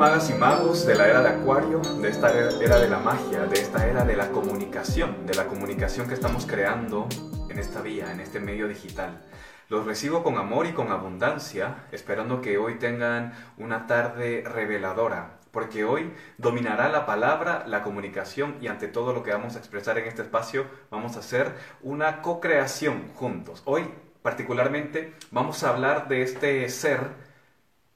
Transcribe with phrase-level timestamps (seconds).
[0.00, 3.60] magas y magos de la era de Acuario, de esta era de la magia, de
[3.60, 7.06] esta era de la comunicación, de la comunicación que estamos creando
[7.50, 9.20] en esta vía, en este medio digital.
[9.68, 15.84] Los recibo con amor y con abundancia, esperando que hoy tengan una tarde reveladora, porque
[15.84, 20.08] hoy dominará la palabra, la comunicación y ante todo lo que vamos a expresar en
[20.08, 23.60] este espacio, vamos a hacer una co-creación juntos.
[23.66, 23.86] Hoy,
[24.22, 27.19] particularmente, vamos a hablar de este ser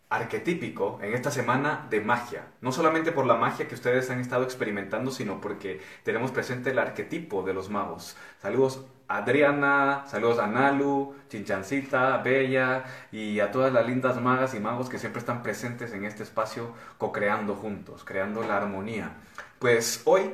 [0.08, 2.46] arquetípico en esta semana de magia.
[2.60, 6.78] No solamente por la magia que ustedes han estado experimentando, sino porque tenemos presente el
[6.78, 8.16] arquetipo de los magos.
[8.40, 14.88] Saludos Adriana, saludos a Nalu, Chinchancita, Bella y a todas las lindas magas y magos
[14.88, 19.12] que siempre están presentes en este espacio co-creando juntos, creando la armonía.
[19.58, 20.32] Pues hoy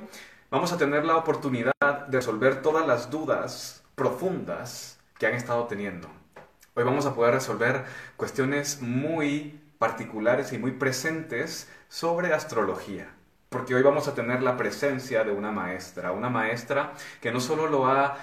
[0.50, 6.08] vamos a tener la oportunidad de resolver todas las dudas profundas que han estado teniendo.
[6.74, 7.84] Hoy vamos a poder resolver
[8.16, 13.14] cuestiones muy particulares y muy presentes sobre astrología.
[13.48, 17.66] Porque hoy vamos a tener la presencia de una maestra, una maestra que no solo
[17.66, 18.18] lo ha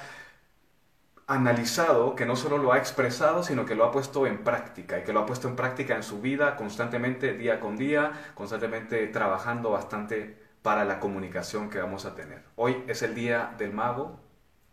[1.25, 5.03] analizado, que no solo lo ha expresado, sino que lo ha puesto en práctica y
[5.03, 9.71] que lo ha puesto en práctica en su vida constantemente, día con día, constantemente trabajando
[9.71, 12.43] bastante para la comunicación que vamos a tener.
[12.55, 14.19] Hoy es el día del mago,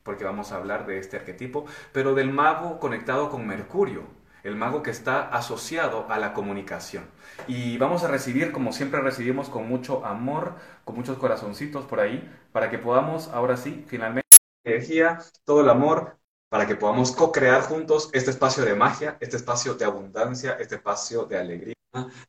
[0.02, 4.02] porque vamos a hablar de este arquetipo, pero del mago conectado con Mercurio,
[4.44, 7.06] el mago que está asociado a la comunicación.
[7.48, 12.30] Y vamos a recibir, como siempre recibimos, con mucho amor, con muchos corazoncitos por ahí,
[12.52, 14.28] para que podamos, ahora sí, finalmente,
[14.62, 16.18] energía, todo el amor,
[16.50, 21.24] para que podamos co-crear juntos este espacio de magia, este espacio de abundancia, este espacio
[21.24, 21.74] de alegría,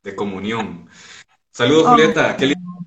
[0.02, 0.88] de comunión.
[1.50, 2.36] Saludos, Julieta.
[2.36, 2.86] Qué lindo.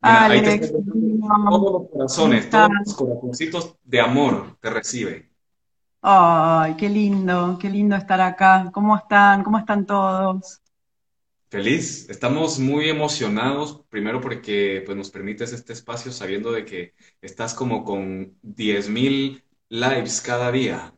[0.00, 5.33] ahí te todos los corazones, todos los corazoncitos de amor te recibe.
[6.06, 8.70] Ay, qué lindo, qué lindo estar acá.
[8.74, 9.42] ¿Cómo están?
[9.42, 10.60] ¿Cómo están todos?
[11.48, 17.54] Feliz, estamos muy emocionados, primero porque pues, nos permites este espacio sabiendo de que estás
[17.54, 20.92] como con 10.000 lives cada día.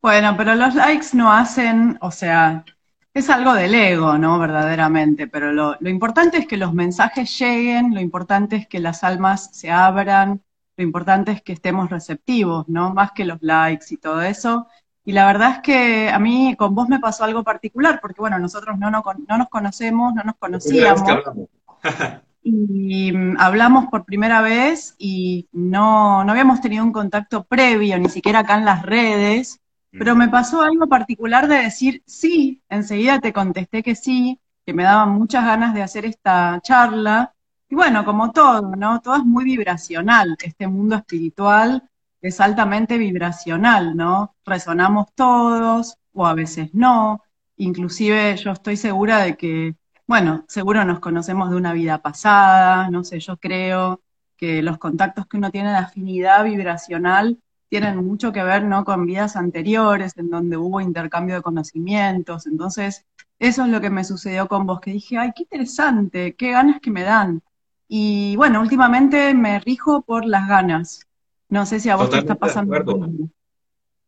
[0.00, 2.64] Bueno, pero los likes no hacen, o sea,
[3.12, 4.38] es algo del ego, ¿no?
[4.38, 9.04] Verdaderamente, pero lo, lo importante es que los mensajes lleguen, lo importante es que las
[9.04, 10.42] almas se abran,
[10.76, 12.92] lo importante es que estemos receptivos, ¿no?
[12.92, 14.66] Más que los likes y todo eso.
[15.04, 18.38] Y la verdad es que a mí con vos me pasó algo particular, porque bueno,
[18.38, 19.02] nosotros no, no,
[19.38, 21.02] nos conocemos, no nos conocíamos.
[22.42, 28.08] y mm, hablamos por primera vez y no, no habíamos tenido un contacto previo, ni
[28.08, 29.60] siquiera acá en las redes,
[29.92, 34.82] pero me pasó algo particular de decir sí, enseguida te contesté que sí, que me
[34.82, 37.32] daban muchas ganas de hacer esta charla,
[37.68, 39.00] y bueno, como todo, ¿no?
[39.00, 40.36] Todo es muy vibracional.
[40.42, 41.88] Este mundo espiritual
[42.20, 44.34] es altamente vibracional, ¿no?
[44.44, 47.22] Resonamos todos, o a veces no.
[47.56, 53.04] Inclusive yo estoy segura de que, bueno, seguro nos conocemos de una vida pasada, no
[53.04, 54.02] sé, yo creo
[54.36, 58.84] que los contactos que uno tiene de afinidad vibracional tienen mucho que ver, ¿no?
[58.84, 62.46] Con vidas anteriores, en donde hubo intercambio de conocimientos.
[62.46, 63.06] Entonces,
[63.38, 66.80] eso es lo que me sucedió con vos, que dije, ay, qué interesante, qué ganas
[66.80, 67.42] que me dan
[67.88, 71.06] y bueno, últimamente me rijo por las ganas.
[71.48, 72.74] No sé si a vos te está pasando.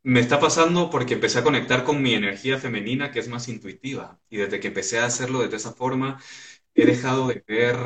[0.02, 4.18] Me está pasando porque empecé a conectar con mi energía femenina, que es más intuitiva.
[4.30, 6.20] Y desde que empecé a hacerlo de esa forma,
[6.74, 7.76] he dejado de ver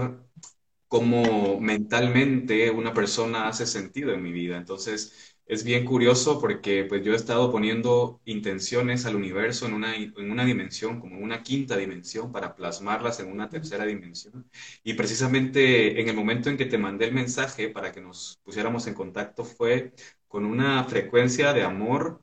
[0.88, 4.56] cómo mentalmente una persona hace sentido en mi vida.
[4.56, 9.94] Entonces, es bien curioso porque pues yo he estado poniendo intenciones al universo en una,
[9.96, 14.48] en una dimensión, como en una quinta dimensión, para plasmarlas en una tercera dimensión.
[14.82, 18.86] Y precisamente en el momento en que te mandé el mensaje para que nos pusiéramos
[18.86, 19.92] en contacto fue
[20.28, 22.22] con una frecuencia de amor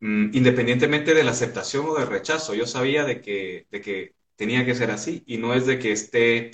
[0.00, 2.54] mm, independientemente de la aceptación o del rechazo.
[2.54, 5.92] Yo sabía de que, de que tenía que ser así y no es de que
[5.92, 6.50] esté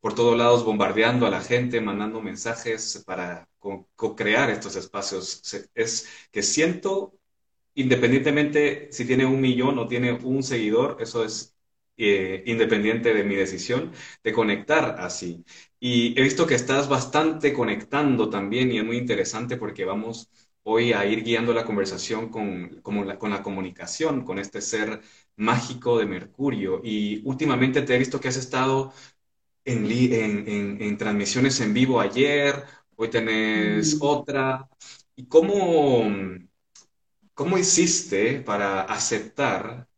[0.00, 3.48] por todos lados bombardeando a la gente, mandando mensajes para
[3.96, 5.42] co-crear estos espacios.
[5.74, 7.14] Es que siento,
[7.74, 11.54] independientemente si tiene un millón o tiene un seguidor, eso es
[11.96, 13.92] eh, independiente de mi decisión
[14.22, 15.44] de conectar así.
[15.80, 20.30] Y he visto que estás bastante conectando también y es muy interesante porque vamos
[20.64, 25.00] hoy a ir guiando la conversación con, con, con la comunicación, con este ser
[25.36, 26.80] mágico de Mercurio.
[26.84, 28.92] Y últimamente te he visto que has estado
[29.64, 32.64] en, transmisiones en vivo ayer,
[33.02, 34.68] hoy tenés otra.
[35.16, 36.04] ¿Y cómo,
[37.34, 39.88] cómo hiciste para aceptar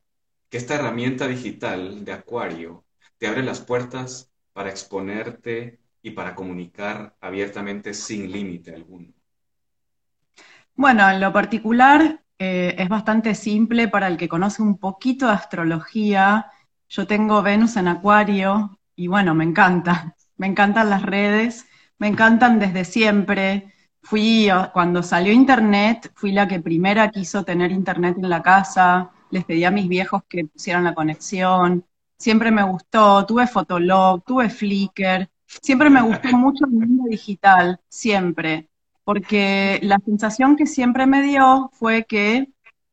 [0.49, 2.85] que esta herramienta digital de Acuario
[3.19, 9.13] te abre las puertas para exponerte y para comunicar abiertamente sin límite alguno?
[10.75, 15.33] Bueno, en lo particular eh, es bastante simple para el que conoce un poquito de
[15.33, 16.51] astrología
[16.89, 20.17] Yo tengo Venus en Acuario y bueno, me encanta.
[20.37, 21.65] Me encantan las redes,
[21.99, 23.73] me encantan desde siempre.
[24.03, 29.45] Fui, cuando salió Internet, fui la que primera quiso tener Internet en la casa, les
[29.45, 31.85] pedí a mis viejos que pusieran la conexión,
[32.19, 38.69] siempre me gustó, tuve Fotolog, tuve Flickr, siempre me gustó mucho el mundo digital, siempre,
[39.05, 42.49] porque la sensación que siempre me dio fue que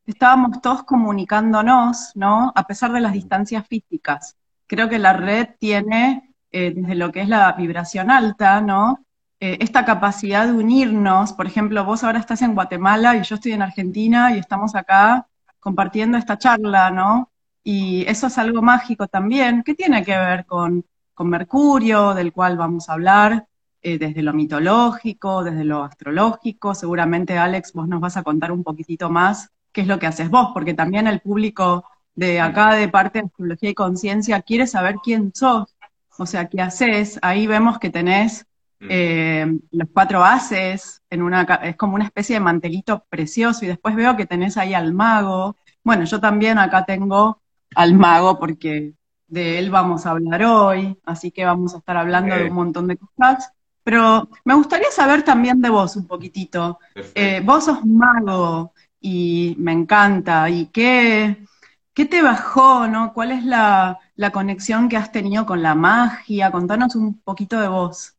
[0.06, 2.52] estábamos todos comunicándonos, ¿no?
[2.54, 4.36] A pesar de las distancias físicas.
[4.66, 9.04] Creo que la red tiene, eh, desde lo que es la vibración alta, ¿no?
[9.40, 13.52] Eh, esta capacidad de unirnos, por ejemplo, vos ahora estás en Guatemala y yo estoy
[13.52, 15.26] en Argentina y estamos acá
[15.58, 17.30] compartiendo esta charla, ¿no?
[17.64, 20.84] Y eso es algo mágico también, que tiene que ver con,
[21.14, 23.46] con Mercurio, del cual vamos a hablar,
[23.80, 26.74] eh, desde lo mitológico, desde lo astrológico.
[26.74, 30.30] Seguramente, Alex, vos nos vas a contar un poquitito más qué es lo que haces
[30.30, 31.84] vos, porque también el público
[32.14, 35.71] de acá, de parte de Astrología y Conciencia, quiere saber quién sos,
[36.18, 37.18] o sea, qué haces.
[37.22, 38.46] Ahí vemos que tenés
[38.80, 38.86] mm.
[38.88, 43.94] eh, los cuatro haces, en una, es como una especie de mantelito precioso, y después
[43.94, 45.56] veo que tenés ahí al mago.
[45.84, 47.40] Bueno, yo también acá tengo
[47.74, 48.94] al mago porque
[49.26, 52.86] de él vamos a hablar hoy, así que vamos a estar hablando de un montón
[52.88, 53.50] de cosas.
[53.84, 56.78] Pero me gustaría saber también de vos un poquitito.
[57.14, 60.48] Eh, vos sos mago y me encanta.
[60.48, 61.44] ¿Y qué,
[61.94, 63.12] qué te bajó, no?
[63.12, 64.00] ¿Cuál es la,
[64.32, 66.50] conexión que has tenido con la magia?
[66.50, 68.14] Contanos un poquito de vos.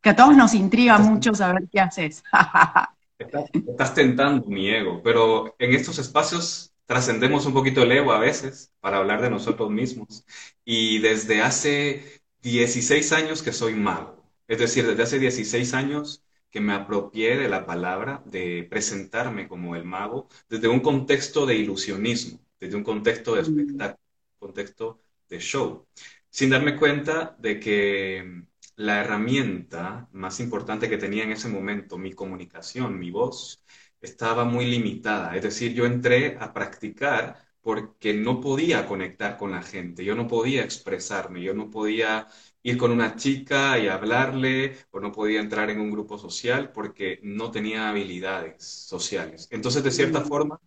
[0.00, 2.22] Que a todos nos intriga mucho saber qué haces.
[3.18, 8.18] estás, estás tentando mi ego, pero en estos espacios trascendemos un poquito el ego a
[8.18, 10.24] veces para hablar de nosotros mismos.
[10.64, 14.24] Y desde hace 16 años que soy mago.
[14.46, 19.76] Es decir, desde hace 16 años que me apropié de la palabra, de presentarme como
[19.76, 23.44] el mago, desde un contexto de ilusionismo, desde un contexto de mm.
[23.44, 24.02] espectáculo,
[24.38, 25.86] contexto de show,
[26.30, 28.44] sin darme cuenta de que
[28.76, 33.62] la herramienta más importante que tenía en ese momento, mi comunicación, mi voz,
[34.00, 35.36] estaba muy limitada.
[35.36, 40.28] Es decir, yo entré a practicar porque no podía conectar con la gente, yo no
[40.28, 42.28] podía expresarme, yo no podía
[42.68, 47.18] ir con una chica y hablarle o no podía entrar en un grupo social porque
[47.22, 49.48] no tenía habilidades sociales.
[49.50, 50.60] Entonces, de cierta forma,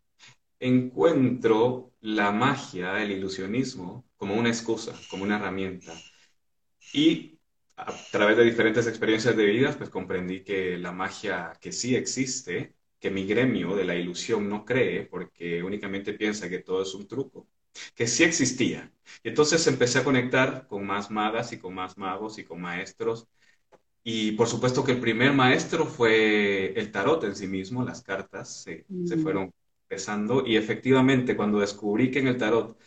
[0.59, 5.93] encuentro la magia, el ilusionismo, como una excusa, como una herramienta.
[6.93, 7.39] Y
[7.77, 12.75] a través de diferentes experiencias de vida, pues comprendí que la magia que sí existe
[12.99, 17.07] que mi gremio de la ilusión no cree porque únicamente piensa que todo es un
[17.07, 17.47] truco,
[17.95, 18.91] que sí existía.
[19.23, 23.27] Y entonces empecé a conectar con más magas y con más magos y con maestros.
[24.03, 28.63] Y por supuesto que el primer maestro fue el tarot en sí mismo, las cartas
[28.63, 29.21] se, se mm.
[29.21, 29.53] fueron
[29.83, 32.79] empezando y efectivamente cuando descubrí que en el tarot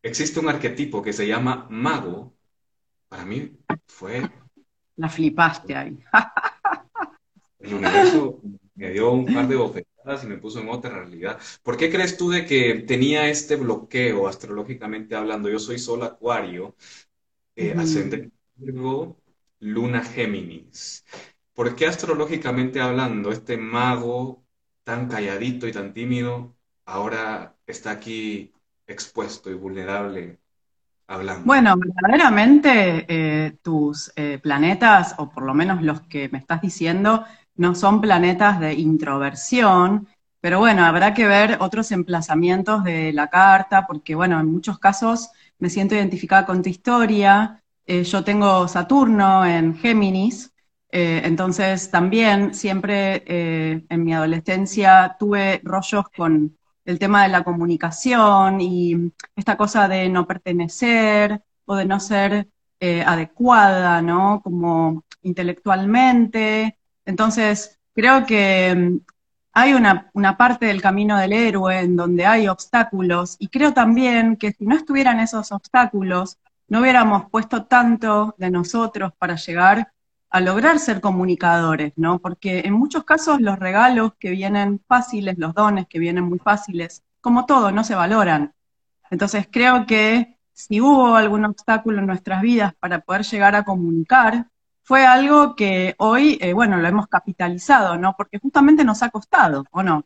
[0.00, 2.34] existe un arquetipo que se llama mago,
[3.08, 3.52] para mí
[3.86, 4.22] fue...
[4.96, 5.98] La flipaste ahí.
[7.58, 8.40] el universo
[8.74, 9.91] me dio un par de bofetadas
[10.22, 11.38] y me puso en otra realidad.
[11.62, 15.48] ¿Por qué crees tú de que tenía este bloqueo astrológicamente hablando?
[15.48, 16.74] Yo soy Sol Acuario,
[17.56, 19.16] eh, ascendente Virgo,
[19.60, 21.04] Luna Géminis.
[21.54, 24.44] ¿Por qué astrológicamente hablando este mago
[24.84, 28.52] tan calladito y tan tímido ahora está aquí
[28.86, 30.38] expuesto y vulnerable
[31.08, 31.44] Hablando.
[31.44, 37.24] Bueno, verdaderamente eh, tus eh, planetas, o por lo menos los que me estás diciendo,
[37.56, 40.08] no son planetas de introversión,
[40.42, 45.30] pero bueno, habrá que ver otros emplazamientos de la carta, porque bueno, en muchos casos
[45.60, 47.62] me siento identificada con tu historia.
[47.86, 50.52] Eh, yo tengo Saturno en Géminis,
[50.90, 57.44] eh, entonces también siempre eh, en mi adolescencia tuve rollos con el tema de la
[57.44, 62.48] comunicación y esta cosa de no pertenecer o de no ser
[63.06, 64.40] adecuada, ¿no?
[64.42, 69.12] Como intelectualmente, entonces, creo que mm,
[69.52, 74.52] hay una, parte del camino del héroe en donde hay obstáculos y creo también que
[74.52, 79.92] si no estuvieran esos obstáculos, no hubiéramos puesto tanto de nosotros para llegar
[80.30, 82.18] a lograr ser comunicadores, ¿no?
[82.18, 87.04] Porque en muchos casos los regalos que vienen fáciles, los dones que vienen muy fáciles,
[87.20, 88.54] como todo, no se valoran.
[89.10, 94.46] Entonces creo que si hubo algún obstáculo en nuestras vidas para poder llegar a comunicar,
[94.92, 98.14] fue algo que hoy, eh, bueno, lo hemos capitalizado, ¿no?
[98.14, 100.04] Porque justamente nos ha costado, ¿o no?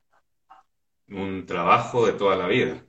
[1.09, 2.85] Un trabajo de toda la vida.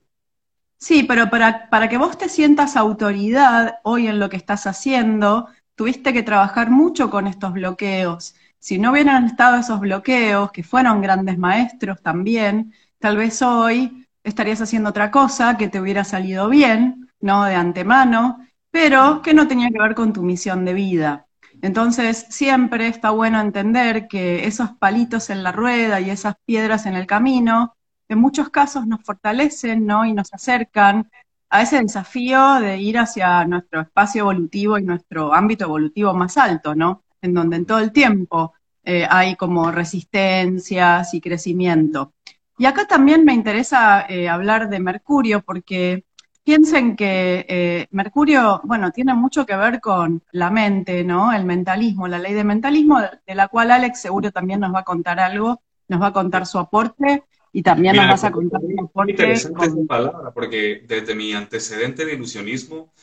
[0.78, 5.48] Sí, pero para, para que vos te sientas autoridad hoy en lo que estás haciendo,
[5.74, 8.36] tuviste que trabajar mucho con estos bloqueos.
[8.60, 14.62] Si no hubieran estado esos bloqueos, que fueron grandes maestros también, tal vez hoy estarías
[14.62, 17.44] haciendo otra cosa que te hubiera salido bien, ¿no?
[17.46, 18.38] De antemano,
[18.70, 21.27] pero que no tenía que ver con tu misión de vida.
[21.62, 26.96] Entonces, siempre está bueno entender que esos palitos en la rueda y esas piedras en
[26.96, 27.76] el camino,
[28.10, 30.06] en muchos casos nos fortalecen, ¿no?
[30.06, 31.10] Y nos acercan
[31.50, 36.76] a ese desafío de ir hacia nuestro espacio evolutivo y nuestro ámbito evolutivo más alto,
[36.76, 37.04] ¿no?
[37.22, 42.14] En donde en todo el tiempo eh, hay como resistencias y crecimiento.
[42.58, 46.06] Y acá también me interesa eh, hablar de Mercurio porque
[46.48, 51.34] piensen que eh, Mercurio, bueno, tiene mucho que ver con la mente, ¿no?
[51.34, 54.84] El mentalismo, la ley de mentalismo, de la cual Alex seguro también nos va a
[54.86, 58.82] contar algo, nos va a contar su aporte y también nos vas a contar su
[58.82, 59.12] aporte.
[59.12, 62.94] Interesante palabra, porque desde mi antecedente de ilusionismo,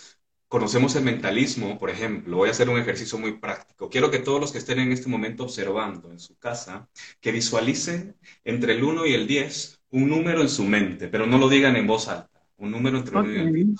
[0.49, 2.39] conocemos el mentalismo, por ejemplo.
[2.39, 3.91] Voy a hacer un ejercicio muy práctico.
[3.91, 6.89] Quiero que todos los que estén en este momento observando en su casa,
[7.21, 11.37] que visualicen entre el 1 y el 10 un número en su mente, pero no
[11.37, 13.75] lo digan en voz alta un número entre uno y el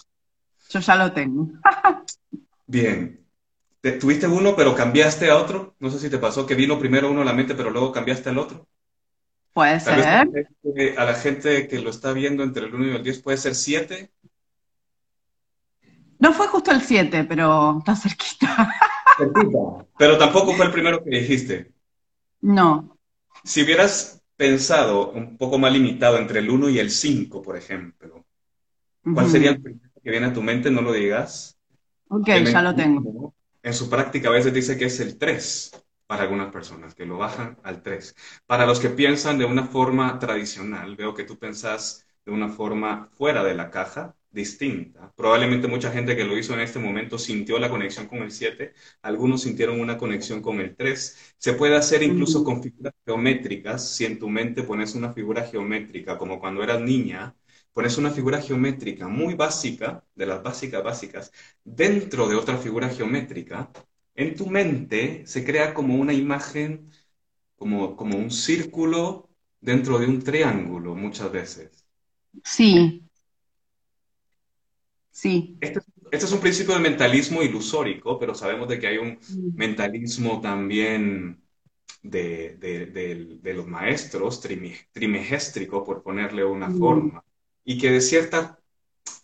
[0.71, 1.49] Yo ya lo tengo.
[2.67, 3.21] Bien.
[4.01, 5.75] ¿Tuviste uno pero cambiaste a otro?
[5.79, 8.31] No sé si te pasó que vino primero uno a la mente pero luego cambiaste
[8.31, 8.67] al otro.
[9.53, 10.29] Puede ser.
[10.99, 13.55] a la gente que lo está viendo entre el 1 y el 10 puede ser
[13.55, 14.11] 7.
[16.19, 18.75] No fue justo el 7, pero está cerquita.
[19.17, 19.87] Cerquita.
[19.97, 21.73] Pero tampoco fue el primero que dijiste.
[22.41, 22.99] No.
[23.45, 28.25] Si hubieras pensado un poco más limitado entre el 1 y el 5, por ejemplo,
[29.13, 30.71] ¿Cuál sería el primero que viene a tu mente?
[30.71, 31.59] No lo digas.
[32.09, 33.35] Ok, ya lo tengo.
[33.63, 37.19] En su práctica a veces dice que es el 3 para algunas personas, que lo
[37.19, 38.15] bajan al 3.
[38.47, 43.09] Para los que piensan de una forma tradicional, veo que tú pensás de una forma
[43.13, 45.13] fuera de la caja, distinta.
[45.17, 48.75] Probablemente mucha gente que lo hizo en este momento sintió la conexión con el 7,
[49.03, 51.35] algunos sintieron una conexión con el 3.
[51.39, 56.19] Se puede hacer incluso con figuras geométricas, si en tu mente pones una figura geométrica,
[56.19, 57.35] como cuando eras niña,
[57.75, 61.33] pones una figura geométrica muy básica, de las básicas básicas,
[61.65, 63.71] dentro de otra figura geométrica,
[64.15, 66.89] en tu mente se crea como una imagen,
[67.57, 69.29] como, como un círculo
[69.61, 71.85] dentro de un triángulo muchas veces.
[72.45, 73.03] Sí.
[75.11, 75.59] Sí.
[75.61, 75.81] Este,
[76.13, 79.57] este es un principio de mentalismo ilusórico, pero sabemos de que hay un mm.
[79.57, 81.43] mentalismo también
[82.03, 84.41] de, los maestros,
[84.93, 86.79] trimegéstrico, por ponerle una mm.
[86.79, 87.25] forma
[87.65, 88.61] y que de cierta,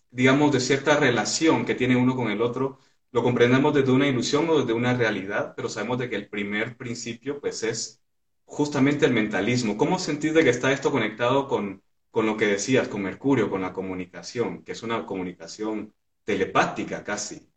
[0.09, 2.79] digamos, de cierta relación que tiene uno con el otro,
[3.11, 6.77] lo comprendemos desde una ilusión o desde una realidad, pero sabemos de que el primer
[6.77, 8.01] principio, pues, es
[8.45, 9.77] justamente el mentalismo.
[9.77, 13.61] ¿Cómo sentís de que está esto conectado con, con lo que decías, con Mercurio, con
[13.61, 15.93] la comunicación, que es una comunicación
[16.23, 17.47] telepática casi?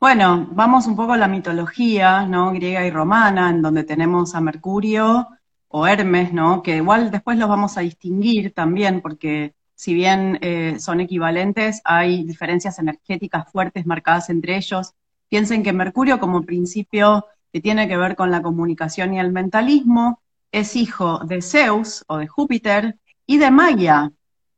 [0.00, 2.52] Bueno, vamos un poco a la mitología, ¿no?
[2.52, 5.28] Griega y romana, en donde tenemos a Mercurio
[5.72, 6.62] o Hermes, ¿no?
[6.62, 12.24] Que igual después los vamos a distinguir también, porque si bien eh, son equivalentes, hay
[12.24, 14.94] diferencias energéticas fuertes marcadas entre ellos.
[15.28, 20.20] Piensen que Mercurio como principio que tiene que ver con la comunicación y el mentalismo,
[20.52, 24.12] es hijo de Zeus o de Júpiter y de Maya.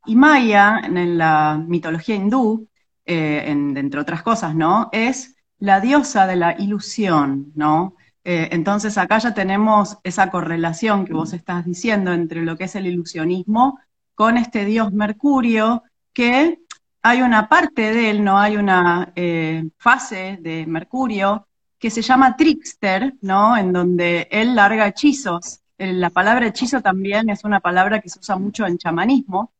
[0.06, 2.68] Y Maya, en la mitología hindú,
[3.06, 4.88] eh, entre otras cosas, ¿no?
[4.92, 7.94] Es la diosa de la ilusión, ¿no?
[8.25, 12.75] Eh, entonces acá ya tenemos esa correlación que vos estás diciendo entre lo que es
[12.75, 13.78] el ilusionismo
[14.14, 15.83] con este dios Mercurio,
[16.14, 16.61] que
[17.02, 21.47] hay una parte de él, no hay una eh, fase de Mercurio
[21.78, 23.59] que se llama trickster, ¿no?
[23.59, 25.61] En donde él larga hechizos.
[25.76, 29.52] Eh, la palabra hechizo también es una palabra que se usa mucho en chamanismo,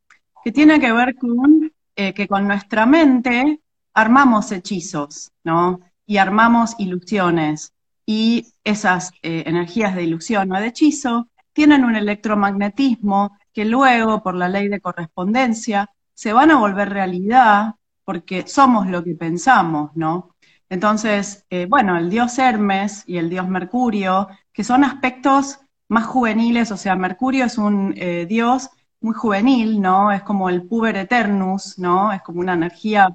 [0.43, 3.61] que tiene que ver con que con nuestra mente
[3.93, 5.81] armamos hechizos, ¿no?
[6.07, 7.74] Y armamos ilusiones
[8.07, 14.35] y esas eh, energías de ilusión o de hechizo tienen un electromagnetismo que luego, por
[14.35, 20.35] la ley de correspondencia, se van a volver realidad porque somos lo que pensamos, ¿no?
[20.69, 26.71] Entonces, eh, bueno, el dios Hermes y el dios Mercurio, que son aspectos más juveniles,
[26.73, 28.71] o sea, Mercurio es un eh, dios
[29.01, 30.11] muy juvenil, ¿no?
[30.13, 32.13] Es como el puber eternus, ¿no?
[32.13, 33.09] Es como una energía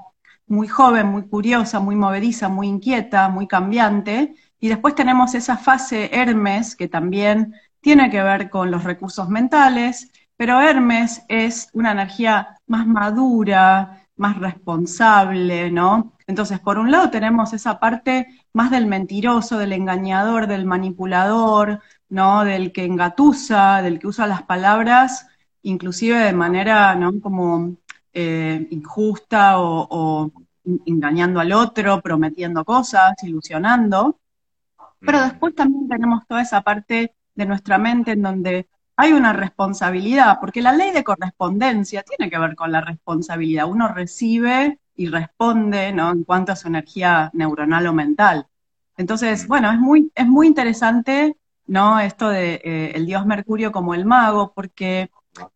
[0.48, 6.10] muy joven, muy curiosa, muy movediza, muy inquieta, muy cambiante, y después tenemos esa fase
[6.14, 12.58] Hermes, que también tiene que ver con los recursos mentales, pero Hermes es una energía
[12.68, 16.14] más madura, más responsable, ¿no?
[16.28, 22.44] Entonces, por un lado tenemos esa parte más del mentiroso, del engañador, del manipulador, ¿no?
[22.44, 25.28] Del que engatusa, del que usa las palabras,
[25.64, 27.20] inclusive de manera, ¿no?
[27.22, 27.78] Como
[28.14, 30.32] eh, injusta o
[30.86, 34.20] engañando al otro, prometiendo cosas, ilusionando.
[35.00, 40.40] Pero después también tenemos toda esa parte de nuestra mente en donde hay una responsabilidad,
[40.42, 43.66] porque la ley de correspondencia tiene que ver con la responsabilidad.
[43.70, 46.12] Uno recibe y responde, ¿no?
[46.12, 48.48] En cuanto a su energía neuronal o mental.
[48.98, 52.02] Entonces, bueno, es muy, es muy interesante, ¿no?
[52.02, 55.10] Esto de eh, el dios Mercurio como el mago, porque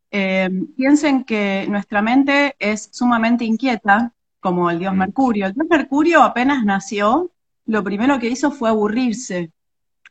[0.09, 5.47] eh, piensen que nuestra mente es sumamente inquieta, como el dios Mercurio.
[5.47, 7.32] El dios Mercurio apenas nació,
[7.65, 9.51] lo primero que hizo fue aburrirse.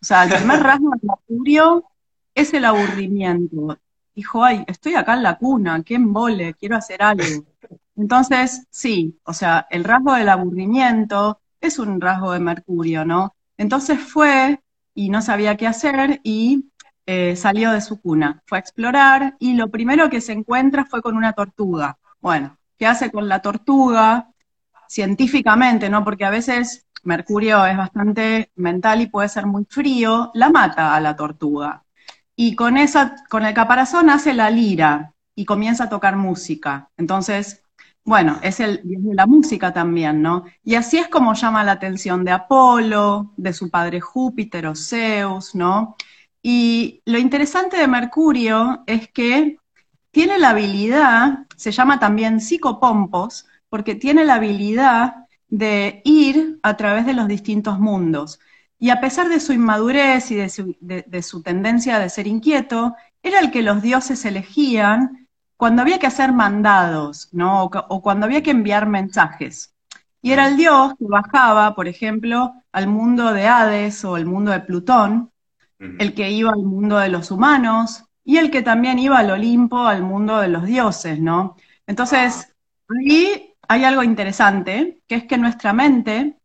[0.01, 1.85] O sea, el primer rasgo de Mercurio
[2.35, 3.79] es el aburrimiento.
[4.15, 7.45] Dijo, ay, estoy acá en la cuna, qué embole, quiero hacer algo.
[7.97, 13.35] Entonces, sí, o sea, el rasgo del aburrimiento es un rasgo de Mercurio, ¿no?
[13.57, 14.61] Entonces fue
[14.95, 16.71] y no sabía qué hacer y
[17.07, 21.03] eh, salió de su cuna, fue a explorar y lo primero que se encuentra fue
[21.03, 21.99] con una tortuga.
[22.21, 24.31] Bueno, ¿qué hace con la tortuga?
[24.89, 26.05] Científicamente, ¿no?
[26.05, 31.01] Porque a veces Mercurio es bastante mental y puede ser muy frío, la mata a
[31.01, 31.85] la tortuga.
[32.37, 36.91] Y con, esa, con el caparazón hace la lira y comienza a tocar música.
[36.97, 37.63] Entonces,
[38.05, 40.45] bueno, es el de la música también, ¿no?
[40.65, 45.55] Y así es como llama la atención de Apolo, de su padre Júpiter o Zeus,
[45.55, 45.97] ¿no?
[46.43, 49.59] Y lo interesante de Mercurio es que
[50.11, 55.22] tiene la habilidad, se llama también psicopompos, porque tiene la habilidad
[55.53, 58.41] de ir a través de los distintos mundos.
[58.79, 60.49] Y a pesar de su inmadurez y de
[61.23, 65.29] su, tendencia de ser inquieto, era el que los dioses elegían
[65.59, 67.65] cuando había que hacer mandados, ¿no?
[67.65, 69.75] O, cuando había que enviar mensajes.
[70.23, 74.53] Y era el dios que bajaba, por ejemplo, al mundo de Hades o el mundo
[74.53, 75.33] de Plutón,
[75.79, 79.85] el que iba al mundo de los humanos y el que también iba al Olimpo,
[79.85, 81.57] al mundo de los dioses, ¿no?
[81.87, 82.55] Entonces,
[82.89, 86.37] ahí hay algo interesante, que es que nuestra mente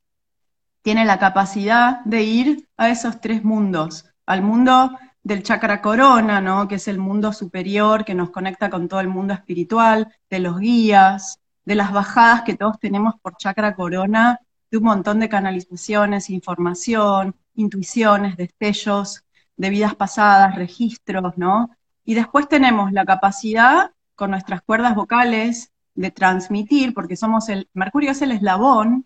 [0.82, 6.70] tiene la capacidad de ir a esos tres mundos, al mundo del chakra corona, ¿no?
[6.70, 10.58] que es el mundo superior que nos conecta con todo el mundo espiritual, de los
[10.58, 14.40] guías, de las bajadas que todos tenemos por chakra corona,
[14.72, 19.26] de un montón de canalizaciones, información, intuiciones, destellos
[19.58, 21.72] de vidas pasadas, registros, ¿no?
[22.06, 28.12] Y después tenemos la capacidad con nuestras cuerdas vocales de transmitir, porque somos el, Mercurio
[28.12, 29.06] es el eslabón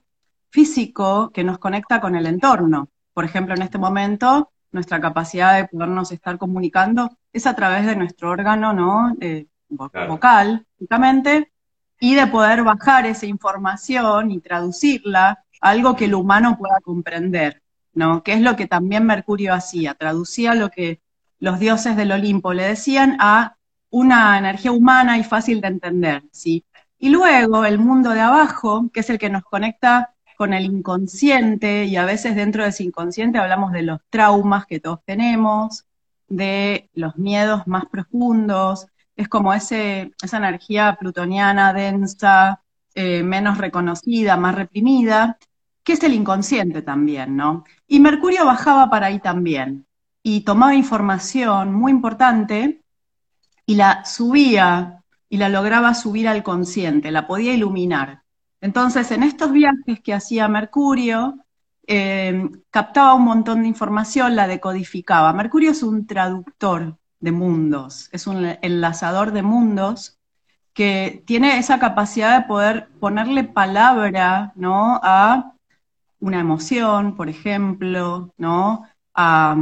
[0.49, 2.89] físico que nos conecta con el entorno.
[3.13, 7.95] Por ejemplo, en este momento, nuestra capacidad de podernos estar comunicando es a través de
[7.95, 9.15] nuestro órgano ¿no?
[9.69, 11.51] vocal, únicamente,
[11.99, 17.61] y de poder bajar esa información y traducirla a algo que el humano pueda comprender,
[17.93, 18.21] ¿no?
[18.21, 20.99] Que es lo que también Mercurio hacía, traducía lo que
[21.39, 23.55] los dioses del Olimpo le decían a
[23.91, 26.65] una energía humana y fácil de entender, ¿sí?
[27.03, 31.85] Y luego el mundo de abajo, que es el que nos conecta con el inconsciente
[31.85, 35.85] y a veces dentro de ese inconsciente hablamos de los traumas que todos tenemos,
[36.27, 38.85] de los miedos más profundos,
[39.15, 42.61] es como ese, esa energía plutoniana densa,
[42.93, 45.39] eh, menos reconocida, más reprimida,
[45.83, 47.63] que es el inconsciente también, ¿no?
[47.87, 49.87] Y Mercurio bajaba para ahí también
[50.21, 52.83] y tomaba información muy importante
[53.65, 55.00] y la subía
[55.31, 58.23] y la lograba subir al consciente, la podía iluminar.
[58.59, 61.37] Entonces, en estos viajes que hacía Mercurio,
[61.87, 65.31] eh, captaba un montón de información, la decodificaba.
[65.31, 70.19] Mercurio es un traductor de mundos, es un enlazador de mundos
[70.73, 74.99] que tiene esa capacidad de poder ponerle palabra ¿no?
[75.01, 75.53] a
[76.19, 78.85] una emoción, por ejemplo, ¿no?
[79.15, 79.55] a,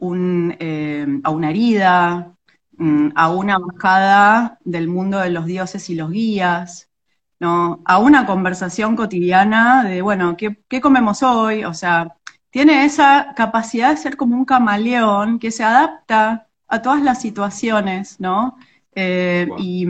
[0.00, 2.34] eh, a una herida,
[2.78, 6.90] mm, a una bajada del mundo de los dioses y los guías,
[7.40, 7.82] ¿no?
[7.84, 11.64] a una conversación cotidiana de, bueno, ¿qué, comemos hoy?
[11.64, 12.16] O sea,
[12.50, 18.20] tiene esa capacidad de ser como un camaleón que se adapta a todas las situaciones,
[18.20, 18.56] ¿no?
[18.94, 19.86] Eh, y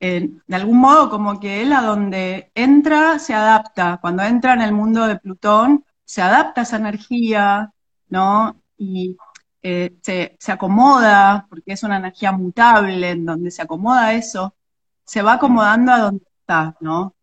[0.00, 3.98] eh, de algún modo como que él a donde entra se adapta.
[4.00, 7.72] Cuando entra en el mundo de Plutón, se adapta a esa energía,
[8.08, 8.56] ¿no?
[8.76, 9.16] Y
[9.62, 14.54] eh, se, se, acomoda, porque es una energía mutable, en donde se acomoda eso,
[15.04, 16.24] se va acomodando a donde
[16.80, 17.14] ¿no?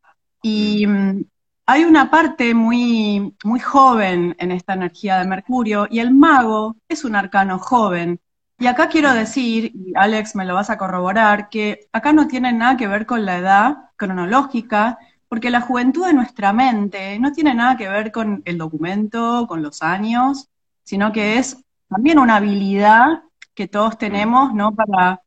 [0.42, 1.24] Y mm,
[1.66, 7.04] hay una parte muy, muy joven en esta energía de Mercurio, y el mago es
[7.04, 8.20] un arcano joven.
[8.58, 12.52] Y acá quiero decir, y Alex me lo vas a corroborar, que acá no tiene
[12.54, 14.98] nada que ver con la edad cronológica,
[15.28, 19.62] porque la juventud de nuestra mente no tiene nada que ver con el documento, con
[19.62, 20.50] los años,
[20.84, 23.24] sino que es también una habilidad
[23.54, 24.74] que todos tenemos, ¿no?
[24.74, 25.22] Para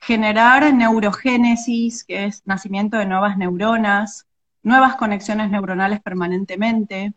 [0.00, 4.26] generar neurogénesis, que es nacimiento de nuevas neuronas,
[4.62, 7.14] nuevas conexiones neuronales permanentemente.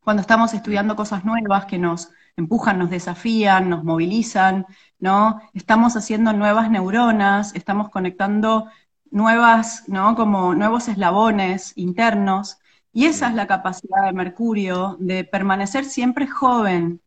[0.00, 4.66] Cuando estamos estudiando cosas nuevas que nos empujan, nos desafían, nos movilizan,
[4.98, 5.40] ¿no?
[5.54, 8.68] Estamos haciendo nuevas neuronas, estamos conectando
[9.10, 10.14] nuevas, ¿no?
[10.16, 12.58] Como nuevos eslabones internos.
[12.92, 17.00] Y esa es la capacidad de Mercurio, de permanecer siempre joven.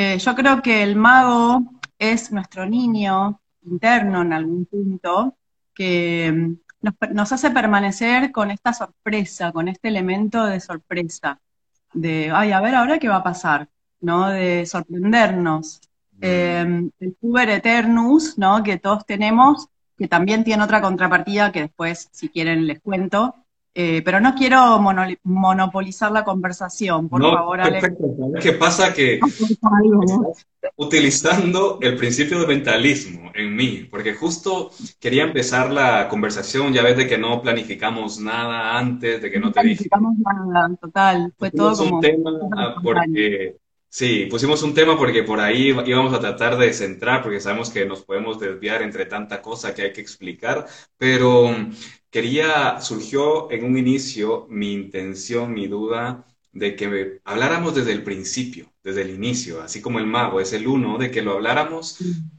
[0.00, 1.60] Eh, yo creo que el mago
[1.98, 5.36] es nuestro niño interno en algún punto,
[5.74, 6.84] que mm,
[7.14, 11.40] nos, hace permanecer con esta sorpresa, con este elemento de sorpresa,
[11.92, 13.68] de, ay, a ver, ahora qué va a pasar,
[14.00, 14.28] ¿no?
[14.28, 15.80] De sorprendernos.
[16.20, 18.62] Em, el Uber Eternus, ¿no?
[18.62, 23.34] Que todos tenemos, que también tiene otra contrapartida que después, si quieren, les cuento.
[23.80, 24.80] Eh, pero no quiero
[25.22, 27.92] monopolizar la conversación, por favor, Alex.
[28.42, 28.92] ¿Qué pasa?
[28.92, 29.20] Que
[30.76, 36.96] utilizando el principio de mentalismo en mí, porque justo quería empezar la conversación, ya ves
[36.96, 41.52] de que no planificamos nada antes, de que no, no te planificamos nada, total, fue
[41.52, 41.96] todo como...
[41.98, 42.32] Un tema
[42.82, 43.54] porque
[43.90, 47.86] Sí, pusimos un tema porque por ahí íbamos a tratar de centrar, porque sabemos que
[47.86, 50.66] nos podemos desviar entre tanta cosa que hay que explicar,
[50.98, 51.50] pero
[52.10, 58.72] quería, surgió en un inicio mi intención, mi duda de que habláramos desde el principio,
[58.82, 61.98] desde el inicio, así como el mago es el uno, de que lo habláramos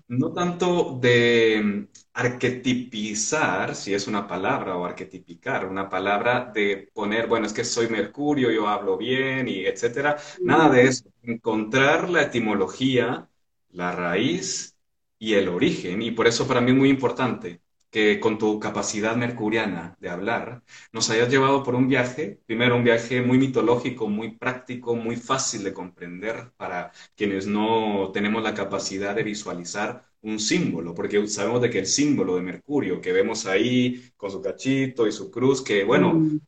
[0.10, 7.46] no tanto de arquetipizar, si es una palabra, o arquetipicar, una palabra de poner, bueno,
[7.46, 10.18] es que soy Mercurio, yo hablo bien, y etcétera.
[10.42, 11.06] Nada de eso.
[11.22, 13.30] Encontrar la etimología,
[13.72, 14.76] la raíz
[15.20, 19.16] y el origen, y por eso para mí es muy importante que con tu capacidad
[19.16, 24.38] mercuriana de hablar, nos hayas llevado por un viaje, primero un viaje muy mitológico, muy
[24.38, 30.94] práctico, muy fácil de comprender para quienes no tenemos la capacidad de visualizar un símbolo,
[30.94, 35.12] porque sabemos de que el símbolo de Mercurio que vemos ahí con su cachito y
[35.12, 36.40] su cruz, que bueno, mm.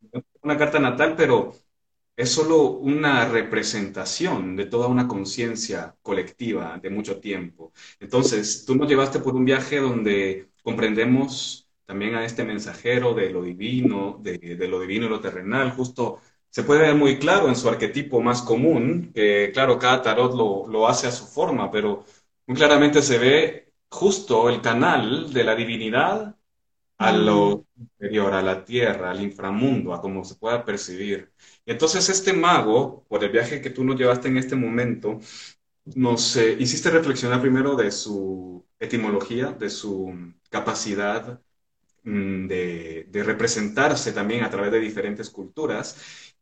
[0.44, 1.54] una carta natal, pero
[2.22, 7.74] es solo una representación de toda una conciencia colectiva de mucho tiempo.
[8.00, 13.42] Entonces, tú nos llevaste por un viaje donde comprendemos también a este mensajero de lo
[13.44, 17.68] divino, de, lo divino y lo terrenal, justo se puede ver muy claro en su
[17.70, 22.06] arquetipo más común, que claro, cada tarot lo, lo hace a su forma, pero
[22.46, 26.36] muy claramente se ve justo el canal de la divinidad
[27.02, 31.32] a lo superior, a la tierra, al inframundo, a como se pueda percibir.
[31.66, 35.20] Y entonces este mago, por el viaje que tú nos llevaste en este momento,
[35.86, 41.42] nos eh, hiciste reflexionar primero de su etimología, de su capacidad
[42.04, 45.98] mm, de, representarse también a través de diferentes culturas,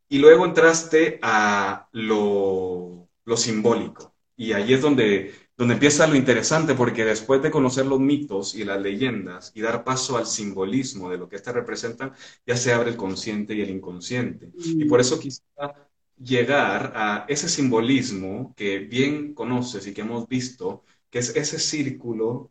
[0.08, 4.14] y luego entraste a lo, lo simbólico.
[4.36, 8.64] Y ahí es donde donde empieza lo interesante, porque después de conocer los mitos y
[8.64, 12.14] las leyendas y dar paso al simbolismo de lo que éstas representan,
[12.46, 14.50] ya se abre el consciente y el inconsciente.
[14.56, 20.82] Y por eso quisiera llegar a ese simbolismo que bien conoces y que hemos visto,
[21.10, 22.50] que es ese círculo,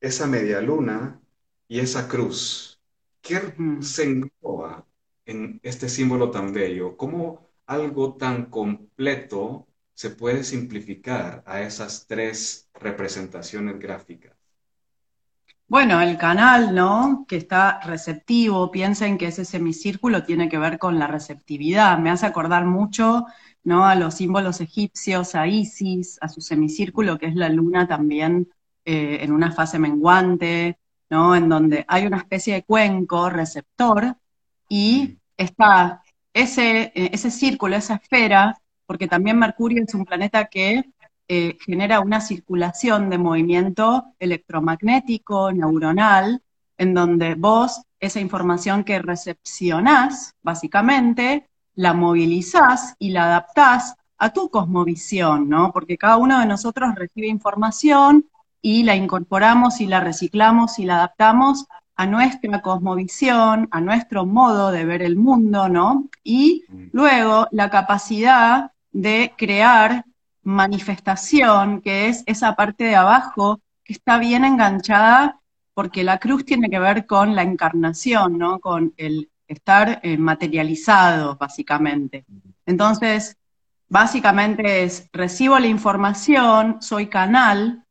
[0.00, 1.20] esa media luna
[1.68, 2.80] y esa cruz.
[3.20, 3.38] ¿Qué
[3.80, 4.86] se engloba
[5.26, 6.96] en este símbolo tan bello?
[6.96, 14.34] ¿Cómo algo tan completo se puede simplificar a esas tres representaciones gráficas?
[15.66, 17.24] Bueno, el canal, ¿no?
[17.26, 21.98] Que está receptivo, piensen que ese semicírculo tiene que ver con la receptividad.
[21.98, 23.24] Me hace acordar mucho,
[23.62, 23.86] ¿no?
[23.86, 28.50] A los símbolos egipcios, a Isis, a su semicírculo, que es la luna también
[28.84, 30.78] eh, en una fase menguante,
[31.08, 31.34] ¿no?
[31.34, 34.16] En donde hay una especie de cuenco receptor
[34.68, 36.02] y está
[36.34, 40.84] ese, eh, ese círculo, esa esfera, porque también Mercurio es un planeta que
[41.26, 46.42] eh, genera una circulación de movimiento electromagnético, neuronal,
[46.76, 54.50] en donde vos esa información que recepcionás, básicamente, la movilizás y la adaptás a tu
[54.50, 55.72] cosmovisión, ¿no?
[55.72, 58.26] Porque cada uno de nosotros recibe información
[58.60, 61.66] y la incorporamos y la reciclamos y la adaptamos
[61.96, 66.08] a nuestra cosmovisión, a nuestro modo de ver el mundo, ¿no?
[66.22, 66.84] Y mm.
[66.92, 70.04] luego la capacidad de crear
[70.44, 75.40] manifestación, que es esa parte de abajo que está bien enganchada,
[75.74, 78.60] porque la cruz tiene que ver con la encarnación, ¿no?
[78.60, 82.24] Con el estar eh, materializado, básicamente.
[82.64, 83.36] Entonces,
[83.88, 87.84] básicamente es, recibo la información, soy canal,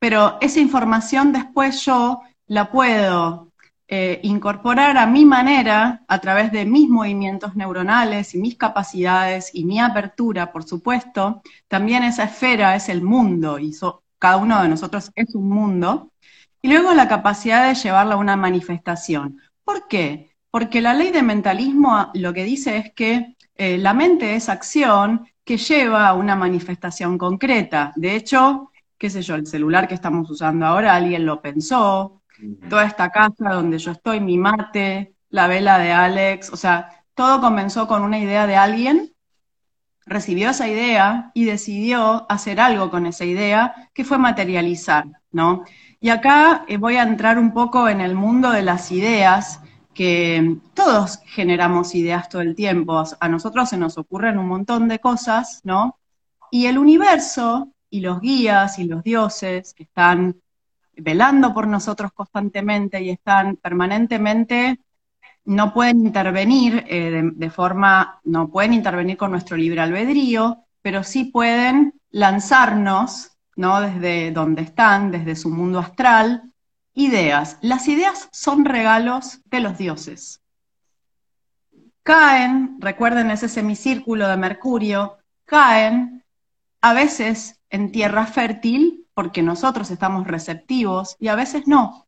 [0.00, 3.51] pero esa información después yo la puedo
[3.88, 9.64] eh, incorporar a mi manera, a través de mis movimientos neuronales y mis capacidades y
[9.64, 13.76] mi apertura, por supuesto, también esa esfera es el mundo y
[14.18, 16.12] cada uno de nosotros es un mundo,
[16.62, 19.40] y luego la capacidad de llevarla a una manifestación.
[19.64, 20.36] ¿Por qué?
[20.50, 25.26] Porque la ley de mentalismo lo que dice es que eh, la mente es acción
[25.44, 27.92] que lleva a una manifestación concreta.
[27.96, 32.21] De hecho, qué sé yo, el celular que estamos usando ahora, alguien lo pensó.
[32.68, 37.40] Toda esta casa donde yo estoy, mi mate, la vela de Alex, o sea, todo
[37.40, 39.12] comenzó con una idea de alguien,
[40.04, 45.64] recibió esa idea y decidió hacer algo con esa idea, que fue materializar, ¿no?
[46.00, 49.60] Y acá eh, voy a entrar un poco en el mundo de las ideas,
[49.94, 54.98] que todos generamos ideas todo el tiempo, a nosotros se nos ocurren un montón de
[54.98, 55.98] cosas, ¿no?
[56.50, 60.40] Y el universo y los guías y los dioses que están
[60.96, 64.78] velando por nosotros constantemente y están permanentemente,
[65.44, 71.24] no pueden intervenir eh, de, forma, no pueden intervenir con nuestro libre albedrío, pero sí
[71.24, 73.80] pueden lanzarnos, ¿no?
[73.80, 76.52] Desde donde están, desde su mundo astral,
[76.94, 77.58] ideas.
[77.60, 80.40] Las ideas son regalos de los dioses.
[82.02, 86.24] Caen, recuerden ese semicírculo de Mercurio, caen
[86.80, 92.06] a veces en tierra fértil porque nosotros estamos receptivos y a veces no.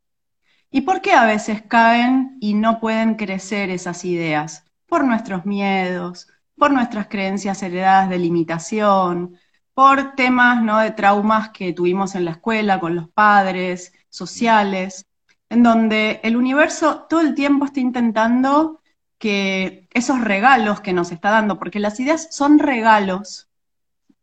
[0.71, 4.64] ¿Y por qué a veces caen y no pueden crecer esas ideas?
[4.87, 9.38] Por nuestros miedos, por nuestras creencias heredadas de limitación,
[9.75, 10.79] por temas ¿no?
[10.79, 15.07] de traumas que tuvimos en la escuela con los padres, sociales,
[15.49, 18.81] en donde el universo todo el tiempo está intentando
[19.19, 23.49] que esos regalos que nos está dando, porque las ideas son regalos,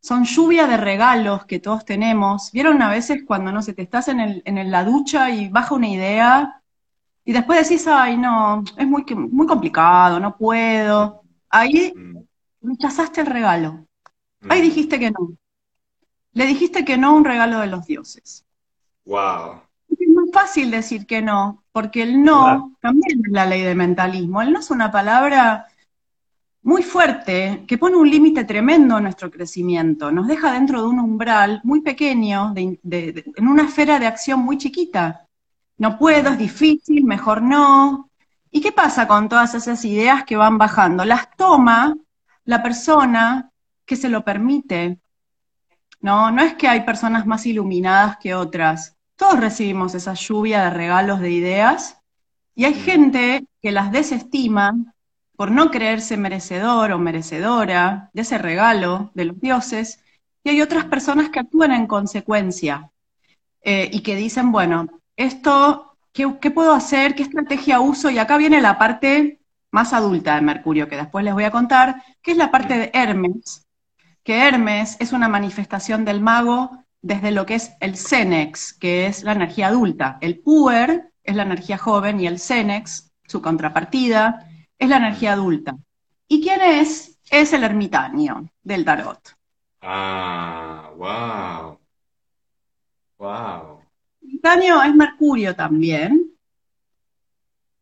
[0.02, 2.50] son lluvia de regalos que todos tenemos.
[2.52, 5.76] ¿Vieron a veces cuando, no sé, te estás en, el, en la ducha y baja
[5.76, 6.60] una idea
[7.24, 11.22] y después decís, ay, no, es muy, muy complicado, no puedo?
[11.48, 12.18] Ahí mm.
[12.62, 13.86] rechazaste el regalo.
[14.48, 14.64] Ahí mm.
[14.64, 15.34] dijiste que no.
[16.32, 18.44] Le dijiste que no a un regalo de los dioses.
[19.04, 19.60] Wow.
[19.88, 24.42] Es muy fácil decir que no, porque el no también es la ley del mentalismo.
[24.42, 25.68] El no es una palabra
[26.62, 31.00] muy fuerte, que pone un límite tremendo a nuestro crecimiento, nos deja dentro de un
[31.00, 35.26] umbral muy pequeño, en una esfera de acción muy chiquita.
[35.78, 38.10] No puedo, es difícil, mejor no.
[38.50, 41.04] ¿Y qué pasa con todas esas ideas que van bajando?
[41.04, 41.96] Las toma
[42.44, 43.50] la persona
[43.84, 45.00] que se lo permite.
[46.00, 48.96] No, no es que hay personas más iluminadas que otras.
[49.16, 51.98] Todos recibimos esa lluvia de regalos de ideas
[52.54, 54.74] y hay gente que las desestima
[55.42, 59.98] por no creerse merecedor o merecedora de ese regalo de los dioses,
[60.44, 62.92] y hay otras personas que actúan en consecuencia
[63.60, 67.16] eh, y que dicen, bueno, esto, ¿qué, ¿qué, puedo hacer?
[67.16, 68.08] ¿Qué estrategia uso?
[68.08, 69.40] Y acá viene la parte
[69.72, 72.92] más adulta de Mercurio, que después les voy a contar, que es la parte de
[72.94, 73.66] Hermes,
[74.22, 79.24] que Hermes es una manifestación del mago desde lo que es el Cenex, que es
[79.24, 80.18] la energía adulta.
[80.20, 84.46] El Puer es la energía joven y el Cenex, su contrapartida,
[84.82, 85.76] es la energía adulta.
[86.26, 87.16] ¿Y quién es?
[87.30, 89.36] Es el ermitaño del tarot.
[89.80, 91.78] Ah, wow.
[93.16, 93.80] Wow.
[94.20, 96.32] El ermitaño es Mercurio también.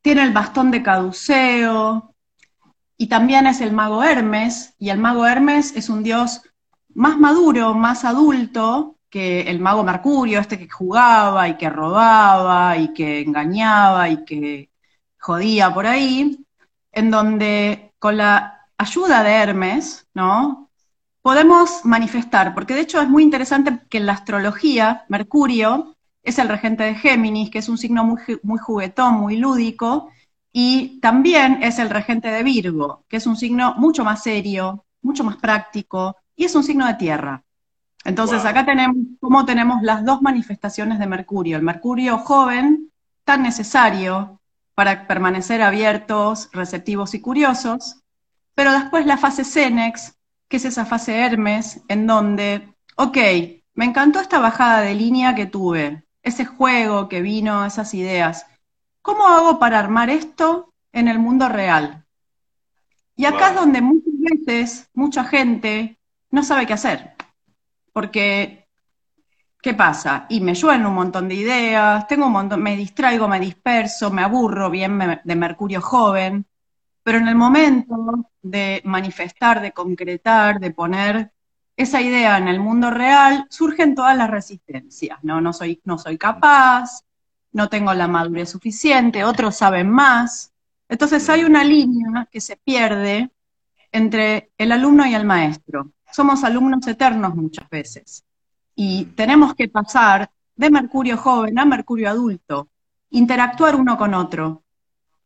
[0.03, 2.15] Tiene el bastón de caduceo.
[2.99, 4.75] Y también es el mago Hermes.
[4.79, 6.43] Y el mago Hermes es un dios
[6.93, 12.93] más maduro, más adulto que el mago Mercurio, este que jugaba y que robaba y
[12.93, 14.71] que engañaba y que
[15.19, 16.45] jodía por ahí
[16.93, 20.71] en donde con la ayuda de Hermes, ¿no?
[21.23, 26.49] Podemos manifestar, porque de hecho es muy interesante que en la astrología, Mercurio es el
[26.49, 30.11] regente de Géminis, que es un signo muy, muy juguetón, muy lúdico,
[30.53, 35.25] y también es el regente de Virgo, que es un signo mucho más serio, mucho
[35.25, 37.43] más práctico, y es un signo de tierra.
[38.05, 42.91] Entonces acá tenemos cómo tenemos las dos manifestaciones de Mercurio, el Mercurio joven,
[43.25, 44.40] tan necesario,
[44.81, 48.01] para permanecer abiertos, receptivos y curiosos,
[48.55, 50.17] pero después la fase Cenex,
[50.49, 53.19] que es esa fase Hermes, en donde, ok,
[53.75, 58.47] me encantó esta bajada de línea que tuve, ese juego que vino, esas ideas.
[59.03, 62.07] ¿Cómo hago para armar esto en el mundo real?
[63.17, 65.99] Y acá es donde muchas veces mucha gente
[66.31, 67.17] no sabe qué hacer,
[67.93, 68.60] porque
[69.63, 70.27] ¿Qué pasa?
[70.31, 74.23] Y me llueven un montón de ideas, tengo un montón, me distraigo, me disperso, me
[74.23, 76.47] aburro bien de Mercurio joven,
[77.03, 77.95] pero en el momento
[78.41, 81.33] de manifestar, de concretar, de poner
[81.77, 85.43] esa idea en el mundo real, surgen todas las resistencias, ¿no?
[85.43, 87.03] No soy, no soy capaz,
[87.53, 90.53] no tengo la madurez suficiente, otros saben más.
[90.89, 93.31] Entonces hay una línea que se pierde
[93.93, 95.93] entre el alumno y el maestro.
[96.11, 98.25] Somos alumnos eternos muchas veces
[98.83, 102.71] y tenemos que pasar de Mercurio joven a Mercurio adulto,
[103.11, 104.63] interactuar uno con otro,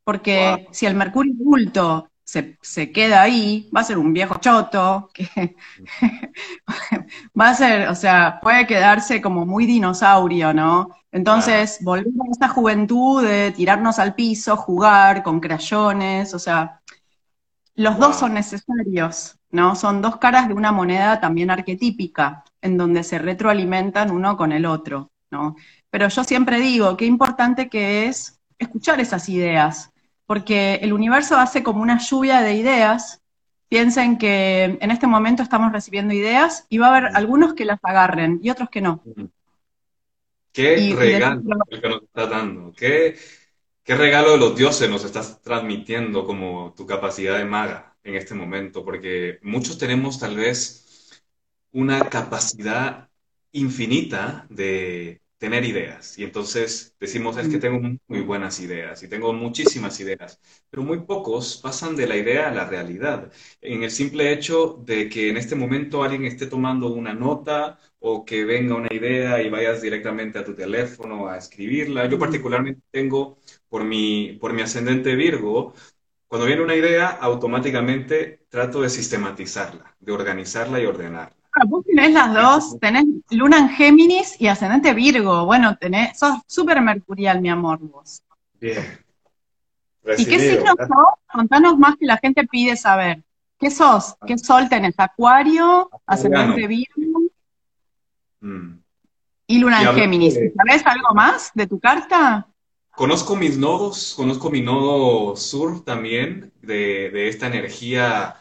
[0.03, 5.55] porque si el Mercurio adulto se, queda ahí, va a ser un viejo choto, que
[7.41, 10.89] va a ser, o sea, puede quedarse como muy dinosaurio, ¿no?
[11.13, 16.81] Entonces, volver a esa juventud de tirarnos al piso, jugar con crayones, o sea,
[17.77, 19.77] los dos son necesarios, ¿no?
[19.77, 24.65] Son dos caras de una moneda también arquetípica, en donde se retroalimentan uno con el
[24.65, 25.55] otro, ¿no?
[25.91, 29.93] Pero yo siempre digo, qué importante que es escuchar esas ideas,
[30.25, 33.21] porque el universo hace como una lluvia de ideas.
[33.69, 37.79] Piensen que en este momento estamos recibiendo ideas y va a haber algunos que las
[37.83, 39.03] agarren y otros que no.
[40.53, 43.19] Qué regalo que nos estás dando, qué,
[43.83, 48.35] qué regalo de los dioses nos estás transmitiendo como tu capacidad de maga en este
[48.35, 50.84] momento, porque muchos tenemos tal vez
[51.75, 53.11] una capacidad
[53.53, 56.19] infinita de tener ideas.
[56.19, 61.01] Y entonces decimos, es que tengo muy buenas ideas y tengo muchísimas ideas, pero muy
[61.01, 63.33] pocos pasan de la idea a la realidad.
[63.61, 68.25] En el simple hecho de que en este momento alguien esté tomando una nota o
[68.25, 72.07] que venga una idea y vayas directamente a tu teléfono a escribirla.
[72.09, 75.75] Yo particularmente tengo, por mi, por mi ascendente Virgo,
[76.29, 81.44] cuando viene una idea, automáticamente trato de sistematizarla, de organizarla y ordenarla.
[81.67, 85.47] Vos tenés las dos, tenés luna en Géminis y ascendente Virgo.
[85.47, 88.23] Bueno, tenés, sos súper mercurial, mi amor, vos.
[88.61, 88.83] Bien.
[90.19, 90.89] ¿Y qué signo sos?
[91.33, 93.23] Contanos más que la gente pide saber.
[93.59, 94.17] ¿Qué sos?
[94.27, 94.95] ¿Qué sol tenés?
[94.99, 95.89] ¿Acuario?
[96.07, 97.21] ¿Ascendente Virgo?
[98.41, 98.79] Mm.
[99.47, 100.35] Y luna en Géminis.
[100.35, 102.49] ¿Sabés algo más de tu carta?
[102.91, 108.37] Conozco mis nodos, conozco mi nodo sur también, de, de esta energía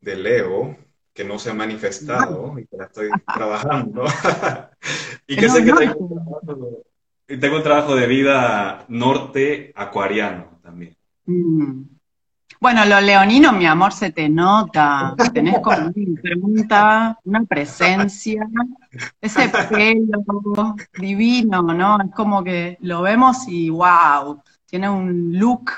[0.00, 0.76] de Leo,
[1.16, 4.04] que no se ha manifestado y que la estoy trabajando.
[5.26, 6.08] y que sé que tengo un,
[6.44, 6.82] trabajo,
[7.26, 10.94] tengo un trabajo de vida norte acuariano también.
[11.24, 11.84] Mm.
[12.60, 15.14] Bueno, lo leonino, mi amor, se te nota.
[15.32, 18.46] Tenés como una pregunta, una presencia,
[19.20, 21.98] ese pelo divino, ¿no?
[22.00, 25.70] Es como que lo vemos y wow, tiene un look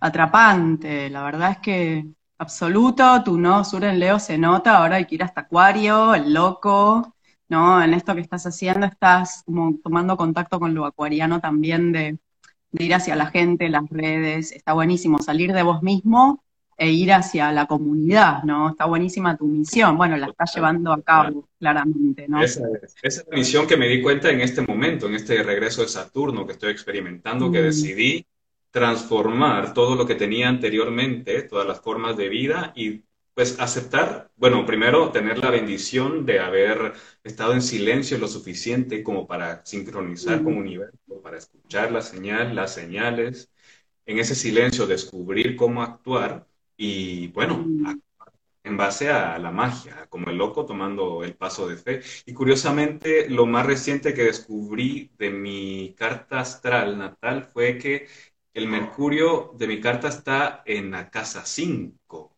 [0.00, 1.10] atrapante.
[1.10, 2.06] La verdad es que
[2.38, 6.32] absoluto, tu no sur en Leo se nota, ahora hay que ir hasta Acuario, el
[6.32, 7.14] loco,
[7.48, 7.82] ¿no?
[7.82, 12.18] En esto que estás haciendo estás como tomando contacto con lo acuariano también de,
[12.72, 16.44] ir hacia la gente, las redes, está buenísimo salir de vos mismo
[16.76, 18.70] e ir hacia la comunidad, ¿no?
[18.70, 22.40] Está buenísima tu misión, bueno, la estás llevando a cabo claramente, ¿no?
[22.40, 22.62] Esa
[23.02, 26.46] es, la misión que me di cuenta en este momento, en este regreso de Saturno
[26.46, 27.64] que estoy experimentando, que mm.
[27.64, 28.26] decidí
[28.70, 33.02] transformar todo lo que tenía anteriormente, todas las formas de vida y
[33.34, 39.28] pues aceptar, bueno, primero tener la bendición de haber estado en silencio lo suficiente como
[39.28, 43.48] para sincronizar con el universo, para escuchar la señal, las señales,
[44.06, 47.64] en ese silencio descubrir cómo actuar y bueno,
[48.64, 52.00] en base a la magia, como el loco tomando el paso de fe.
[52.26, 58.08] Y curiosamente, lo más reciente que descubrí de mi carta astral natal fue que
[58.58, 62.36] el Mercurio de mi carta está en la casa 5.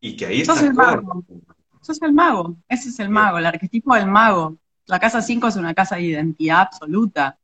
[0.00, 0.54] Y que ahí está.
[0.54, 1.24] Sos el mago.
[1.80, 2.56] Sos el mago.
[2.68, 4.58] Ese es el mago, el arquetipo del mago.
[4.84, 7.38] La casa 5 es una casa de identidad absoluta.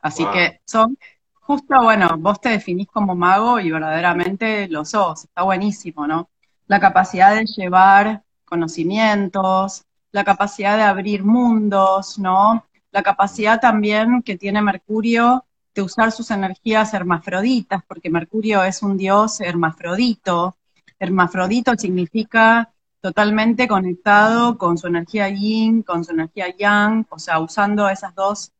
[0.00, 0.96] Así que son,
[1.34, 5.24] justo, bueno, vos te definís como mago y verdaderamente lo sos.
[5.24, 6.30] Está buenísimo, ¿no?
[6.68, 12.64] La capacidad de llevar conocimientos, la capacidad de abrir mundos, ¿no?
[12.92, 15.44] La capacidad también que tiene Mercurio
[15.82, 20.56] usar sus energías hermafroditas, porque Mercurio es un dios hermafrodito.
[20.98, 27.88] Hermafrodito significa totalmente conectado con su energía yin, con su energía yang, o sea, usando
[27.88, 28.52] esas dos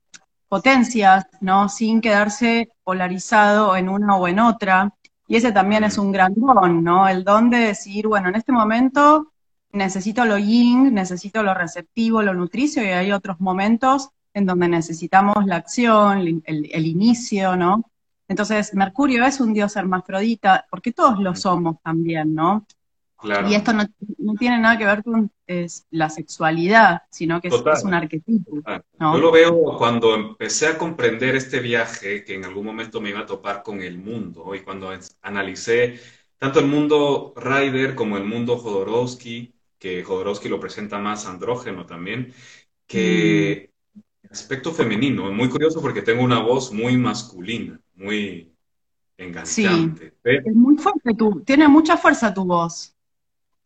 [0.49, 1.69] potencias, ¿no?
[1.69, 4.95] Sin quedarse polarizado en una o en otra.
[5.27, 7.09] Y ese también es un gran don, ¿no?
[7.09, 9.33] El don de decir, bueno, en este momento
[9.73, 15.47] necesito lo yin, necesito lo receptivo, lo nutricio, y hay otros momentos en donde necesitamos
[15.47, 17.91] la acción, el, inicio, ¿no?
[18.29, 22.67] Entonces, Mercurio es un dios hermafrodita, porque todos lo somos también, ¿no?
[23.17, 23.49] Claro.
[23.49, 23.85] Y esto no,
[24.39, 25.33] tiene nada que ver con
[25.91, 28.59] la sexualidad, sino que es, un arquetipo.
[28.99, 29.15] ¿no?
[29.15, 33.21] Yo lo veo cuando empecé a comprender este viaje, que en algún momento me iba
[33.21, 35.99] a topar con el mundo, y cuando analicé
[36.37, 42.33] tanto el mundo Ryder como el mundo Jodorowsky, que Jodorowsky lo presenta más andrógeno también,
[42.87, 43.68] que mm
[44.31, 45.31] aspecto femenino.
[45.33, 48.53] Muy curioso porque tengo una voz muy masculina, muy
[49.17, 50.15] enganchante.
[50.25, 52.95] Sí, es muy fuerte tú, tiene mucha fuerza tu voz.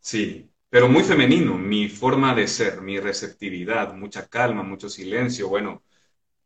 [0.00, 5.82] Sí, pero muy femenino, mi forma de ser, mi receptividad, mucha calma, mucho silencio, bueno,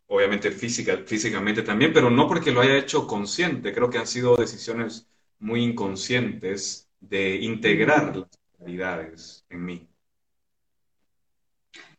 [0.08, 4.36] obviamente física, físicamente también, pero no porque lo haya hecho consciente, creo que han sido
[4.36, 5.08] decisiones
[5.38, 9.88] muy inconscientes de integrar las realidades en mí.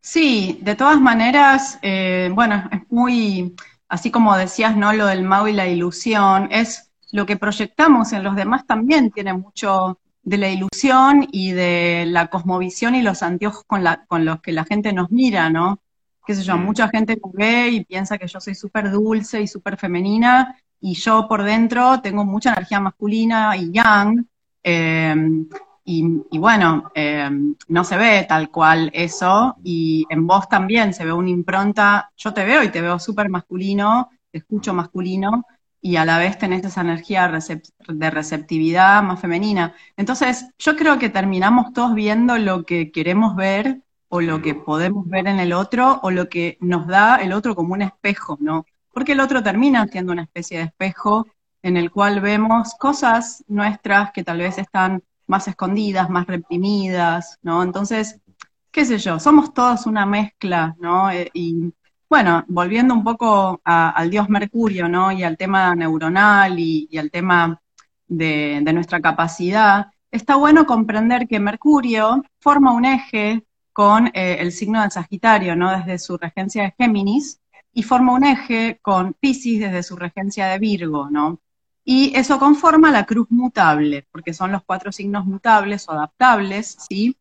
[0.10, 3.54] Sí, de todas maneras, eh, bueno, es muy,
[3.90, 4.94] así como decías, ¿no?
[4.94, 9.34] Lo del mago y la ilusión, es lo que proyectamos en los demás también tiene
[9.34, 14.40] mucho de la ilusión y de la cosmovisión y los anteojos con, la, con los
[14.40, 15.82] que la gente nos mira, ¿no?
[16.26, 16.64] Qué sé yo, mm.
[16.64, 20.94] mucha gente me ve y piensa que yo soy súper dulce y súper femenina, y
[20.94, 24.26] yo por dentro tengo mucha energía masculina y yang,
[24.64, 25.14] eh,
[25.90, 27.30] y, bueno, eh,
[27.70, 32.34] no se ve tal cual eso, y en vos también se ve una impronta, yo
[32.34, 35.46] te veo y te veo súper masculino, te escucho masculino,
[35.80, 37.32] y a la vez tenés esa energía
[37.88, 39.76] de receptividad más femenina.
[39.96, 45.08] Entonces, yo creo que terminamos todos viendo lo que queremos ver, o lo que podemos
[45.08, 48.66] ver en el otro, o lo que nos da el otro como un espejo, ¿no?
[48.92, 51.28] Porque el otro termina siendo una especie de espejo
[51.62, 57.64] en el cual vemos cosas nuestras que tal vez están más escondidas, más reprimidas, ¿no?
[57.64, 58.22] Entonces,
[58.72, 61.12] qué sé yo, somos todos una mezcla, ¿no?
[61.12, 61.74] Eh, y
[62.10, 65.12] bueno, volviendo un poco al dios Mercurio, ¿no?
[65.12, 67.62] Y al tema neuronal y, al tema
[68.08, 74.82] de, nuestra capacidad, está bueno comprender que Mercurio forma un eje con eh, el signo
[74.82, 75.72] del Sagitario, ¿no?
[75.78, 77.42] Desde su regencia de Géminis,
[77.74, 81.40] y forma un eje con Pisces desde su regencia de Virgo, ¿no?
[81.90, 87.16] Y eso conforma la cruz mutable, porque son los cuatro signos mutables o adaptables, ¿sí?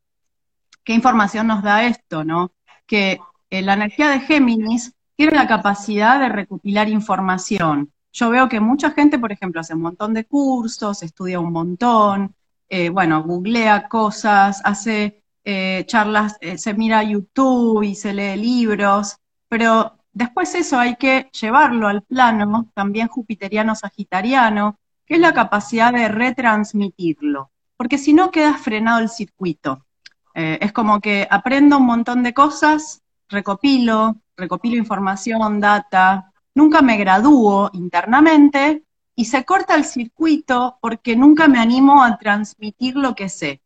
[0.82, 2.50] ¿Qué información nos da esto, no?
[2.84, 7.92] Que eh, la energía de Géminis tiene la capacidad de recopilar información.
[8.12, 12.34] Yo veo que mucha gente, por ejemplo, hace un montón de cursos, estudia un montón,
[12.68, 19.16] eh, bueno, googlea cosas, hace eh, charlas, se mira YouTube y se lee libros,
[19.48, 26.08] pero Después eso hay que llevarlo al plano también jupiteriano-sagitariano, que es la capacidad de
[26.08, 29.84] retransmitirlo, porque si no queda frenado el circuito.
[30.34, 36.96] Eh, es como que aprendo un montón de cosas, recopilo, recopilo información, data, nunca me
[36.96, 43.28] gradúo internamente y se corta el circuito porque nunca me animo a transmitir lo que
[43.28, 43.60] sé,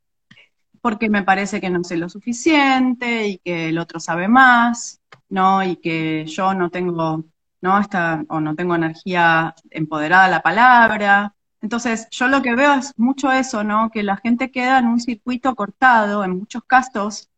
[0.81, 5.63] porque me parece que no sé lo suficiente y que el otro sabe más, ¿no?
[5.65, 7.25] Y que yo no tengo,
[7.63, 7.79] ¿no?
[7.81, 11.35] Esta, o no tengo energía empoderada a la palabra.
[11.63, 13.91] Entonces, yo lo que veo es mucho eso, ¿no?
[13.91, 17.31] Que la gente queda en un circuito cortado, en muchos casos,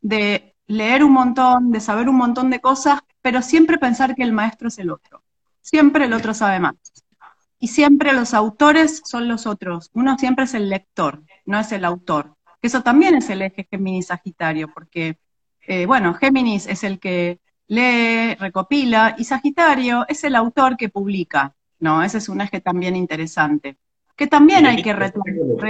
[0.00, 4.32] de leer un montón, de saber un montón de cosas, pero siempre pensar que el
[4.32, 5.22] maestro es el otro.
[5.60, 6.74] Siempre el otro sabe más.
[7.58, 9.90] Y siempre los autores son los otros.
[9.94, 12.34] Uno siempre es el lector, no es el autor.
[12.60, 15.18] Eso también es el eje Géminis Sagitario, porque
[15.62, 21.54] eh, bueno, Géminis es el que lee, recopila, y Sagitario es el autor que publica,
[21.78, 22.02] ¿no?
[22.02, 23.76] Ese es un eje también interesante,
[24.16, 25.62] que también hay que retroalimentar.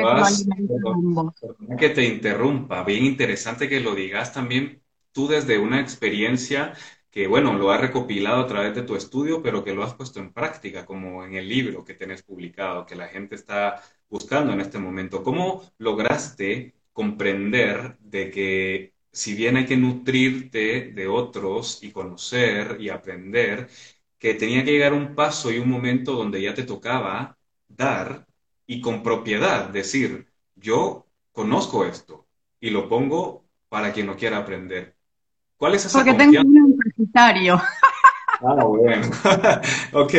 [1.78, 4.82] Que te interrumpa, bien interesante que lo digas también
[5.12, 6.72] tú desde una experiencia
[7.10, 10.18] que, bueno, lo has recopilado a través de tu estudio, pero que lo has puesto
[10.18, 14.60] en práctica, como en el libro que tenés publicado, que la gente está buscando en
[14.62, 15.22] este momento.
[15.22, 22.88] ¿Cómo lograste comprender de que si bien hay que nutrirte de otros y conocer y
[22.88, 23.68] aprender,
[24.18, 27.36] que tenía que llegar un paso y un momento donde ya te tocaba
[27.68, 28.26] dar
[28.66, 32.26] y con propiedad decir, yo conozco esto
[32.60, 34.94] y lo pongo para quien no quiera aprender.
[35.56, 37.60] ¿Cuál es esa Porque tengo un universitario.
[38.44, 39.06] Ah, bueno.
[39.92, 40.14] ok.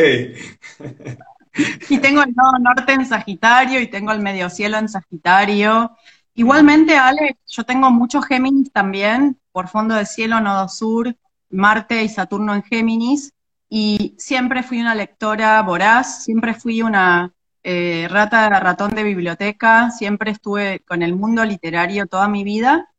[1.90, 5.94] y tengo el nodo norte en Sagitario y tengo el medio cielo en Sagitario
[6.36, 11.16] Igualmente, Ale, yo tengo muchos Géminis también, por fondo de cielo, nodo sur,
[11.50, 13.32] Marte y Saturno en Géminis,
[13.68, 17.32] y siempre fui una lectora voraz, siempre fui una
[17.62, 22.90] eh, rata de ratón de biblioteca, siempre estuve con el mundo literario toda mi vida,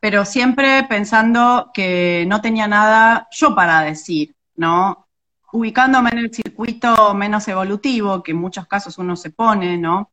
[0.00, 5.08] pero siempre pensando que no tenía nada yo para decir, ¿no?
[5.52, 10.10] Ubicándome en el circuito menos evolutivo, que en muchos casos uno se pone, ¿no?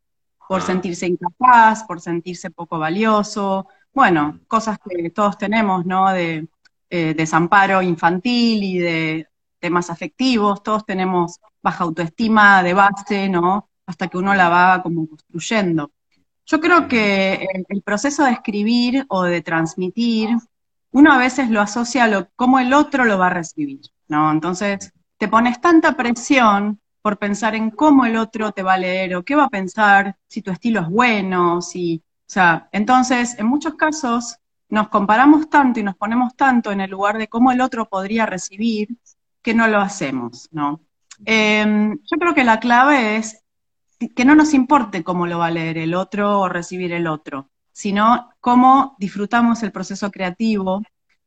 [0.47, 0.65] Por ah.
[0.65, 6.11] sentirse incapaz, por sentirse poco valioso, bueno, cosas que todos tenemos, ¿no?
[6.11, 6.47] De
[6.89, 9.27] eh, desamparo infantil y de
[9.59, 13.69] temas afectivos, todos tenemos baja autoestima de base, ¿no?
[13.85, 15.91] Hasta que uno la va como construyendo.
[16.45, 20.29] Yo creo que el, proceso de escribir o de transmitir,
[20.91, 24.31] uno a veces lo asocia a lo, cómo el otro lo va a recibir, ¿no?
[24.31, 29.15] Entonces, te pones tanta presión por pensar en cómo el otro te va a leer
[29.15, 33.45] o qué va a pensar, si tu estilo es bueno, si, o sea, entonces en
[33.45, 34.37] muchos casos
[34.69, 38.25] nos comparamos tanto y nos ponemos tanto en el lugar de cómo el otro podría
[38.25, 38.97] recibir
[39.43, 40.81] que no lo hacemos, ¿no?
[41.25, 43.43] Em, yo creo que la clave es
[44.15, 47.51] que no nos importe cómo lo va a leer el otro o recibir el otro,
[47.71, 50.81] sino cómo disfrutamos el proceso creativo,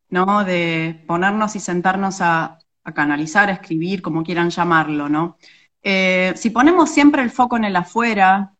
[0.08, 0.42] ¿no?
[0.42, 2.58] De ponernos y sentarnos a,
[2.94, 5.36] canalizar, a escribir, como quieran llamarlo, ¿no?
[5.82, 8.52] Eh, si ponemos siempre el foco en el afuera,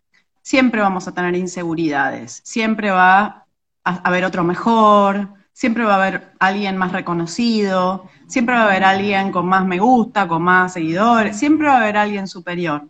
[0.43, 3.47] siempre vamos a tener inseguridades, siempre va
[3.85, 8.85] a haber otro mejor, siempre va a haber alguien más reconocido, siempre va a haber
[8.85, 12.89] alguien con más me gusta, con más seguidores, siempre va a haber alguien superior.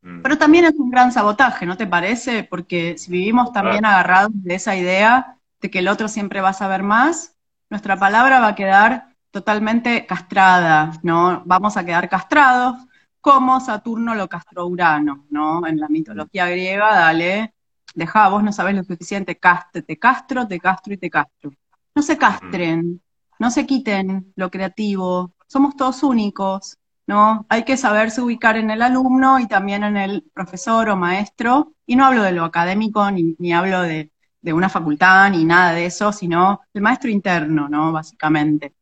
[0.00, 0.22] Mm.
[0.22, 2.44] Pero también es un gran sabotaje, ¿no te parece?
[2.44, 6.54] Porque si vivimos también agarrados de esa idea de que el otro siempre va a
[6.54, 7.34] saber más,
[7.68, 11.42] nuestra palabra va a quedar totalmente castrada, ¿no?
[11.46, 12.76] Vamos a quedar castrados
[13.22, 15.64] como Saturno lo castró Urano, ¿no?
[15.66, 17.54] En la mitología griega, dale,
[17.94, 21.52] deja, vos no sabés lo suficiente, caste, te castro, te castro y te castro.
[21.94, 23.00] No se castren,
[23.38, 27.46] no se quiten lo creativo, somos todos únicos, ¿no?
[27.48, 31.94] Hay que saberse ubicar en el alumno y también en el profesor o maestro, y
[31.94, 34.10] no hablo de lo académico, ni, hablo de,
[34.52, 37.92] una facultad, ni nada de eso, sino el maestro interno, ¿no?
[37.92, 38.74] Básicamente.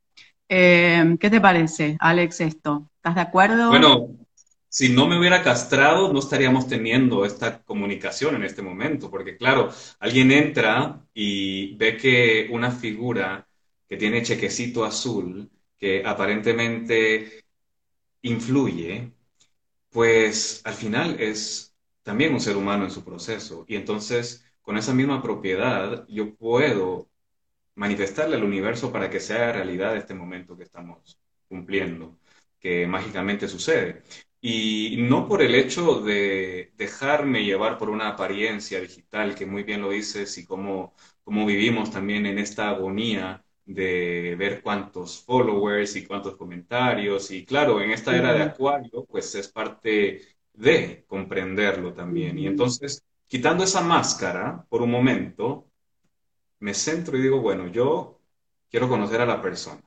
[0.48, 2.90] Eh, ¿Qué te parece, Alex, esto?
[2.96, 3.68] ¿Estás de acuerdo?
[3.68, 4.08] Bueno,
[4.70, 9.70] si no me hubiera castrado, no estaríamos teniendo esta comunicación en este momento, porque claro,
[9.98, 13.48] alguien entra y ve que una figura
[13.88, 17.44] que tiene chequecito azul, que aparentemente
[18.22, 19.12] influye,
[19.90, 23.64] pues al final es también un ser humano en su proceso.
[23.68, 27.08] Y entonces, con esa misma propiedad, yo puedo
[27.76, 31.18] manifestarle al universo para que sea realidad este momento que estamos
[31.48, 32.18] cumpliendo,
[32.60, 34.02] que mágicamente sucede.
[34.42, 39.82] Y no por el hecho de dejarme llevar por una apariencia digital, que muy bien
[39.82, 46.06] lo dices, y cómo, cómo vivimos también en esta agonía de ver cuántos followers y
[46.06, 47.30] cuántos comentarios.
[47.30, 50.22] Y claro, en esta era de Acuario, pues es parte
[50.54, 52.38] de comprenderlo también.
[52.38, 55.66] Y entonces, quitando esa máscara por un momento,
[56.60, 58.20] me centro y digo, bueno, yo
[58.70, 59.82] quiero conocer a la persona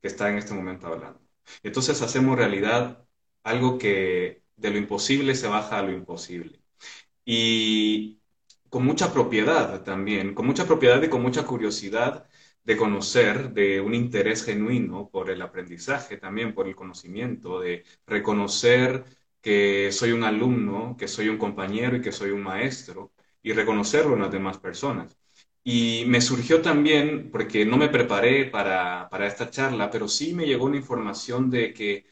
[0.00, 1.20] que está en este momento hablando.
[1.62, 3.04] Entonces hacemos realidad
[3.42, 6.60] algo que de lo imposible se baja a lo imposible.
[7.24, 8.20] Y
[8.68, 12.28] con mucha propiedad también, con mucha propiedad y con mucha curiosidad
[12.64, 19.04] de conocer, de un interés genuino por el aprendizaje, también por el conocimiento, de reconocer
[19.40, 23.12] que soy un alumno, que soy un compañero y que soy un maestro,
[23.42, 25.16] y reconocerlo en las demás personas.
[25.62, 30.46] Y me surgió también, porque no me preparé para, para esta charla, pero sí me
[30.46, 32.06] llegó una información de que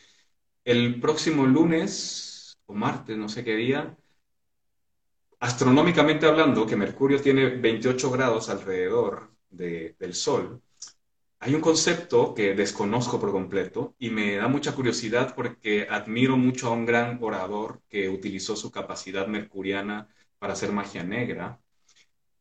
[0.65, 3.97] el próximo lunes o martes, no sé qué día,
[5.41, 10.63] astronómicamente hablando, que Mercurio tiene 28 grados alrededor del Sol,
[11.41, 16.67] hay un concepto que desconozco por completo y me da mucha curiosidad porque admiro mucho
[16.69, 20.09] a un gran orador que utilizó su capacidad mercuriana
[20.41, 21.61] para hacer magia negra,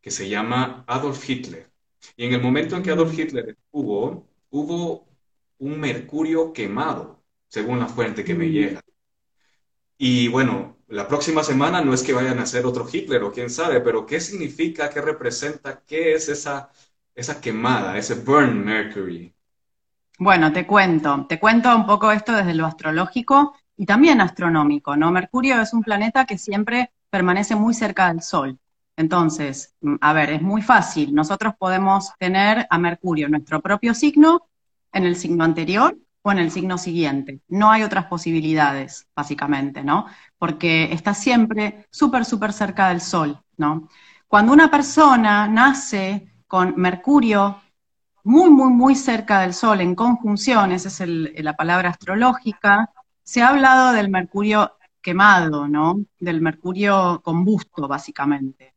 [0.01, 1.71] que se llama Adolf Hitler.
[2.15, 5.07] Y en el momento en que Adolf Hitler estuvo, hubo
[5.59, 7.16] un mercurio quemado
[7.47, 8.51] según la fuente que me mm.
[8.51, 8.81] llega.
[9.97, 13.49] Y bueno, la próxima semana no es que vayan a ser otro Hitler o quién
[13.49, 16.69] sabe, pero ¿qué significa, qué representa, qué es esa,
[17.15, 19.33] esa quemada, ese burn Mercury?
[20.19, 25.11] Bueno, te cuento, te cuento un poco esto desde lo astrológico y también astronómico, ¿no?
[25.11, 28.57] Mercurio es un planeta que siempre permanece muy cerca del Sol.
[28.95, 31.13] Entonces, mm, a ver, es muy fácil.
[31.13, 34.47] Nosotros podemos tener a Mercurio, nuestro propio signo,
[34.91, 35.95] en el signo anterior,
[36.31, 37.41] en el signo siguiente.
[37.47, 40.05] No hay otras posibilidades, básicamente, ¿no?
[40.37, 43.87] Porque está siempre súper, súper cerca del Sol, ¿no?
[44.27, 47.61] Cuando una persona nace con Mercurio
[48.23, 52.91] muy, muy, muy cerca del Sol, en conjunción, esa es la palabra astrológica,
[53.23, 55.99] se ha hablado del Mercurio quemado, ¿no?
[56.19, 58.76] Del Mercurio combusto, básicamente.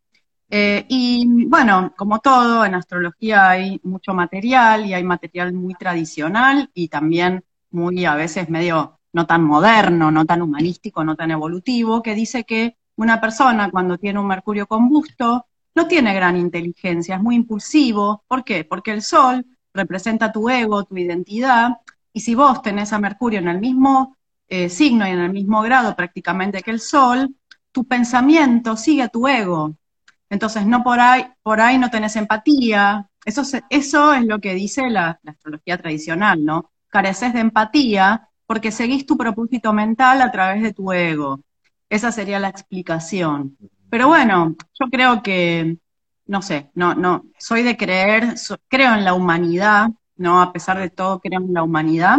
[0.51, 6.71] Eh, y bueno, como todo, en astrología hay mucho material y hay material muy tradicional
[6.75, 12.03] y también muy a veces medio no tan moderno, no tan humanístico, no tan evolutivo,
[12.03, 17.23] que dice que una persona cuando tiene un mercurio combusto no tiene gran inteligencia, es
[17.23, 18.25] muy impulsivo.
[18.27, 18.65] ¿Por qué?
[18.65, 21.79] Porque el sol representa tu ego, tu identidad,
[22.13, 24.17] y si vos tenés a Mercurio en el mismo
[24.49, 27.37] eh, signo y en el mismo grado prácticamente que el sol,
[27.73, 29.77] tu pensamiento sigue tu ego,
[30.31, 33.09] entonces, no por ahí, por ahí no tenés empatía.
[33.25, 36.71] Eso, es lo que dice la, astrología tradicional, ¿no?
[36.89, 41.41] Careces de empatía porque seguís tu propósito mental a través de tu ego.
[41.89, 43.57] Esa sería la explicación.
[43.91, 45.77] Pero bueno, yo creo que,
[46.27, 48.35] no sé, no, no, soy de creer,
[48.69, 50.41] creo en la humanidad, ¿no?
[50.41, 52.19] A pesar de todo, creo en la humanidad.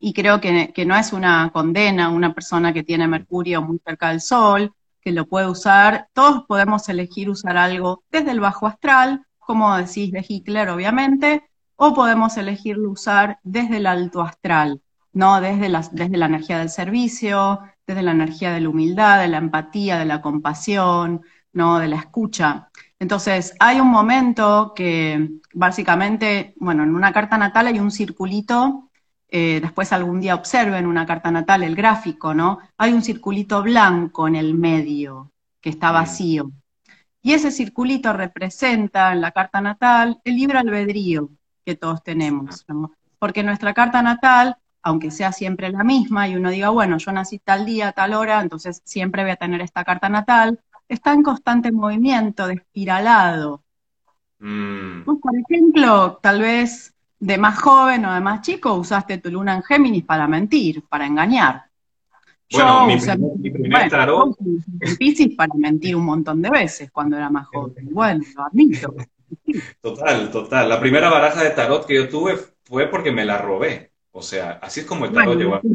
[0.00, 4.08] Y creo que, que no es una condena una persona que tiene Mercurio muy cerca
[4.08, 6.08] del Sol, que lo puede usar.
[6.14, 11.42] Todos podemos elegir usar algo desde el bajo astral, como decís de Hitler, obviamente,
[11.76, 14.80] o podemos elegirlo usar desde el alto astral,
[15.12, 15.40] ¿no?
[15.40, 19.38] Desde la, desde la energía del servicio, desde la energía de la humildad, de la
[19.38, 21.22] empatía, de la compasión,
[21.52, 21.78] ¿no?
[21.78, 22.70] De la escucha.
[23.00, 28.90] Entonces, hay un momento que básicamente, bueno, en una carta natal hay un circulito,
[29.34, 32.58] eh, después algún día observen una carta natal, el gráfico, ¿no?
[32.76, 36.52] Hay un circulito blanco en el medio, que está vacío.
[37.22, 41.30] Y ese circulito representa en la carta natal el libre albedrío
[41.64, 42.66] que todos tenemos,
[43.18, 47.38] Porque nuestra carta natal, aunque sea siempre la misma, y uno diga, bueno, yo nací
[47.38, 51.72] tal día, tal hora, entonces siempre voy a tener esta carta natal, está en constante
[51.72, 53.62] movimiento, despiralado.
[54.40, 55.04] Mm.
[55.04, 56.91] por ejemplo, tal vez
[57.22, 61.06] de más joven o de más chico usaste tu luna en Géminis para mentir, para
[61.06, 61.66] engañar.
[62.50, 62.98] Bueno, mi,
[63.50, 64.36] primer tarot.
[64.98, 67.88] Piscis para mentir un montón de veces cuando era más joven.
[67.92, 68.92] Bueno, lo admito.
[69.80, 70.68] Total, total.
[70.68, 73.92] La primera baraja de tarot que yo tuve fue porque me la robé.
[74.10, 75.60] O sea, así es como el tarot llegó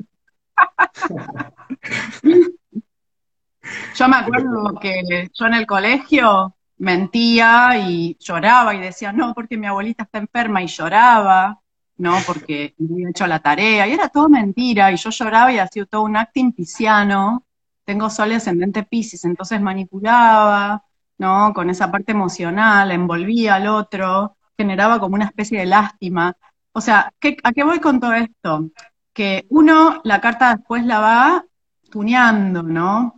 [3.95, 9.57] Yo me acuerdo que yo en el colegio mentía y lloraba y decía, no, porque
[9.57, 11.59] mi abuelita está enferma y lloraba.
[11.97, 12.17] ¿no?
[12.25, 15.85] Porque no había hecho la tarea, y era todo mentira, y yo lloraba y hacía
[15.85, 17.45] todo un acting pisciano,
[17.85, 20.83] tengo sol ascendente piscis, entonces manipulaba,
[21.17, 21.53] ¿no?
[21.53, 26.35] Con esa parte emocional, envolvía al otro, generaba como una especie de lástima.
[26.73, 27.11] O sea,
[27.43, 28.69] ¿a qué voy con todo esto?
[29.13, 31.45] Que uno, la carta después la va
[31.89, 33.16] tuneando, ¿no?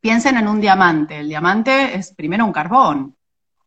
[0.00, 1.18] Piensen en un diamante.
[1.18, 3.16] El diamante es primero un carbón,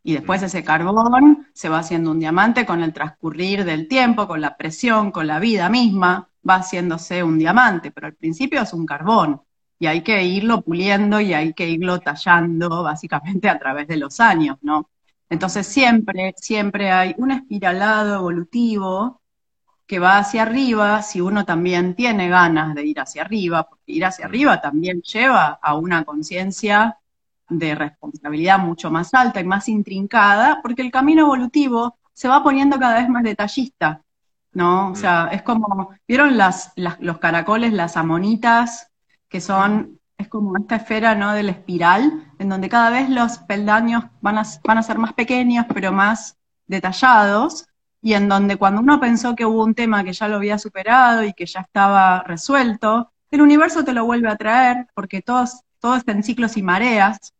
[0.03, 4.41] y después ese carbón se va haciendo un diamante con el transcurrir del tiempo, con
[4.41, 8.85] la presión, con la vida misma, va haciéndose un diamante, pero al principio es un
[8.85, 9.41] carbón
[9.77, 14.19] y hay que irlo puliendo y hay que irlo tallando básicamente a través de los
[14.19, 14.89] años, ¿no?
[15.29, 19.20] Entonces siempre, siempre hay un espiralado evolutivo
[19.91, 24.05] que va hacia arriba si uno también tiene ganas de ir hacia arriba, porque ir
[24.05, 26.97] hacia arriba también lleva a una conciencia
[27.49, 32.79] de responsabilidad mucho más alta y más intrincada, porque el camino evolutivo se va poniendo
[32.79, 34.01] cada vez más detallista,
[34.53, 34.91] ¿no?
[34.91, 38.89] O sea, es como, ¿vieron las, los caracoles, las amonitas,
[39.27, 41.33] que son, es como esta esfera, ¿no?
[41.33, 45.65] Del espiral, en donde cada vez los peldaños van a, van a ser más pequeños,
[45.67, 47.67] pero más detallados,
[48.01, 51.23] y en donde cuando uno pensó que hubo un tema que ya lo había superado
[51.23, 55.95] y que ya estaba resuelto, el universo te lo vuelve a traer, porque todos, todo
[55.95, 57.33] está en ciclos y mareas,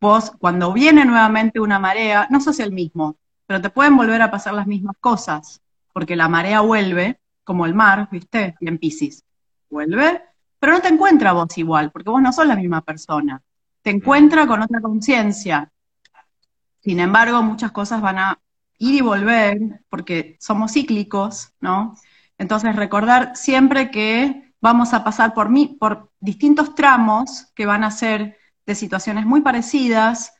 [0.00, 4.30] vos cuando viene nuevamente una marea, no sos el mismo, pero te pueden volver a
[4.30, 8.54] pasar las mismas cosas, porque la marea vuelve, como el mar, ¿viste?
[8.60, 9.24] Y en Pisces,
[9.70, 10.22] vuelve,
[10.58, 13.40] pero no te encuentra vos igual, porque vos no sos la misma persona,
[13.82, 15.70] te encuentra con otra conciencia.
[16.80, 18.38] Sin embargo, muchas cosas van a
[18.92, 19.58] y volver,
[19.88, 21.94] porque somos cíclicos, ¿no?
[22.38, 27.90] Entonces, recordar siempre que vamos a pasar por, mí, por distintos tramos que van a
[27.90, 30.34] ser de situaciones muy parecidas,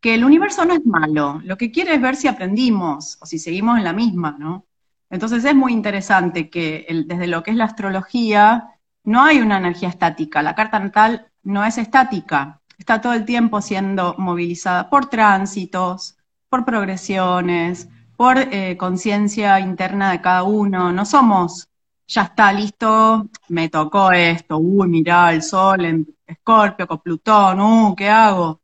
[0.00, 3.38] que el universo no es malo, lo que quiere es ver si aprendimos o si
[3.38, 4.66] seguimos en la misma, ¿no?
[5.08, 8.70] Entonces es muy interesante que desde lo que es la astrología
[9.04, 13.62] no hay una energía estática, la carta natal no es estática, está todo el tiempo
[13.62, 16.15] siendo movilizada por tránsitos,
[16.56, 17.86] por progresiones,
[18.16, 21.68] por eh, conciencia interna de cada uno, no somos,
[22.08, 27.94] ya está listo, me tocó esto, uy, mirá, el sol en Escorpio, con Plutón, uh,
[27.94, 28.62] ¿qué hago?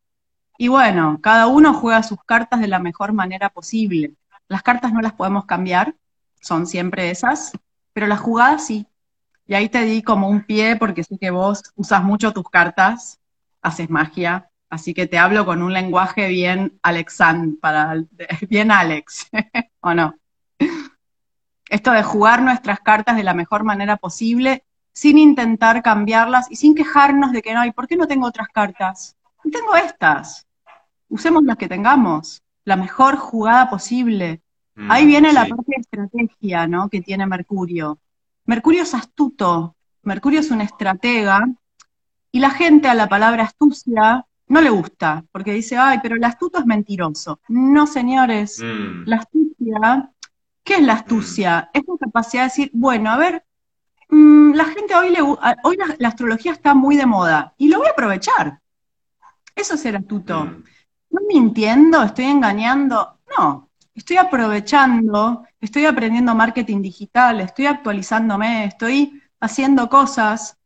[0.56, 4.14] Y bueno, cada uno juega sus cartas de la mejor manera posible.
[4.48, 5.94] Las cartas no las podemos cambiar,
[6.40, 7.52] son siempre esas,
[7.92, 8.86] pero las jugadas sí.
[9.46, 13.20] Y ahí te di como un pie porque sé que vos usas mucho tus cartas,
[13.60, 18.02] haces magia, así que te hablo con un lenguaje bien Alexan, para,
[18.48, 19.28] bien Alex,
[19.80, 20.14] ¿o no?
[21.68, 24.64] Esto de jugar nuestras cartas de la mejor manera posible
[24.94, 28.48] sin intentar cambiarlas y sin quejarnos de que no, ¿y por qué no tengo otras
[28.48, 29.14] cartas?
[29.44, 30.46] Y tengo estas.
[31.10, 34.40] Usemos las que tengamos, la mejor jugada posible.
[34.74, 36.88] Mm, Ahí viene la parte de estrategia, ¿no?
[36.88, 37.98] Que tiene Mercurio.
[38.46, 41.44] Mercurio es astuto, Mercurio es un estratega,
[42.30, 46.24] y la gente a la palabra astucia no le gusta, porque dice, ay, pero el
[46.24, 47.40] astuto es mentiroso.
[47.48, 49.04] No, señores, mm.
[49.06, 50.10] la astucia,
[50.62, 51.70] ¿qué es la astucia?
[51.72, 51.78] Mm.
[51.78, 53.44] Es la capacidad de decir, bueno, a ver,
[54.12, 57.88] Mm, la gente hoy, le, hoy la, astrología está muy de moda y lo voy
[57.88, 58.60] a aprovechar.
[59.56, 60.44] Eso es ser astuto.
[60.44, 60.64] Mm.
[61.10, 63.20] No mintiendo, estoy engañando.
[63.38, 70.58] No, estoy aprovechando, estoy aprendiendo marketing digital, estoy actualizándome, estoy haciendo cosas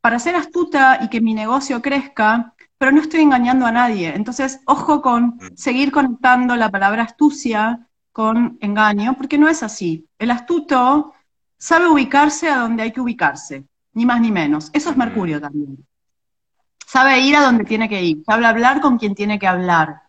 [0.00, 4.14] para ser astuta y que mi negocio crezca, pero no estoy engañando a nadie.
[4.14, 5.56] Entonces, ojo con mm.
[5.56, 10.06] seguir conectando la palabra astucia con engaño, porque no es así.
[10.18, 11.12] El astuto
[11.58, 14.70] sabe ubicarse a donde hay que ubicarse, ni más ni menos.
[14.72, 15.84] Eso es Mercurio también.
[16.86, 20.02] Sabe ir a donde tiene que ir, sabe hablar con quien tiene que hablar.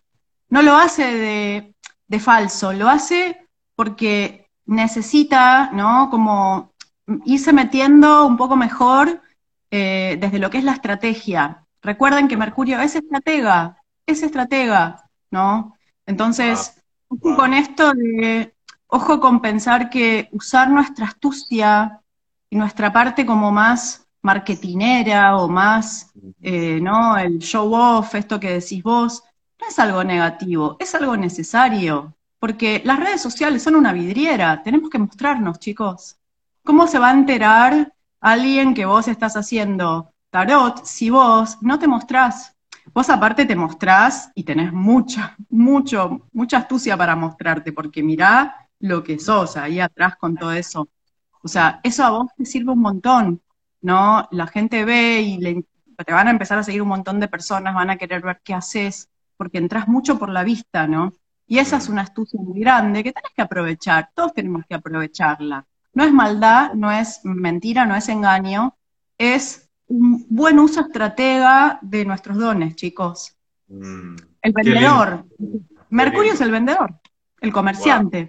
[0.48, 1.74] No lo hace de,
[2.06, 6.08] de falso, lo hace porque necesita, ¿no?
[6.10, 6.72] Como
[7.24, 9.22] irse metiendo un poco mejor
[9.70, 11.66] eh, desde lo que es la estrategia.
[11.82, 15.74] Recuerden que Mercurio es estratega, es estratega, ¿no?
[16.06, 16.74] Entonces,
[17.08, 18.54] con esto de,
[18.88, 22.00] ojo con pensar que usar nuestra astucia
[22.50, 26.12] y nuestra parte como más marketinera o más,
[26.42, 27.16] eh, ¿no?
[27.16, 29.22] El show off, esto que decís vos,
[29.60, 34.90] no es algo negativo, es algo necesario, porque las redes sociales son una vidriera, tenemos
[34.90, 36.16] que mostrarnos, chicos.
[36.64, 41.86] ¿Cómo se va a enterar alguien que vos estás haciendo tarot si vos no te
[41.86, 42.54] mostrás?
[42.92, 49.02] Vos aparte te mostrás y tenés mucha, mucho, mucha astucia para mostrarte, porque mirá lo
[49.02, 50.88] que sos ahí atrás con todo eso.
[51.42, 53.42] O sea, eso a vos te sirve un montón,
[53.80, 54.26] ¿no?
[54.30, 55.64] La gente ve y
[56.04, 58.54] te van a empezar a seguir un montón de personas, van a querer ver qué
[58.54, 61.12] haces, porque entras mucho por la vista, ¿no?
[61.46, 65.66] Y esa es una astucia muy grande que tenés que aprovechar, todos tenemos que aprovecharla.
[65.94, 68.76] No es maldad, no es mentira, no es engaño,
[69.16, 73.36] es un buen uso estratega de nuestros dones, chicos.
[73.68, 75.24] Mm, el vendedor.
[75.90, 76.94] Mercurio es el vendedor,
[77.40, 78.28] el comerciante.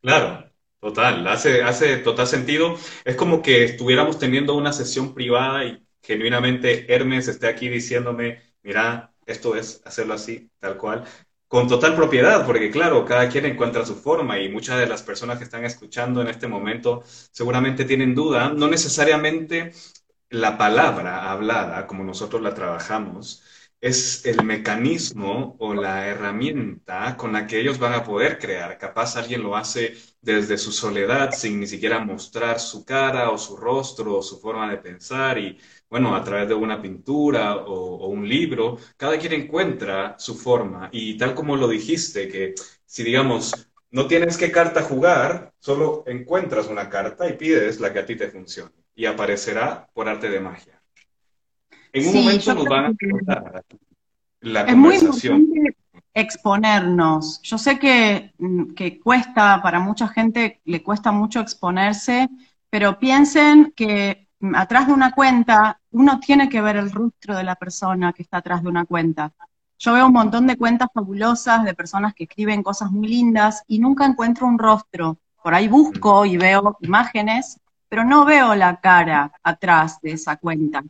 [0.00, 0.50] Claro,
[0.80, 2.76] total, hace, hace total sentido.
[3.04, 9.12] Es como que estuviéramos teniendo una sesión privada y genuinamente Hermes esté aquí diciéndome, mira,
[9.26, 11.04] esto es hacerlo así, tal cual
[11.50, 15.36] con total propiedad, porque claro, cada quien encuentra su forma y muchas de las personas
[15.36, 17.02] que están escuchando en este momento
[17.32, 19.72] seguramente tienen duda, no necesariamente
[20.30, 23.42] la palabra hablada, como nosotros la trabajamos,
[23.80, 28.76] es el mecanismo o la herramienta con la que ellos van a poder crear.
[28.78, 33.56] Capaz alguien lo hace desde su soledad sin ni siquiera mostrar su cara o su
[33.56, 35.58] rostro o su forma de pensar y
[35.88, 40.88] bueno, a través de una pintura o, un libro, cada quien encuentra su forma.
[40.92, 42.54] Y tal como lo dijiste, que
[42.84, 43.52] si digamos,
[43.90, 48.16] no tienes qué carta jugar, solo encuentras una carta y pides la que a ti
[48.16, 48.72] te funcione.
[49.00, 50.78] Y aparecerá por arte de magia.
[51.90, 53.64] En un momento nos van a contar
[54.40, 55.48] la es conversación.
[55.48, 55.74] Muy
[56.12, 57.40] exponernos.
[57.40, 62.28] Yo sé que, mm, que cuesta, para mucha gente le cuesta mucho exponerse,
[62.68, 67.54] pero piensen que atrás de una cuenta, uno tiene que ver el rostro de la
[67.54, 69.32] persona que está atrás de una cuenta.
[69.78, 73.78] Yo veo un montón de cuentas fabulosas de personas que escriben cosas muy lindas y
[73.78, 75.16] nunca encuentro un rostro.
[75.42, 77.58] Por ahí busco y veo imágenes,
[77.90, 80.82] pero no veo la cara atrás de esa cuenta.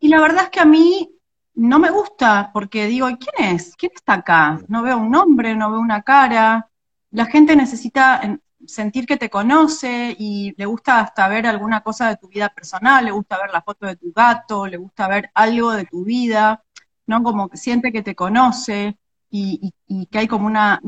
[0.00, 1.14] Y la verdad es que a mí
[1.54, 3.76] no me gusta porque digo, ¿quién es?
[3.76, 4.58] ¿Quién está acá?
[4.66, 6.70] No veo un nombre, no veo una cara.
[7.10, 8.22] La gente necesita
[8.66, 13.04] sentir que te conoce y le gusta hasta ver alguna cosa de tu vida personal,
[13.04, 16.64] le gusta ver la foto de tu gato, le gusta ver algo de tu vida,
[17.06, 17.22] ¿no?
[17.22, 18.96] Como que siente que te conoce
[19.30, 19.74] y,
[20.10, 20.80] que hay como una,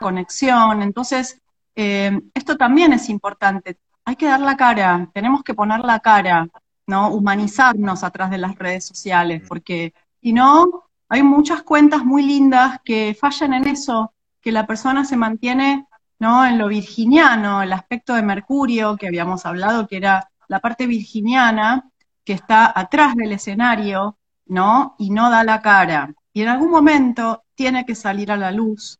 [0.00, 0.80] conexión.
[0.80, 1.42] Entonces,
[1.76, 3.78] eh, esto también es importante.
[4.04, 6.48] Hay que dar la cara, tenemos que poner la cara,
[6.86, 7.08] ¿no?
[7.08, 13.16] Humanizarnos atrás de las redes sociales, porque si no, hay muchas cuentas muy lindas que
[13.18, 15.86] fallan en eso, que la persona se mantiene
[16.18, 16.46] ¿no?
[16.46, 21.90] En lo virginiano, el aspecto de Mercurio que habíamos hablado, que era la parte virginiana,
[22.24, 24.94] que está atrás del escenario, ¿no?
[24.98, 26.14] Y no da la cara.
[26.32, 28.98] Y en algún momento tiene que salir a la luz.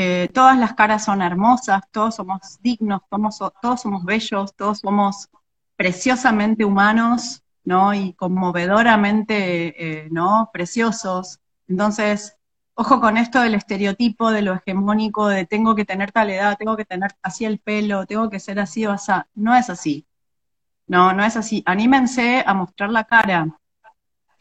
[0.00, 5.28] Eh, todas las caras son hermosas, todos somos dignos, todos, somos bellos, todos somos
[5.74, 7.92] preciosamente humanos, ¿no?
[7.92, 10.50] Y conmovedoramente, eh, ¿no?
[10.52, 11.40] Preciosos.
[11.66, 12.36] Entonces,
[12.74, 16.76] ojo con esto del estereotipo, de lo hegemónico, de tengo que tener tal edad, tengo
[16.76, 19.10] que tener así el pelo, tengo que ser así o así.
[19.34, 20.06] No es así.
[20.86, 21.64] No, no es así.
[21.66, 23.58] Anímense a mostrar la cara,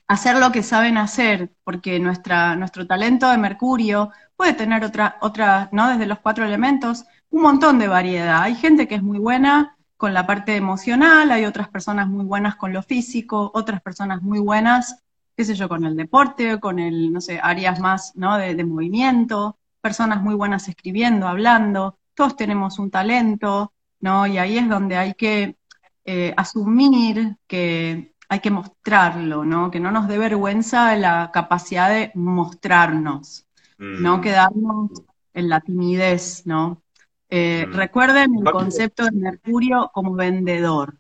[0.07, 5.69] hacer lo que saben hacer, porque nuestra, nuestro talento de Mercurio puede tener otra, otra,
[5.73, 5.89] ¿no?
[5.89, 8.43] Desde los cuatro elementos, un montón de variedad.
[8.43, 12.55] Hay gente que es muy buena con la parte emocional, hay otras personas muy buenas
[12.55, 15.03] con lo físico, otras personas muy buenas
[15.37, 18.37] qué sé yo, con el deporte, con el, no sé, áreas más, ¿no?
[18.37, 24.25] De, movimiento, personas muy buenas escribiendo, hablando, todos tenemos un talento, ¿no?
[24.25, 25.57] Y ahí es donde hay que
[26.05, 29.69] eh, asumir que hay que mostrarlo, ¿no?
[29.71, 33.45] Que no nos dé vergüenza la capacidad de mostrarnos,
[33.77, 34.21] no mm.
[34.21, 34.91] quedarnos
[35.33, 36.81] en la timidez, ¿no?
[37.29, 37.73] Eh, mm.
[37.73, 40.95] Recuerden el concepto de Mercurio como vendedor.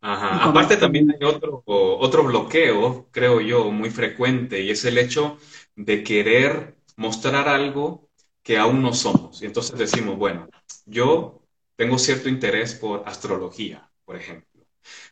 [0.00, 0.44] Ajá.
[0.44, 5.38] Aparte también hay otro, otro bloqueo, creo yo, muy frecuente, y es el hecho
[5.76, 8.10] de querer mostrar algo
[8.42, 9.42] que aún no somos.
[9.42, 10.48] Y entonces decimos, bueno,
[10.84, 11.42] yo
[11.76, 14.66] tengo cierto interés por astrología, por ejemplo.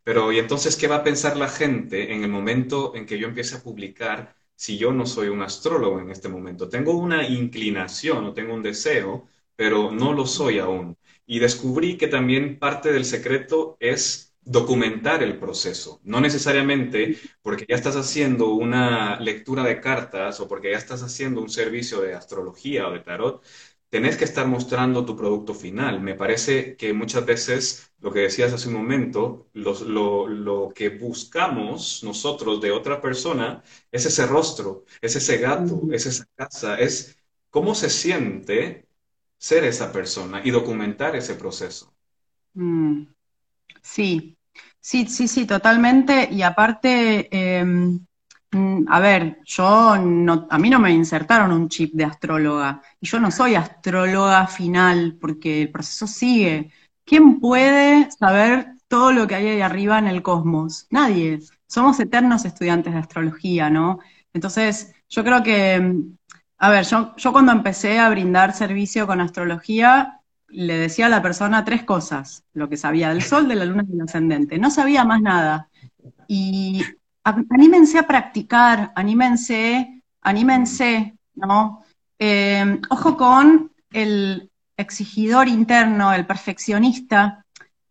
[0.05, 3.29] Pero, ¿y entonces qué va a pensar la gente en el momento en que yo
[3.29, 6.69] empiece a publicar si yo no soy un astrólogo en este momento?
[6.69, 10.97] Tengo una inclinación o tengo un deseo, pero no lo soy aún.
[11.27, 16.01] Y descubrí que también parte del secreto es documentar el proceso.
[16.05, 21.41] No necesariamente porque ya estás haciendo una lectura de cartas o porque ya estás haciendo
[21.41, 23.45] un servicio de astrología o de tarot,
[23.93, 26.01] tenés que estar mostrando tu producto final.
[26.01, 32.59] Me parece que muchas veces, lo que decías hace un momento, lo, que buscamos nosotros
[32.63, 37.19] de otra persona es ese rostro, es ese gato, es esa casa, es
[37.51, 38.87] cómo se siente
[39.37, 41.93] ser esa persona y documentar ese proceso.
[42.55, 43.09] Mm.
[43.83, 44.39] Sí,
[44.81, 46.31] sí, sí, sí, totalmente.
[46.33, 48.07] Y aparte, em,
[48.89, 52.83] a ver, yo no, a mí no me insertaron un chip de astróloga.
[53.01, 56.71] Y yo no soy astróloga final, porque el proceso sigue.
[57.05, 60.87] ¿Quién puede saber todo lo que hay ahí arriba en el cosmos?
[60.91, 61.41] Nadie.
[61.67, 64.01] Somos eternos estudiantes de astrología, ¿no?
[64.35, 66.17] Entonces, yo creo que, em,
[66.59, 71.23] a ver, yo, yo cuando empecé a brindar servicio con astrología, le decía a la
[71.23, 74.59] persona tres cosas, lo que sabía del sol, de la luna y del ascendente.
[74.59, 75.71] No sabía más nada.
[76.29, 76.83] Y
[77.25, 81.85] anímense a practicar, anímense, anímense, ¿no?
[82.19, 87.45] Eh, ojo con el exigidor interno, el perfeccionista,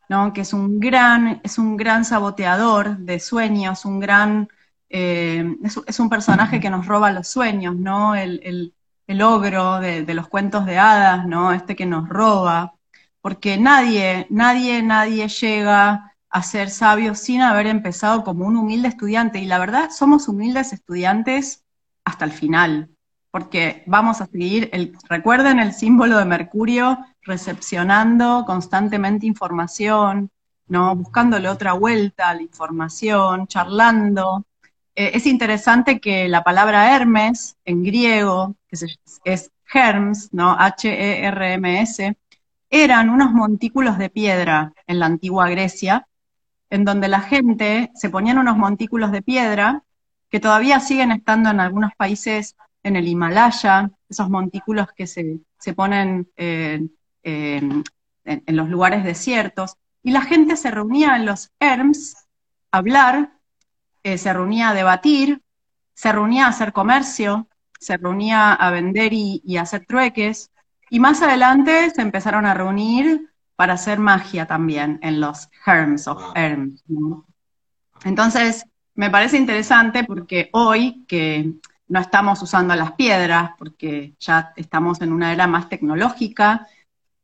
[0.09, 0.34] ¿no?
[0.34, 4.49] Que es un gran, es un gran saboteador de sueños, un gran,
[4.89, 5.55] eh,
[5.88, 8.15] es, un personaje que nos roba los sueños, ¿no?
[8.15, 8.73] el,
[9.11, 11.51] el ogro de, los cuentos de hadas, ¿no?
[11.51, 12.75] Este que nos roba,
[13.21, 19.39] porque nadie, nadie, nadie llega a ser sabio sin haber empezado como un humilde estudiante.
[19.39, 21.65] Y la verdad, somos humildes estudiantes
[22.05, 22.89] hasta el final,
[23.29, 30.32] porque vamos a seguir, el, recuerden el símbolo de Mercurio recepcionando constantemente información,
[30.67, 30.95] ¿no?
[30.95, 34.45] Buscándole otra vuelta a la información, charlando,
[34.95, 38.77] eh, es interesante que la palabra Hermes en griego, que
[39.25, 40.55] es Herms, ¿no?
[40.57, 42.17] H-E-R-M-S,
[42.69, 46.07] eran unos montículos de piedra en la antigua Grecia,
[46.72, 49.84] en donde la gente se ponían unos montículos de piedra
[50.32, 55.41] que todavía siguen estando en algunos países en el Himalaya, esos montículos que se,
[55.76, 56.91] ponen en,
[57.22, 57.84] en,
[58.47, 62.15] los lugares desiertos, y la gente se reunía en los Herms
[62.72, 63.41] a hablar
[64.03, 65.41] eh, se reunía a debatir,
[65.93, 67.47] se reunía a hacer comercio,
[67.80, 70.51] se reunía a vender y, hacer trueques,
[70.89, 73.30] y más adelante se empezaron a reunir
[73.62, 76.84] para hacer magia también en los Herms of Herms.
[78.03, 81.53] Entonces, me parece interesante porque hoy que
[81.88, 86.66] no estamos usando las piedras, porque ya estamos en una era más tecnológica,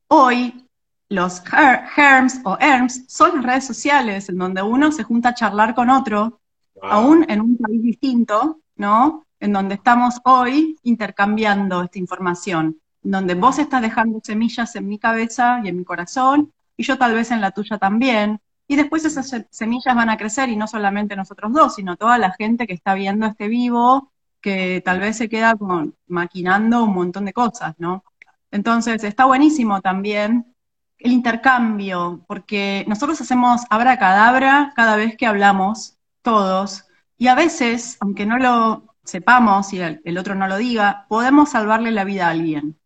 [0.09, 0.69] hoy
[1.09, 5.73] los Herms o Herms son las redes sociales en donde uno se junta a charlar
[5.73, 6.39] con otro
[6.83, 9.25] aún en un país distinto, ¿no?
[9.39, 12.79] En donde estamos hoy intercambiando esta información,
[13.11, 17.13] donde vos estás dejando semillas en mi cabeza y en mi corazón, y yo tal
[17.13, 21.15] vez en la tuya también, y después esas semillas van a crecer, y no solamente
[21.15, 25.29] nosotros dos, sino toda la gente que está viendo este vivo, que tal vez se
[25.29, 28.03] queda con, maquinando un montón de cosas, ¿no?
[28.51, 30.53] Entonces, está buenísimo también
[30.99, 36.85] el intercambio, porque nosotros hacemos abracadabra cada vez que hablamos todos,
[37.17, 41.91] y a veces, aunque no lo sepamos y el, otro no lo diga, podemos salvarle
[41.91, 42.77] la vida a alguien.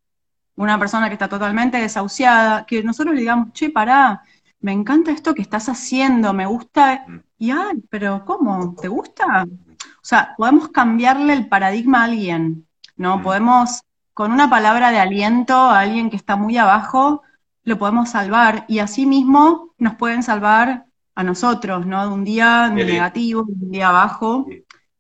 [0.62, 4.22] Una persona que está totalmente desahuciada, que nosotros le digamos, che, pará,
[4.60, 7.04] me encanta esto que estás haciendo, me gusta,
[7.40, 8.76] y ay, pero ¿cómo?
[8.80, 9.48] ¿Te gusta?
[9.48, 13.24] O sea, podemos cambiarle el paradigma a alguien, ¿no?
[13.24, 13.82] Podemos,
[14.14, 17.24] con una palabra de aliento a alguien que está muy abajo,
[17.64, 20.86] lo podemos salvar, y así mismo nos pueden salvar
[21.16, 22.08] a nosotros, ¿no?
[22.08, 24.46] De un día negativo, de un día bajo.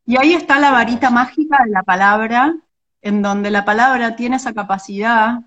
[0.07, 2.55] Y ahí está la varita mágica de la palabra,
[3.03, 5.41] en donde la palabra tiene esa capacidad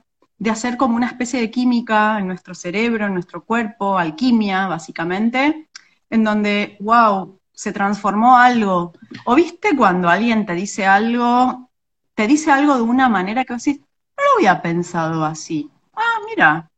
[0.44, 5.70] de hacer como una especie de química en nuestro cerebro, en nuestro cuerpo, alquimia, básicamente,
[6.10, 8.92] en donde, wow, se transformó algo.
[9.24, 11.70] ¿O viste cuando alguien te dice algo,
[12.14, 15.70] te dice algo de una manera que decís, no lo había pensado así?
[15.94, 16.70] Ah, mira,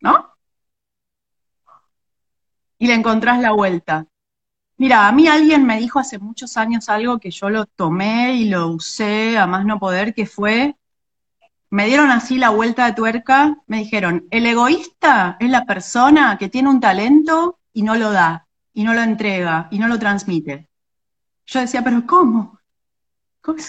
[0.00, 0.28] ¿no?
[2.78, 4.06] y le encontrás la vuelta.
[4.78, 8.48] Mira, a mí alguien me dijo hace muchos años algo que yo lo tomé y
[8.48, 10.76] lo usé a más no poder, que fue,
[11.70, 16.48] me dieron así la vuelta de tuerca, me dijeron, el egoísta es la persona que
[16.48, 20.68] tiene un talento y no lo da, y no lo entrega, y no lo transmite.
[21.46, 22.58] Yo decía, pero ¿cómo?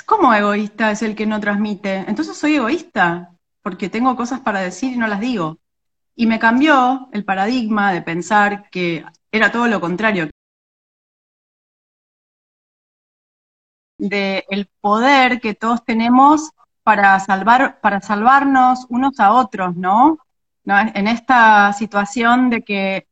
[0.06, 2.06] ¿Cómo egoísta es el que no transmite?
[2.08, 5.60] Entonces soy egoísta, porque tengo cosas para decir y no las digo.
[6.16, 10.30] Y me cambió el paradigma de pensar que era todo lo contrario.
[13.98, 16.52] De el poder que todos tenemos
[16.90, 20.18] para salvar, para salvarnos unos a otros, ¿no?
[20.66, 23.08] En esta situación de que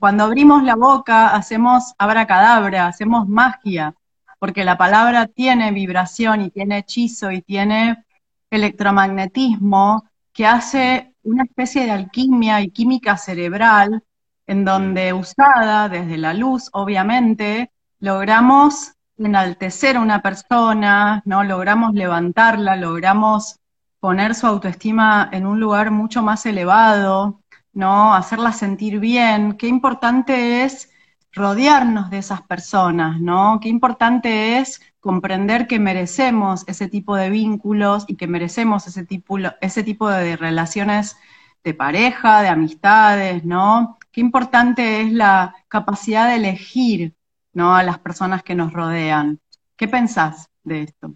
[0.00, 3.94] cuando abrimos la boca hacemos abracadabra, hacemos magia,
[4.38, 8.02] porque la palabra tiene vibración y tiene hechizo y tiene
[8.48, 14.02] electromagnetismo que hace una especie de alquimia y química cerebral
[14.46, 21.44] en donde usada desde la luz, obviamente, logramos enaltecer a una persona, ¿no?
[21.44, 23.58] Logramos levantarla, logramos
[24.00, 27.40] poner su autoestima en un lugar mucho más elevado,
[27.72, 28.14] ¿no?
[28.14, 29.54] Hacerla sentir bien.
[29.54, 30.90] Qué importante es
[31.32, 33.58] rodearnos de esas personas, ¿no?
[33.60, 39.38] Qué importante es comprender que merecemos ese tipo de vínculos y que merecemos ese tipo,
[39.60, 41.16] ese tipo de relaciones
[41.64, 43.98] de pareja, de amistades, ¿no?
[44.12, 47.14] Qué importante es la capacidad de elegir,
[47.52, 47.74] ¿no?
[47.74, 49.40] A las personas que nos rodean.
[49.76, 51.14] ¿Qué pensás de esto?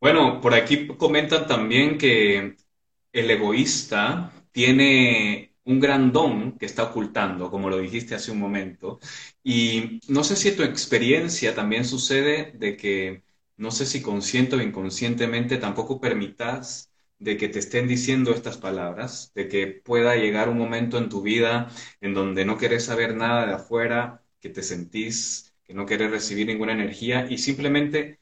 [0.00, 2.56] Bueno, por aquí comentan también que
[3.12, 8.98] el egoísta tiene un gran don que está ocultando, como lo dijiste hace un momento.
[9.42, 13.22] Y no sé si tu experiencia también sucede de que,
[13.56, 19.32] no sé si consciente o inconscientemente, tampoco permitas de que te estén diciendo estas palabras,
[19.34, 21.68] de que pueda llegar un momento en tu vida
[22.00, 26.46] en donde no querés saber nada de afuera, que te sentís que no querés recibir
[26.46, 28.18] ninguna energía y simplemente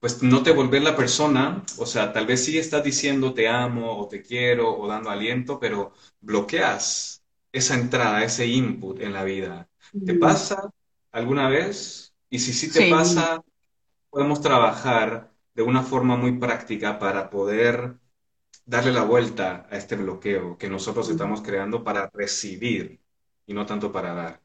[0.00, 3.98] pues no te volvés la persona, o sea, tal vez sí estás diciendo te amo
[3.98, 9.68] o te quiero o dando aliento, pero bloqueas esa entrada, ese input en la vida.
[10.04, 10.70] ¿Te pasa
[11.12, 12.14] alguna vez?
[12.30, 13.42] Y si sí te pasa,
[14.10, 17.98] podemos trabajar de una forma muy práctica para poder
[18.66, 23.00] darle la vuelta a este bloqueo que nosotros estamos creando para recibir
[23.46, 24.43] y no tanto para dar.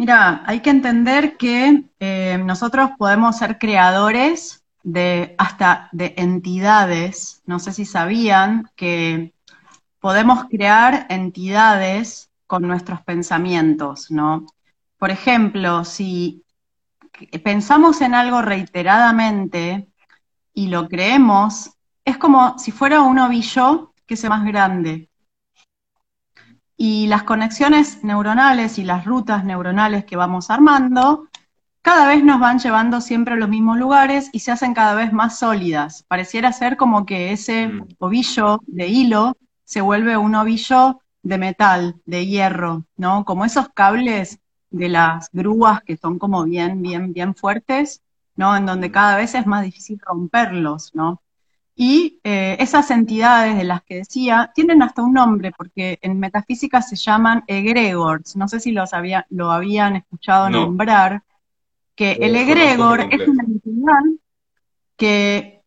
[0.00, 7.42] Mira, hay que entender que eh, nosotros podemos ser creadores de hasta de entidades.
[7.44, 9.34] No sé si sabían que
[9.98, 14.46] podemos crear entidades con nuestros pensamientos, ¿no?
[14.96, 16.46] Por ejemplo, si
[17.44, 19.86] pensamos en algo reiteradamente
[20.54, 21.72] y lo creemos,
[22.06, 25.09] es como si fuera un ovillo que sea más grande.
[26.82, 31.28] Y las conexiones neuronales y las rutas neuronales que vamos armando
[31.82, 35.12] cada vez nos van llevando siempre a los mismos lugares y se hacen cada vez
[35.12, 36.06] más sólidas.
[36.08, 37.88] Pareciera ser como que ese mm.
[37.98, 43.26] ovillo de hilo se vuelve un ovillo de metal, de hierro, ¿no?
[43.26, 44.38] Como esos cables
[44.70, 48.00] de las grúas que son como bien, bien, bien fuertes,
[48.36, 48.56] ¿no?
[48.56, 51.20] En donde cada vez es más difícil romperlos, ¿no?
[51.82, 56.82] Y eh, esas entidades de las que decía tienen hasta un nombre, porque en metafísica
[56.82, 58.36] se llaman egregores.
[58.36, 61.22] No sé si los había, lo habían escuchado nombrar,
[61.94, 64.02] que el egregor es una entidad
[64.94, 65.62] que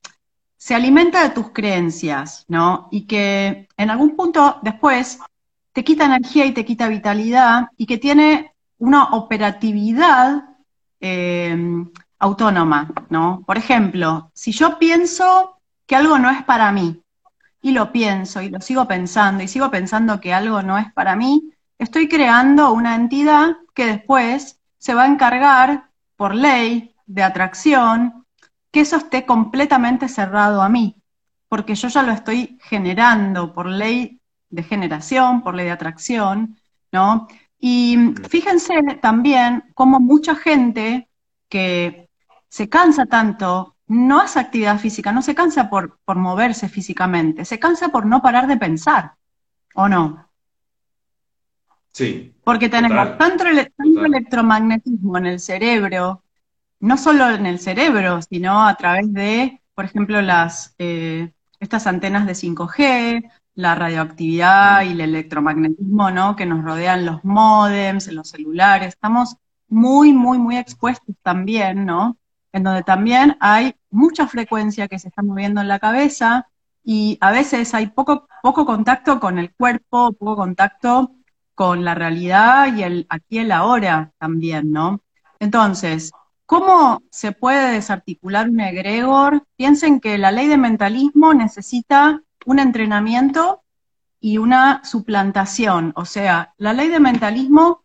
[0.56, 2.90] se alimenta de tus creencias, ¿no?
[2.92, 5.18] Y que en algún punto después
[5.72, 10.44] te quita energía y te quita vitalidad y que tiene una operatividad
[11.02, 11.58] eh,
[12.20, 13.44] autónoma, ¿no?
[13.48, 15.53] Por ejemplo, si yo pienso
[15.94, 17.04] que algo no es para mí,
[17.62, 21.16] y lo pienso, y lo sigo pensando, y sigo pensando que algo no es para
[21.16, 28.26] mí, estoy creando una entidad que después se va a encargar, por ley de atracción,
[28.72, 30.96] que eso esté completamente cerrado a mí,
[31.48, 34.20] porque yo ya lo estoy generando por ley
[34.50, 36.58] de generación, por ley de atracción,
[36.92, 37.28] ¿no?
[37.60, 41.08] Y fíjense también cómo mucha gente
[41.48, 42.10] que
[42.50, 47.60] se cansa tanto no hace actividad física, no se cansa por, por moverse físicamente, se
[47.60, 49.14] cansa por no parar de pensar,
[49.76, 50.30] ¿o no?
[51.92, 52.34] Sí.
[52.44, 56.24] Porque tenemos tanto, electromagnetismo en el cerebro,
[56.80, 62.26] no solo en el cerebro, sino a través de, por ejemplo, las eh, estas antenas
[62.26, 66.36] de 5G, la radioactividad y el electromagnetismo, ¿no?
[66.36, 68.90] Que nos rodean los modems, los celulares.
[68.90, 69.38] Estamos
[69.68, 72.18] muy, muy, muy expuestos también, ¿no?
[72.54, 76.48] En donde también hay mucha frecuencia que se está moviendo en la cabeza
[76.84, 81.12] y a veces hay poco, poco contacto con el cuerpo, poco contacto
[81.56, 85.02] con la realidad y el aquí el ahora también, ¿no?
[85.40, 86.12] Entonces,
[86.46, 89.44] ¿cómo se puede desarticular un egregor?
[89.56, 93.64] Piensen que la ley de mentalismo necesita un entrenamiento
[94.20, 95.92] y una suplantación.
[95.96, 97.84] O sea, la ley de mentalismo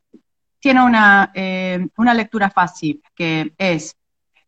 [0.61, 3.98] tiene una, eh, una lectura fácil, que es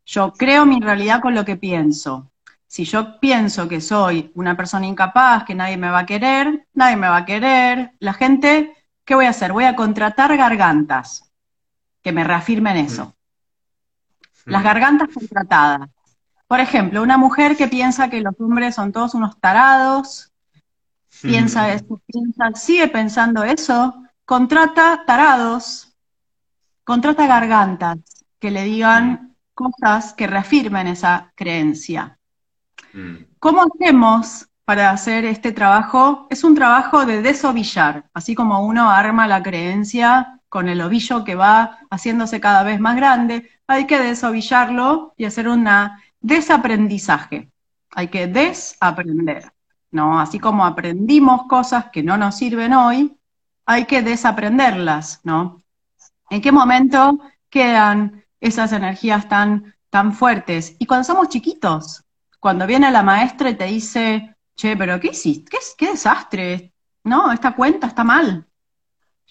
[0.05, 2.31] Yo creo mi realidad con lo que pienso.
[2.67, 6.95] Si yo pienso que soy una persona incapaz, que nadie me va a querer, nadie
[6.95, 8.73] me va a querer, la gente,
[9.03, 9.51] ¿qué voy a hacer?
[9.51, 11.31] Voy a contratar gargantas
[12.01, 13.13] que me reafirmen eso.
[14.45, 15.89] Las gargantas contratadas.
[16.47, 20.31] Por ejemplo, una mujer que piensa que los hombres son todos unos tarados,
[21.21, 25.95] piensa eso, piensa, sigue pensando eso, contrata tarados,
[26.83, 27.99] contrata gargantas
[28.39, 29.30] que le digan
[29.61, 32.17] cosas que reafirmen esa creencia.
[32.93, 33.15] Mm.
[33.39, 36.27] ¿Cómo hacemos para hacer este trabajo?
[36.29, 41.35] Es un trabajo de desovillar, así como uno arma la creencia con el ovillo que
[41.35, 45.65] va haciéndose cada vez más grande, hay que desovillarlo y hacer un
[46.19, 47.49] desaprendizaje.
[47.95, 49.53] Hay que desaprender,
[49.91, 50.19] ¿no?
[50.19, 53.15] Así como aprendimos cosas que no nos sirven hoy,
[53.65, 55.63] hay que desaprenderlas, ¿no?
[56.29, 60.75] ¿En qué momento quedan esas energías tan, tan fuertes?
[60.79, 62.03] Y cuando somos chiquitos,
[62.39, 65.57] cuando viene la maestra y te dice, che, pero ¿qué hiciste?
[65.77, 66.73] ¿Qué, desastre?
[67.05, 68.45] No, esta cuenta está mal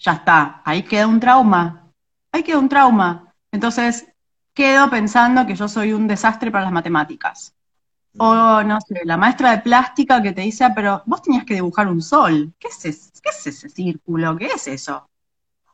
[0.01, 1.91] ya está, ahí queda un trauma,
[2.31, 3.33] ahí queda un trauma.
[3.51, 4.07] Entonces,
[4.53, 7.55] quedo pensando que yo soy un desastre para las matemáticas.
[8.17, 11.53] O, no sé, la maestra de plástica que te dice, ah, pero vos tenías que
[11.53, 12.53] dibujar un sol.
[12.59, 14.35] ¿Qué es, ese, ¿Qué es ese círculo?
[14.35, 15.09] ¿Qué es eso?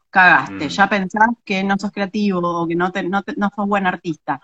[0.09, 0.69] Cagaste, mm.
[0.69, 4.41] ya pensás que no sos creativo o que no, no, no sos buen artista.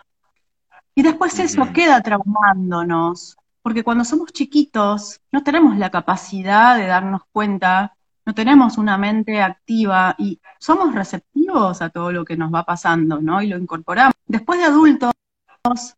[0.96, 7.22] Y después eso queda traumándonos, porque cuando somos chiquitos no tenemos la capacidad de darnos
[7.32, 7.96] cuenta
[8.26, 13.20] no tenemos una mente activa y somos receptivos a todo lo que nos va pasando,
[13.20, 13.42] ¿no?
[13.42, 14.14] Y lo incorporamos.
[14.26, 15.12] Después de adultos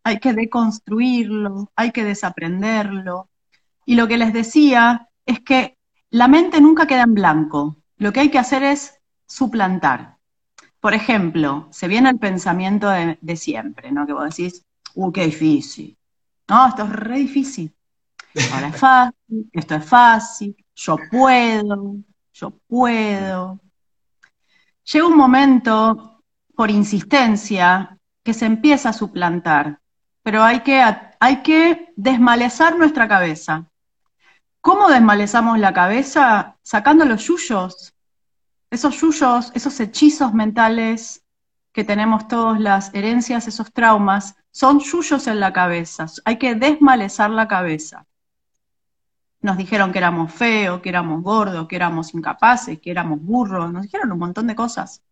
[0.04, 3.30] hay que deconstruirlo, hay que desaprenderlo.
[3.86, 5.78] Y lo que les decía es que
[6.10, 7.78] la mente nunca queda en blanco.
[7.98, 8.95] Lo que hay que hacer es
[9.28, 10.18] suplantar.
[10.80, 14.06] Por ejemplo, se viene el pensamiento de, siempre, ¿no?
[14.06, 14.64] Que vos decís,
[14.94, 15.98] uh, qué difícil.
[16.48, 17.74] No, esto es re difícil.
[18.54, 21.96] Ahora es fácil, esto es fácil, yo puedo,
[22.34, 23.60] yo puedo.
[24.92, 26.22] Llega un momento,
[26.54, 29.80] por insistencia, que se empieza a suplantar,
[30.22, 30.84] pero hay que,
[31.20, 33.66] hay que desmalezar nuestra cabeza.
[34.62, 36.58] ¿Cómo desmalezamos la cabeza?
[36.62, 37.95] Sacando los yuyos,
[38.70, 41.24] esos yuyos, esos hechizos mentales
[41.72, 46.06] que tenemos todas las herencias, esos traumas, son yuyos en la cabeza.
[46.24, 48.06] Hay que desmalezar la cabeza
[49.46, 53.84] nos dijeron que éramos feos, que éramos gordos, que éramos incapaces, que éramos burros, nos
[53.84, 55.04] dijeron un montón de cosas.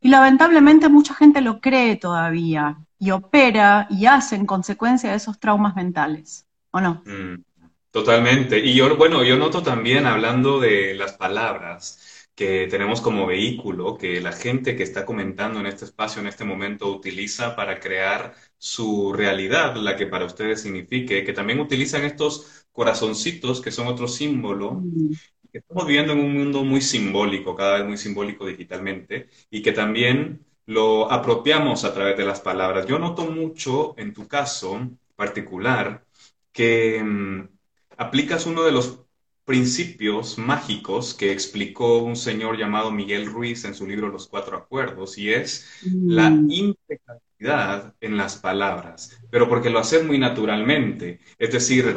[0.00, 5.40] Y lamentablemente mucha gente lo cree todavía y opera y hace en consecuencia de esos
[5.40, 7.02] traumas mentales, ¿o no?
[7.06, 7.42] Mm,
[7.90, 8.58] totalmente.
[8.58, 14.20] Y yo, bueno, yo noto también hablando de las palabras que tenemos como vehículo, que
[14.20, 19.14] la gente que está comentando en este espacio en este momento utiliza para crear su
[19.14, 24.72] realidad, la que para ustedes signifique, que también utilizan estos corazoncitos, que son otro símbolo.
[24.74, 25.12] Mm.
[25.50, 30.44] Estamos viviendo en un mundo muy simbólico, cada vez muy simbólico digitalmente, y que también
[30.66, 32.86] lo apropiamos a través de las palabras.
[32.86, 36.04] Yo noto mucho en tu caso particular
[36.52, 37.48] que mm,
[37.96, 39.05] aplicas uno de los
[39.46, 45.16] principios mágicos que explicó un señor llamado Miguel Ruiz en su libro Los Cuatro Acuerdos,
[45.16, 46.50] y es la mm.
[46.50, 51.20] integralidad en las palabras, pero porque lo haces muy naturalmente.
[51.38, 51.96] Es decir,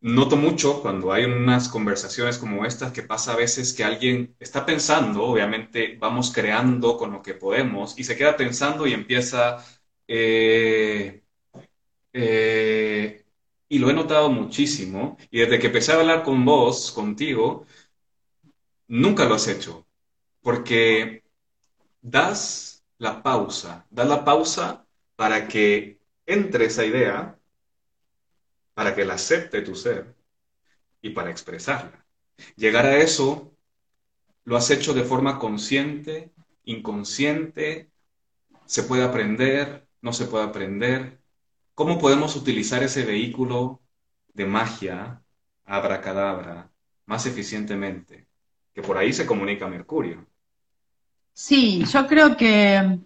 [0.00, 4.64] noto mucho cuando hay unas conversaciones como estas que pasa a veces que alguien está
[4.64, 9.64] pensando, obviamente vamos creando con lo que podemos y se queda pensando y empieza...
[10.06, 11.22] Eh,
[12.12, 13.19] eh,
[13.70, 17.66] y lo he notado muchísimo y desde que empecé a hablar con vos, contigo,
[18.88, 19.86] nunca lo has hecho
[20.42, 21.22] porque
[22.02, 24.84] das la pausa, das la pausa
[25.14, 27.38] para que entre esa idea
[28.74, 30.16] para que la acepte tu ser
[31.00, 32.04] y para expresarla.
[32.56, 33.54] Llegar a eso
[34.44, 36.32] lo has hecho de forma consciente,
[36.64, 37.90] inconsciente,
[38.66, 41.19] se puede aprender, no se puede aprender.
[41.80, 43.80] ¿Cómo podemos utilizar ese vehículo
[44.34, 45.22] de magia,
[45.64, 46.68] abracadabra,
[47.06, 48.26] más eficientemente?
[48.74, 50.26] Que por ahí se comunica Mercurio.
[51.32, 52.98] Sí, yo creo que,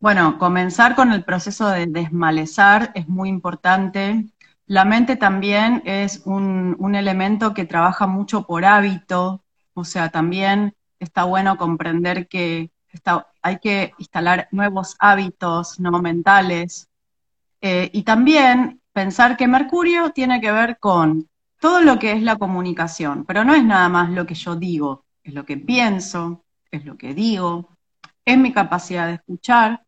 [0.00, 4.26] bueno, comenzar con el proceso de desmalezar es muy importante.
[4.66, 9.44] La mente también es un, elemento que trabaja mucho por hábito,
[9.74, 12.72] o sea, también está bueno comprender que
[13.42, 16.85] hay que instalar nuevos hábitos no mentales.
[17.68, 21.28] Eh, y también pensar que Mercurio tiene que ver con
[21.58, 25.04] todo lo que es la comunicación, pero no es nada más lo que yo digo,
[25.24, 27.70] es lo que pienso, es lo que digo,
[28.24, 29.82] es mi capacidad de escuchar,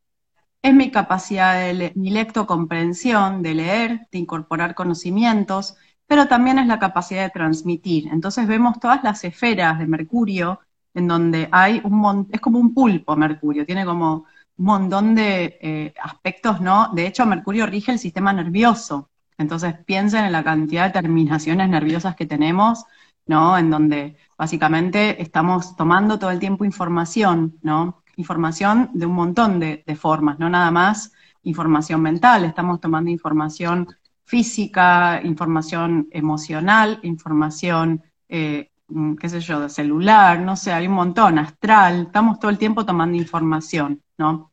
[0.60, 5.76] es mi capacidad de mi lectocomprensión, de leer, de incorporar conocimientos,
[6.08, 8.08] pero también es la capacidad de transmitir.
[8.08, 10.58] Entonces vemos todas las esferas de Mercurio,
[10.94, 14.26] en donde hay un montón, es como un pulpo Mercurio, tiene como
[14.58, 16.90] un montón de eh, aspectos, ¿no?
[16.92, 19.08] De hecho, Mercurio rige el sistema nervioso.
[19.38, 22.84] Entonces piensen en la cantidad de terminaciones nerviosas que tenemos,
[23.26, 23.56] ¿no?
[23.56, 28.02] En donde básicamente estamos tomando todo el tiempo información, ¿no?
[28.16, 31.12] Información de un montón de, formas, no nada más
[31.44, 33.86] información mental, estamos tomando información
[34.24, 40.94] física, información emocional, información, eh, mm, qué sé yo, de celular, no sé, hay un
[40.94, 44.47] montón, astral, estamos todo el tiempo tomando información, ¿no?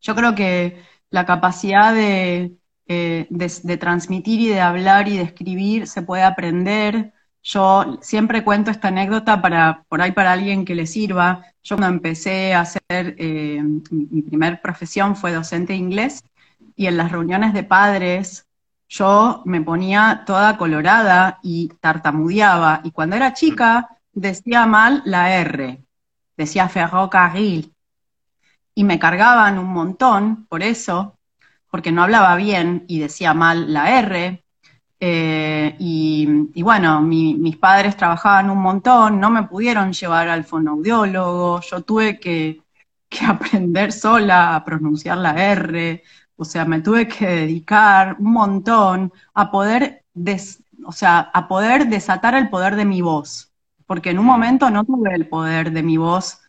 [0.00, 2.56] Yo creo que la capacidad de,
[2.86, 7.12] eh, de, transmitir y de hablar y de escribir se puede aprender.
[7.42, 11.44] Yo siempre cuento esta anécdota para, por ahí para alguien que le sirva.
[11.62, 16.22] Yo cuando empecé a hacer, eh, mi, mi primer profesión fue docente de inglés
[16.76, 18.48] y en las reuniones de padres
[18.88, 22.80] yo me ponía toda colorada y tartamudeaba.
[22.84, 25.84] Y cuando era chica decía mal la R,
[26.36, 27.74] decía ferrocarril.
[28.78, 31.18] Y me cargaban un montón por eso,
[31.68, 34.44] porque no hablaba bien y decía mal la R.
[35.00, 41.82] Eh, y, bueno, mis padres trabajaban un montón, no me pudieron llevar al fonoaudiólogo, yo
[41.82, 42.62] tuve que,
[43.26, 46.04] aprender sola a pronunciar la R,
[46.36, 50.04] o sea, me tuve que dedicar un montón a poder,
[50.84, 53.52] o sea, a poder desatar el poder de mi voz,
[53.86, 56.42] porque en un momento no tuve el poder de mi voz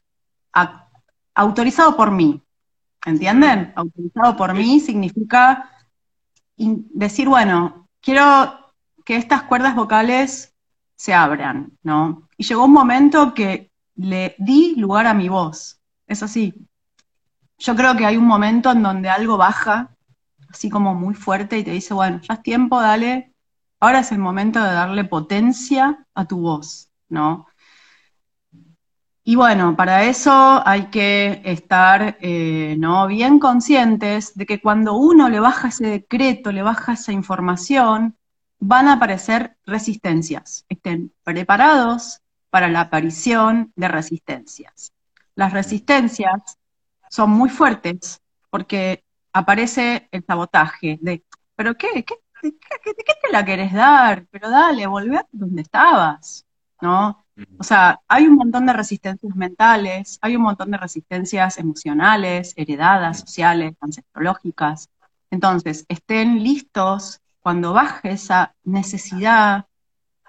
[1.33, 2.41] autorizado por mí,
[3.05, 3.71] ¿Entienden?
[3.75, 5.71] Autorizado por mí significa
[6.57, 8.73] decir, bueno, quiero
[9.05, 10.53] que estas cuerdas vocales
[10.95, 12.27] se abran, ¿no?
[12.37, 15.79] Y llegó un momento que le di lugar a mi voz.
[16.07, 16.53] Es así.
[17.57, 19.95] Yo creo que hay un momento en donde algo baja,
[20.49, 23.33] así como muy fuerte, y te dice, bueno, ya es tiempo, dale.
[23.79, 27.47] Ahora es el momento de darle potencia a tu voz, ¿no?
[29.23, 33.05] Y bueno, para eso hay que estar eh, ¿no?
[33.07, 38.17] bien conscientes de que cuando uno le baja ese decreto, le baja esa información,
[38.59, 40.65] van a aparecer resistencias.
[40.69, 44.93] Estén preparados para la aparición de resistencias.
[45.35, 46.57] Las resistencias
[47.09, 51.23] son muy fuertes porque aparece el sabotaje de,
[51.55, 52.03] ¿pero qué?
[52.03, 54.25] ¿Qué, qué, qué, qué te la querés dar?
[54.31, 56.45] Pero dale, volvé a donde estabas,
[56.81, 57.23] ¿no?
[57.57, 63.19] O sea, hay un montón de resistencias mentales, hay un montón de resistencias emocionales, heredadas,
[63.19, 64.89] sociales, ancestrológicas.
[65.31, 69.65] Entonces, estén listos cuando baje esa necesidad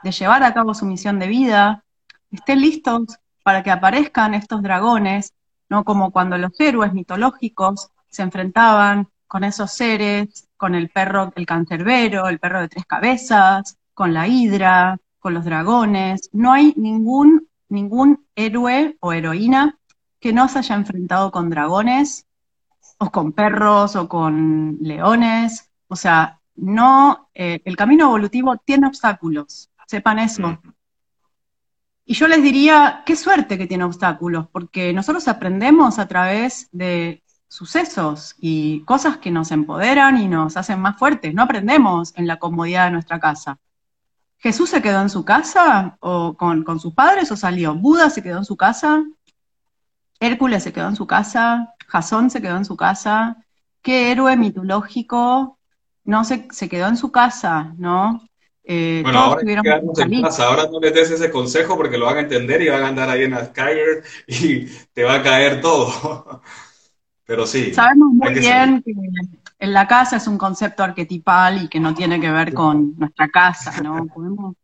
[0.03, 1.85] de llevar a cabo su misión de vida,
[2.31, 5.35] estén listos para que aparezcan estos dragones,
[5.69, 5.85] ¿no?
[5.85, 12.29] Como cuando los héroes mitológicos se enfrentaban con esos seres, con el perro, el cancerbero,
[12.29, 16.29] el perro de tres cabezas, con la hidra, con los dragones.
[16.33, 19.79] No hay ningún, ningún héroe o heroína
[20.19, 22.27] que no se haya enfrentado con dragones,
[22.99, 25.71] o con perros, o con leones.
[25.89, 30.59] O sea, no, eh, el camino evolutivo tiene obstáculos, sepan eso.
[32.05, 37.23] Y yo les diría, qué suerte que tiene obstáculos, porque nosotros aprendemos a través de
[37.49, 41.33] sucesos y cosas que nos empoderan y nos hacen más fuertes.
[41.35, 43.59] No aprendemos en la comodidad de nuestra casa.
[44.41, 47.75] ¿Jesús se quedó en su casa o con, sus padres o salió?
[47.75, 49.05] ¿Buda se quedó en su casa?
[50.19, 51.75] ¿Hércules se quedó en su casa?
[51.87, 53.37] ¿Jasón se quedó en su casa?
[53.83, 55.59] ¿Qué héroe mitológico
[56.05, 58.23] no se, se quedó en su casa, no?
[58.65, 60.47] Eh, bueno, ahora, en casa.
[60.47, 63.11] ahora no les des ese consejo porque lo van a entender y van a andar
[63.11, 66.41] ahí en la Skyer y te va a caer todo.
[67.27, 67.75] Pero sí.
[67.75, 68.93] Sabemos muy bien que
[69.61, 73.29] en la casa es un concepto arquetipal y que no tiene que ver con nuestra
[73.29, 74.07] casa, ¿no?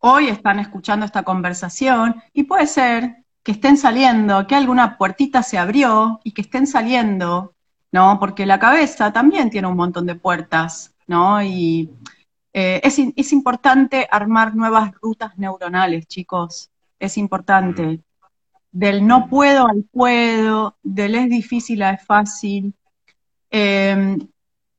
[0.00, 5.58] hoy están escuchando esta conversación y puede ser que estén saliendo, que alguna puertita se
[5.58, 7.54] abrió y que estén saliendo,
[7.92, 8.18] ¿no?
[8.18, 11.42] Porque la cabeza también tiene un montón de puertas, ¿no?
[11.42, 11.90] Y
[12.52, 18.00] eh, es, es importante armar nuevas rutas neuronales, chicos, es importante.
[18.70, 22.74] Del no puedo al puedo, del es difícil a es fácil.
[23.50, 24.18] Eh,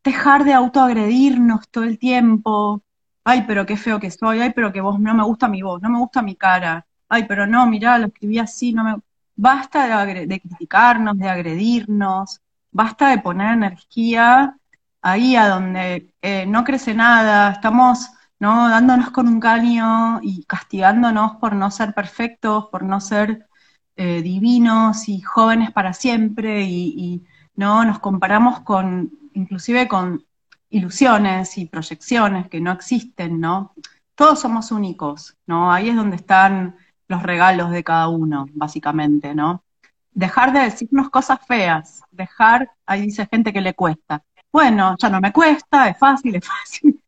[0.03, 2.83] dejar de autoagredirnos todo el tiempo.
[3.23, 4.39] Ay, pero qué feo que soy.
[4.41, 6.85] Ay, pero que vos no me gusta mi voz, no me gusta mi cara.
[7.09, 8.95] Ay, pero no, mirá, lo escribí así, no me.
[9.35, 14.57] Basta de, criticarnos, de agredirnos, basta de poner energía
[15.01, 18.09] ahí a donde eh, no crece nada, estamos
[18.39, 18.69] ¿no?
[18.69, 23.47] dándonos con un caño y castigándonos por no ser perfectos, por no ser
[23.95, 27.23] eh, divinos y jóvenes para siempre y
[27.59, 27.83] ¿no?
[27.83, 30.25] Nos comparamos con, inclusive con
[30.69, 33.73] ilusiones y proyecciones que no existen, ¿no?
[34.15, 35.71] Todos somos únicos, ¿no?
[35.71, 36.77] Ahí es donde están
[37.07, 39.63] los regalos de cada uno, básicamente, ¿no?
[40.11, 44.23] Dejar de decirnos cosas feas, dejar, ahí dice gente que le cuesta.
[44.51, 46.99] Bueno, ya no me cuesta, es fácil, es fácil.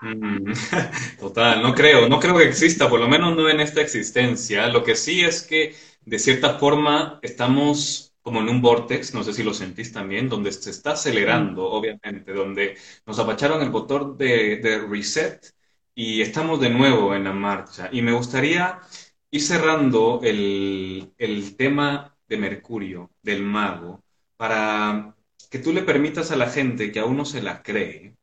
[0.00, 0.52] Mm,
[1.18, 4.68] total, no creo, no creo que exista, por lo menos no en esta existencia.
[4.68, 9.32] Lo que sí es que de cierta forma estamos como en un vortex, no sé
[9.32, 12.76] si lo sentís también, donde se está acelerando, obviamente, donde
[13.06, 15.54] nos apacharon el botón de, reset
[15.94, 17.88] y estamos de nuevo en la marcha.
[17.90, 18.80] Y me gustaría
[19.30, 24.02] ir cerrando el, el tema de Mercurio, del mago,
[24.36, 25.16] para
[25.50, 28.14] que tú le permitas a la gente que aún no se la cree,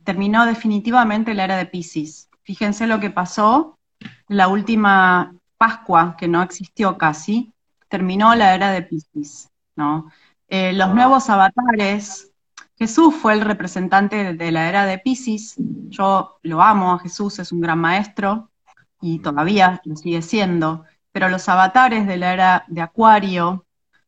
[0.05, 2.29] Terminó definitivamente la era de Pisces.
[2.43, 3.79] Fíjense lo que pasó.
[4.29, 7.53] La última Pascua, que no existió casi,
[7.89, 10.11] terminó la era de Pisces, ¿no?
[10.49, 12.33] Eh, los nuevos avatares,
[12.79, 15.57] Jesús fue el representante de la era de Pisces,
[15.91, 18.49] yo lo amo a Jesús, es un gran maestro,
[19.03, 23.67] y todavía lo sigue siendo, pero los avatares de la era de Acuario,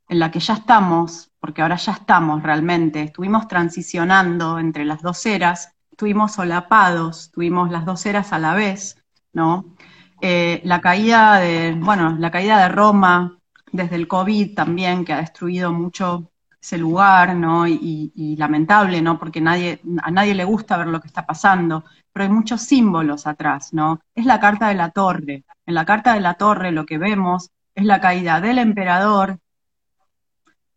[0.08, 5.26] en la que ya estamos, porque ahora ya estamos realmente, estuvimos transicionando entre las dos
[5.26, 9.00] eras, estuvimos solapados, tuvimos las dos eras a la vez,
[9.32, 9.76] ¿no?
[10.20, 13.38] Eh, la caída de, bueno, la caída de Roma
[13.70, 17.68] desde el COVID también, que ha destruido mucho ese lugar, ¿no?
[17.68, 19.16] Y, y, lamentable, ¿no?
[19.16, 23.28] Porque nadie, a nadie le gusta ver lo que está pasando pero hay muchos símbolos
[23.28, 24.00] atrás, ¿no?
[24.14, 25.44] Es la carta de la torre.
[25.66, 29.38] En la carta de la torre lo que vemos es la caída del emperador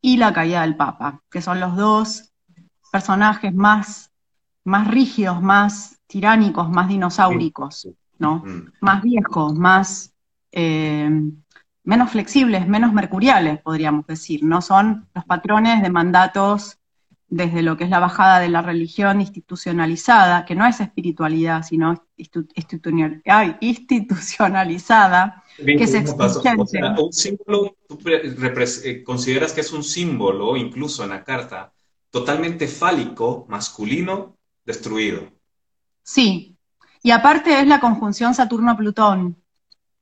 [0.01, 2.31] y la caída del papa, que son los dos
[2.91, 4.11] personajes más,
[4.65, 7.87] más rígidos, más tiránicos, más dinosauricos,
[8.19, 8.43] ¿no?
[8.45, 8.71] Mm.
[8.81, 10.13] Más viejos, más...
[10.51, 11.09] Eh,
[11.85, 16.79] menos flexibles, menos mercuriales, podríamos decir, no son los patrones de mandatos
[17.27, 22.05] desde lo que es la bajada de la religión institucionalizada, que no es espiritualidad, sino
[23.59, 31.23] institucionalizada, que se un símbolo, ¿tú eh, consideras que es un símbolo, incluso en la
[31.23, 31.73] carta,
[32.09, 35.31] totalmente fálico, masculino, destruido.
[36.03, 36.57] Sí,
[37.01, 39.37] y aparte es la conjunción Saturno-Plutón,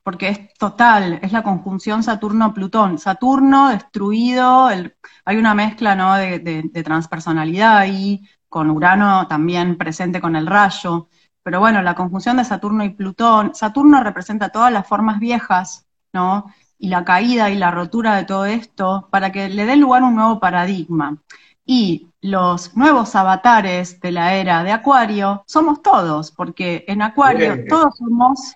[0.02, 2.98] porque es total, es la conjunción Saturno-Plutón.
[2.98, 6.14] Saturno destruido, hay una mezcla ¿no?
[6.14, 11.08] de, transpersonalidad ahí, con Urano también presente con el rayo,
[11.42, 16.46] pero bueno, la conjunción de Saturno y Plutón, Saturno representa todas las formas viejas, ¿no?
[16.78, 20.14] Y la caída y la rotura de todo esto para que le dé lugar un
[20.14, 21.18] nuevo paradigma.
[21.66, 27.96] Y los nuevos avatares de la era de Acuario somos todos, porque en Acuario todos
[27.96, 28.54] somos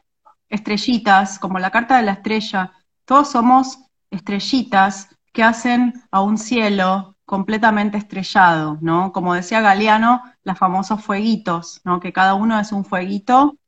[0.49, 2.73] estrellitas, como la carta de la estrella,
[3.05, 3.79] todos somos
[4.11, 9.13] estrellitas que hacen a un cielo completamente estrellado, ¿no?
[9.13, 12.01] Como decía Galeano, los famosos fueguitos, ¿no?
[12.01, 13.59] Que cada uno es un fueguito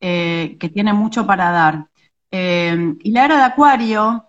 [0.00, 1.88] eh, que tiene mucho para dar.
[2.30, 4.25] Eh, y la era de Acuario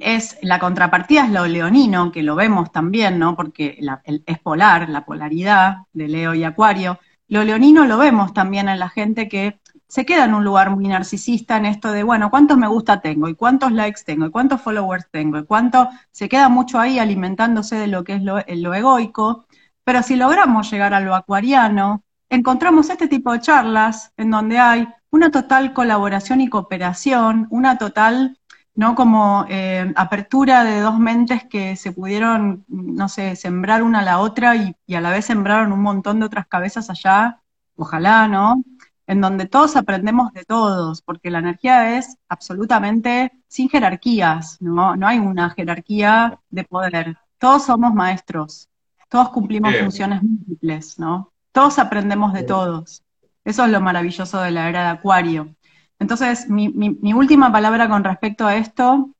[0.00, 3.36] es, la contrapartida es lo leonino, que lo vemos también, ¿no?
[3.36, 6.98] Porque es polar, la polaridad de Leo y Acuario.
[7.28, 10.86] Lo leonino lo vemos también en la gente que se queda en un lugar muy
[10.88, 13.28] narcisista en esto de, bueno, ¿cuántos me gusta tengo?
[13.28, 14.26] ¿Y cuántos likes tengo?
[14.26, 15.38] ¿Y cuántos followers tengo?
[15.38, 15.88] ¿Y cuánto?
[16.10, 19.46] Se queda mucho ahí alimentándose de lo que es lo egoico,
[19.84, 24.88] pero si logramos llegar a lo acuariano, encontramos este tipo de charlas en donde hay
[25.10, 28.36] una total colaboración y cooperación, una total,
[28.76, 28.94] ¿no?
[28.94, 34.18] Como eh, apertura de dos mentes que se pudieron, no sé, sembrar una a la
[34.20, 37.42] otra y, y a la vez sembraron un montón de otras cabezas allá,
[37.76, 38.62] ojalá, ¿no?
[39.06, 44.96] en donde todos aprendemos de todos, porque la energía es absolutamente sin jerarquías, ¿no?
[44.96, 47.16] No hay una jerarquía de poder.
[47.38, 48.68] Todos somos maestros,
[49.08, 51.32] todos cumplimos funciones múltiples, ¿no?
[51.52, 53.02] Todos aprendemos de todos.
[53.44, 55.54] Eso es lo maravilloso de la era de Acuario.
[55.98, 56.68] Entonces, mi,
[57.12, 59.10] última palabra con respecto a esto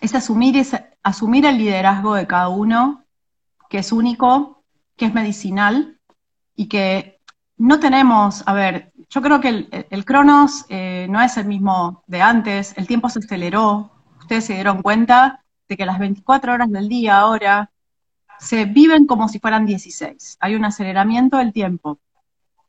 [0.00, 0.64] es asumir,
[1.02, 3.04] asumir el liderazgo de cada uno,
[3.68, 4.64] que es único,
[4.96, 5.98] que es medicinal
[6.56, 7.20] y que
[7.58, 12.22] no tenemos, a ver, yo creo que el, Cronos eh, no es el mismo de
[12.22, 13.90] antes, el tiempo se aceleró,
[14.20, 17.70] ustedes se dieron cuenta de que las 24 horas del día ahora
[18.38, 21.98] se viven como si fueran 16, hay un aceleramiento del tiempo.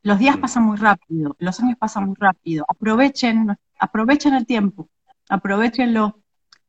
[0.04, 2.64] Los días pasan muy rápido, los años pasan muy rápido.
[2.68, 4.88] Aprovechen, aprovechen el tiempo,
[5.28, 6.18] aprovechenlo.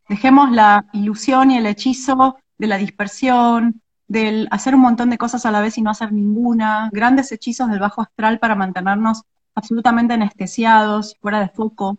[0.08, 5.46] Dejemos la ilusión y el hechizo de la dispersión, del hacer un montón de cosas
[5.46, 9.24] a la vez y no hacer ninguna, grandes hechizos del bajo astral para mantenernos
[9.56, 11.98] absolutamente anestesiados, fuera de foco,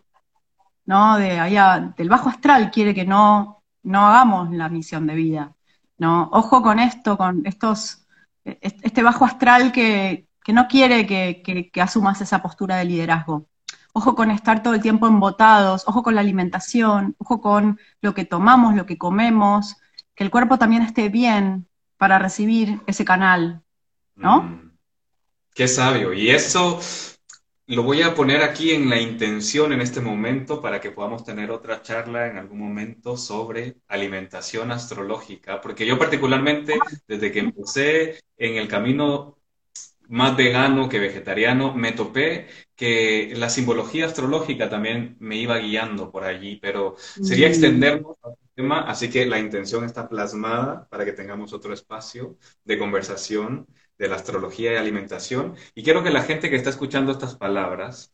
[0.87, 1.17] ¿no?
[1.19, 5.53] De allá, del bajo astral quiere que no, no hagamos la misión de vida,
[5.99, 6.29] ¿no?
[6.33, 8.07] Ojo con esto, con estos,
[8.45, 11.43] este bajo astral que, no quiere que,
[11.73, 13.49] que, asumas esa postura de liderazgo.
[13.93, 18.25] Ojo con estar todo el tiempo embotados, ojo con la alimentación, ojo con lo que
[18.25, 19.77] tomamos, lo que comemos,
[20.15, 23.63] que el cuerpo también esté bien, para recibir ese canal,
[24.15, 24.43] ¿no?
[24.43, 24.77] Mm,
[25.55, 26.13] qué sabio.
[26.13, 26.81] Y eso
[27.67, 31.51] lo voy a poner aquí en la intención en este momento para que podamos tener
[31.51, 36.75] otra charla en algún momento sobre alimentación astrológica, porque yo particularmente,
[37.09, 39.39] desde que empecé en el camino
[40.09, 46.25] más vegano que vegetariano, me topé que la simbología astrológica también me iba guiando por
[46.25, 47.51] allí, pero sería mm.
[47.51, 48.17] extendernos
[48.87, 53.67] así que la intención está plasmada para que tengamos otro espacio de conversación
[53.99, 55.55] de la astrología y alimentación.
[55.75, 58.13] Y quiero que la gente que está escuchando estas palabras,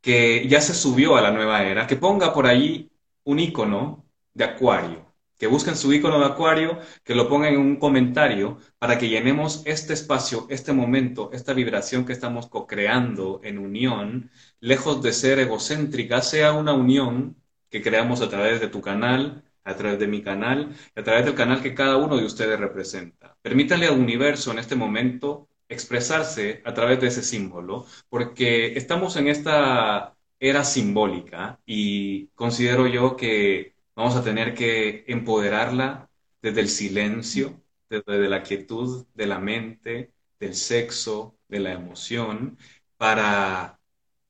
[0.00, 2.90] que ya se subió a la nueva era, que ponga por ahí
[3.24, 4.04] un icono
[4.34, 5.05] de acuario,
[5.38, 9.62] que busquen su icono de acuario, que lo pongan en un comentario para que llenemos
[9.66, 14.30] este espacio, este momento, esta vibración que estamos co-creando en unión,
[14.60, 17.36] lejos de ser egocéntrica, sea una unión
[17.70, 21.34] que creamos a través de tu canal, a través de mi canal a través del
[21.34, 23.36] canal que cada uno de ustedes representa.
[23.42, 29.28] Permítale al universo en este momento expresarse a través de ese símbolo, porque estamos en
[29.28, 36.08] esta era simbólica y considero yo que vamos a tener que empoderarla
[36.42, 42.58] desde el silencio, desde la quietud de la mente, del sexo, de la emoción,
[42.96, 43.80] para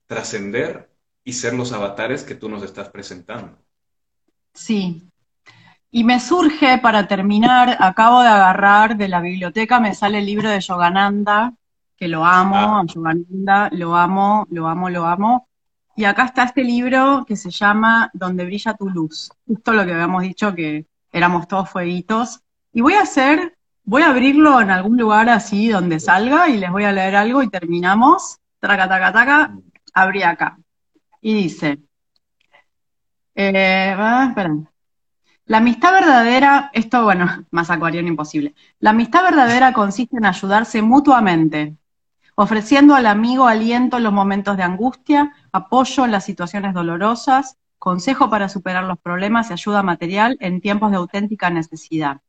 [0.07, 0.89] trascender
[1.23, 3.57] y ser los avatares que tú nos estás presentando.
[4.53, 5.07] Sí,
[5.91, 10.49] y me surge, para terminar, acabo de agarrar de la biblioteca, me sale el libro
[10.49, 11.53] de Yogananda,
[11.95, 12.83] que lo amo, ah.
[12.85, 15.46] Yogananda, lo amo, lo amo, lo amo.
[15.97, 19.31] Y acá está este libro que se llama Donde brilla tu luz.
[19.47, 22.41] Justo lo que habíamos dicho que éramos todos fueguitos.
[22.71, 26.69] Y voy a hacer, voy a abrirlo en algún lugar así donde salga y les
[26.69, 28.37] voy a leer algo y terminamos.
[28.59, 29.57] Traca, taca, taca,
[29.91, 30.59] abrí acá.
[31.19, 31.79] Y dice,
[33.33, 33.95] eh.
[35.47, 38.53] La amistad verdadera, esto bueno, más acuariano imposible.
[38.79, 41.75] La amistad verdadera consiste en ayudarse mutuamente,
[42.39, 48.29] ofreciendo al amigo aliento en los momentos de angustia, apoyo en las situaciones dolorosas, consejo
[48.29, 52.21] para superar los problemas y ayuda material en tiempos de auténtica necesidad.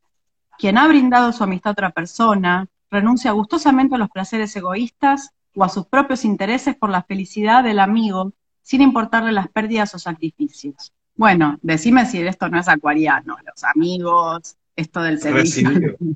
[0.57, 5.63] Quien ha brindado su amistad a otra persona, renuncia gustosamente a los placeres egoístas o
[5.63, 8.33] a sus propios intereses por la felicidad del amigo,
[8.63, 10.91] sin importarle las pérdidas o sacrificios.
[11.15, 15.69] Bueno, decime si esto no es acuariano, los amigos, esto del servicio.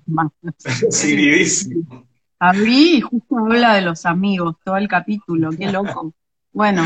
[0.81, 2.07] Recibidísimo.
[2.45, 6.13] Abrí y justo habla de los amigos, todo el capítulo, qué loco.
[6.51, 6.83] Bueno,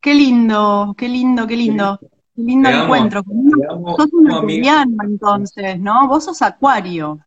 [0.00, 1.98] qué lindo, qué lindo, qué lindo.
[2.00, 3.24] Qué lindo encuentro.
[3.24, 6.06] sos un acuariano entonces, ¿no?
[6.06, 7.18] Vos sos acuario.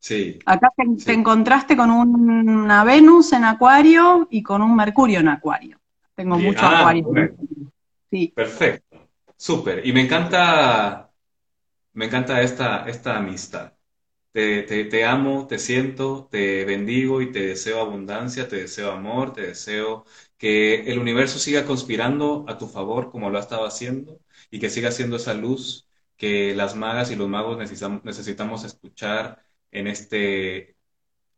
[0.00, 0.38] Sí.
[0.44, 5.78] Acá te, encontraste con una Venus en acuario y con un Mercurio en acuario.
[6.14, 7.06] Tengo mucho ah, acuario.
[8.34, 9.86] Perfecto, súper.
[9.86, 11.10] Y me encanta,
[11.94, 13.71] me encanta esta, esta amistad.
[14.32, 19.42] Te, te, amo, te siento, te bendigo y te deseo abundancia, te deseo amor, te
[19.42, 20.06] deseo
[20.38, 24.70] que el universo siga conspirando a tu favor como lo ha estado haciendo y que
[24.70, 25.86] siga siendo esa luz
[26.16, 30.76] que las magas y los magos necesitamos, necesitamos escuchar en, este,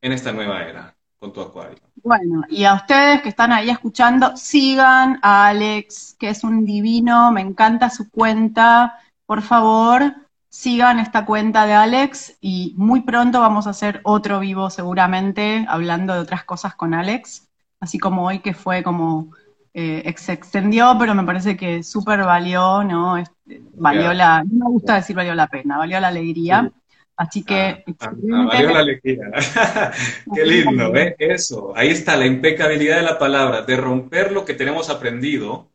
[0.02, 1.80] en esta nueva era con tu acuario.
[2.02, 7.30] Bueno, y a ustedes que están ahí escuchando, sigan a Alex, que es un divino,
[7.32, 8.98] me encanta su cuenta.
[9.26, 10.14] Por favor,
[10.54, 16.14] sigan esta cuenta de Alex y muy pronto vamos a hacer otro vivo seguramente, hablando
[16.14, 17.48] de otras cosas con Alex.
[17.80, 19.34] así como hoy que fue como
[19.74, 23.16] eh, se extendió, pero me parece que súper valió, ¿no?
[23.18, 26.70] Este, valió la, no me gusta decir valió la pena, valió la alegría.
[27.16, 27.84] Así que...
[27.98, 29.30] Ah, ah, ah, valió la alegría.
[30.34, 31.16] Qué lindo, ¿eh?
[31.18, 35.68] Eso, ahí está la impecabilidad de la palabra, de romper lo que tenemos aprendido,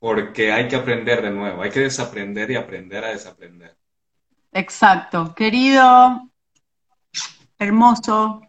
[0.00, 3.76] porque hay que aprender de nuevo, hay que desaprender y aprender a desaprender.
[4.56, 6.30] Exacto, querido,
[7.58, 8.40] hermoso.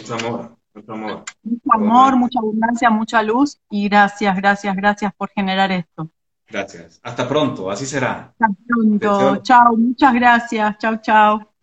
[0.00, 0.56] Mucho amor.
[0.74, 1.24] Mucho amor.
[1.44, 6.10] Mucho amor, mucha abundancia, mucha luz y gracias, gracias, gracias por generar esto.
[6.48, 6.98] Gracias.
[7.04, 8.34] Hasta pronto, así será.
[8.36, 9.36] Hasta pronto.
[9.42, 10.76] Chao, muchas gracias.
[10.78, 11.54] Chao, chao.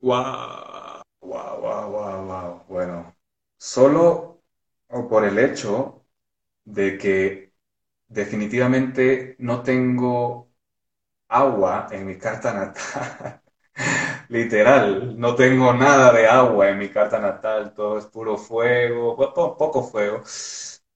[0.00, 2.64] Wow, wow, wow, wow, wow.
[2.68, 3.14] Bueno,
[3.56, 4.42] solo
[4.88, 6.04] por el hecho
[6.64, 7.51] de que
[8.12, 10.50] definitivamente no tengo
[11.28, 13.42] agua en mi carta natal.
[14.28, 19.82] Literal, no tengo nada de agua en mi carta natal, todo es puro fuego, poco
[19.84, 20.22] fuego,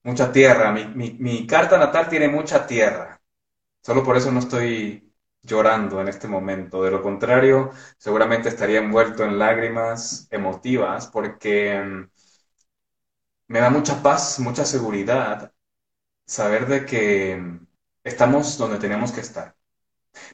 [0.03, 0.71] mucha tierra.
[0.71, 3.21] Mi, carta natal tiene mucha tierra.
[3.81, 5.13] Solo por eso no estoy
[5.43, 6.83] llorando en este momento.
[6.83, 12.09] De lo contrario, seguramente estaría envuelto en lágrimas emotivas porque mm,
[13.47, 15.51] me da mucha paz, mucha seguridad
[16.27, 17.41] saber de que
[18.03, 19.55] estamos donde tenemos que estar.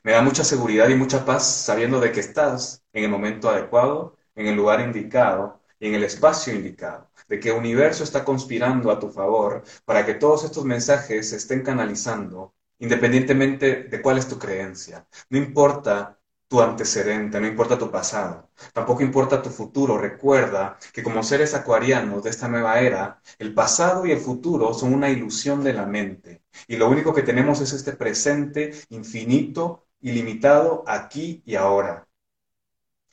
[0.04, 4.18] Me da mucha seguridad y mucha paz sabiendo de que estás en el momento adecuado,
[4.36, 8.92] en el lugar indicado y en el espacio indicado, de que el universo está conspirando
[8.92, 14.28] a tu favor para que todos estos mensajes se estén canalizando independientemente de cuál es
[14.28, 15.08] tu creencia.
[15.30, 16.20] No importa
[16.54, 19.98] tu antecedente, no importa tu pasado, tampoco importa tu futuro.
[19.98, 24.94] Recuerda que como seres acuarianos de esta nueva era, el pasado y el futuro son
[24.94, 26.44] una ilusión de la mente.
[26.68, 32.08] Y lo único que tenemos es este presente infinito, ilimitado, aquí y ahora.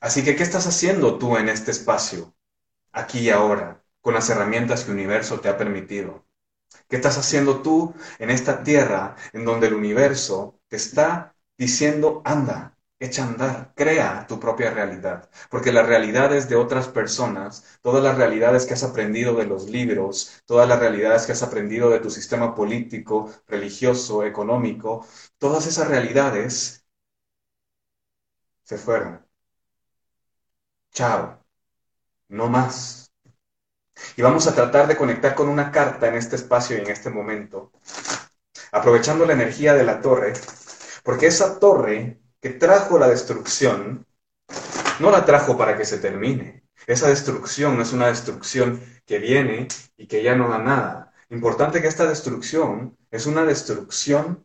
[0.01, 2.35] Así que, ¿qué estás haciendo tú en este espacio,
[2.93, 6.27] aquí y ahora, con las herramientas que el universo te ha permitido?
[6.91, 12.77] ¿Qué estás haciendo tú en esta tierra en donde el universo te está diciendo, anda,
[13.01, 18.17] echa a andar, crea tu propia realidad, porque las realidades de otras personas, todas las
[18.17, 22.11] realidades que has aprendido de los libros, todas las realidades que has aprendido de tu
[22.11, 25.07] sistema político, religioso, económico,
[25.39, 26.85] todas esas realidades
[28.65, 29.27] se fueron.
[30.93, 31.45] Chao,
[32.29, 33.13] no más.
[34.17, 37.11] Y vamos a tratar de conectar con una carta en este espacio y en este
[37.11, 37.73] momento,
[38.73, 40.35] aprovechando la energía de la torre,
[41.03, 44.07] porque esa torre que trajo la destrucción,
[44.99, 46.65] no la trajo para que se termine.
[46.87, 51.13] Esa destrucción no es una destrucción que viene y que ya no da nada.
[51.29, 54.45] Importante que esta destrucción es una destrucción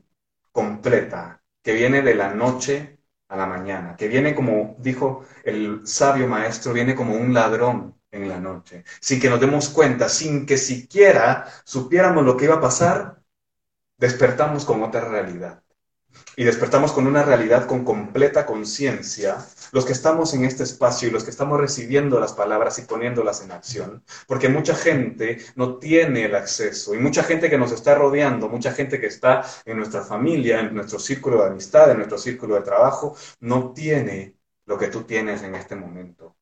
[0.51, 2.99] completa, que viene de la noche
[3.29, 8.29] a la mañana, que viene como dijo el sabio maestro, viene como un ladrón en
[8.29, 12.61] la noche, sin que nos demos cuenta, sin que siquiera supiéramos lo que iba a
[12.61, 13.21] pasar,
[13.97, 15.64] despertamos con otra realidad
[16.35, 19.37] y despertamos con una realidad con completa conciencia,
[19.71, 23.41] los que estamos en este espacio y los que estamos recibiendo las palabras y poniéndolas
[23.41, 27.95] en acción, porque mucha gente no tiene el acceso y mucha gente que nos está
[27.95, 32.17] rodeando, mucha gente que está en nuestra familia, en nuestro círculo de amistad, en nuestro
[32.17, 34.35] círculo de trabajo, no tiene
[34.65, 36.35] lo que tú tienes en este momento.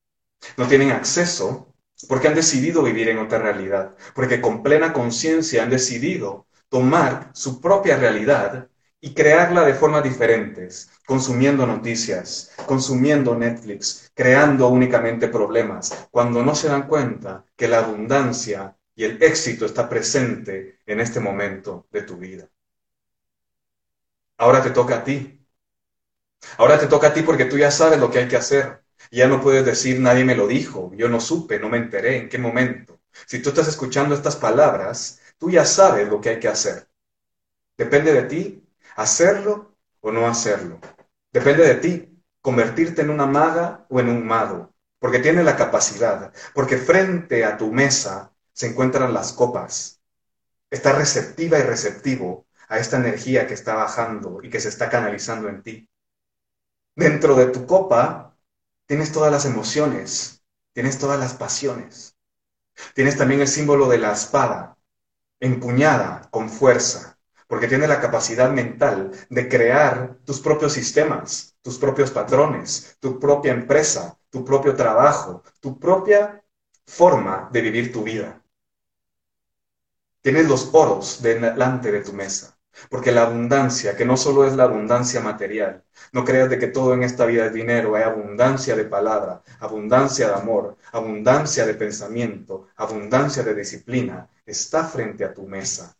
[0.56, 1.74] No tienen acceso
[2.08, 7.60] porque han decidido vivir en otra realidad, porque con plena conciencia han decidido tomar su
[7.60, 8.68] propia realidad
[9.04, 16.68] y crearla de formas diferentes, consumiendo noticias, consumiendo Netflix, creando únicamente problemas, cuando no se
[16.68, 22.16] dan cuenta que la abundancia y el éxito está presente en este momento de tu
[22.16, 22.48] vida.
[24.38, 25.38] Ahora te toca a ti.
[26.56, 28.84] Ahora te toca a ti porque tú ya sabes lo que hay que hacer.
[29.10, 32.30] Ya no puedes decir nadie me lo dijo, yo no supe, no me enteré, en
[32.30, 33.00] qué momento.
[33.26, 36.88] Si tú estás escuchando estas palabras, tú ya sabes lo que hay que hacer.
[37.76, 38.63] Depende de ti
[38.96, 40.80] hacerlo o no hacerlo.
[41.32, 46.32] Depende de ti, convertirte en una maga o en un mago, porque tiene la capacidad,
[46.54, 50.00] porque frente a tu mesa se encuentran las copas.
[50.70, 55.48] Está receptiva y receptivo a esta energía que está bajando y que se está canalizando
[55.48, 55.88] en ti.
[56.96, 58.36] Dentro de tu copa
[58.86, 60.42] tienes todas las emociones,
[60.72, 62.16] tienes todas las pasiones.
[62.94, 64.76] Tienes también el símbolo de la espada,
[65.40, 67.13] empuñada con fuerza
[67.46, 73.52] porque tiene la capacidad mental de crear tus propios sistemas, tus propios patrones, tu propia
[73.52, 76.42] empresa, tu propio trabajo, tu propia
[76.86, 78.42] forma de vivir tu vida.
[80.22, 82.54] Tienes los oros delante de tu mesa.
[82.90, 86.92] Porque la abundancia, que no solo es la abundancia material, no creas de que todo
[86.94, 92.68] en esta vida es dinero, hay abundancia de palabra, abundancia de amor, abundancia de pensamiento,
[92.76, 95.96] abundancia de disciplina, está frente a tu mesa.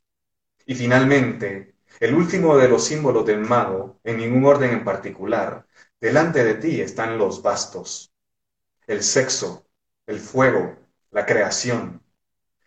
[0.66, 5.66] Y finalmente, el último de los símbolos del mago, en ningún orden en particular,
[6.00, 8.12] delante de ti están los bastos,
[8.86, 9.66] el sexo,
[10.06, 10.76] el fuego,
[11.10, 12.02] la creación,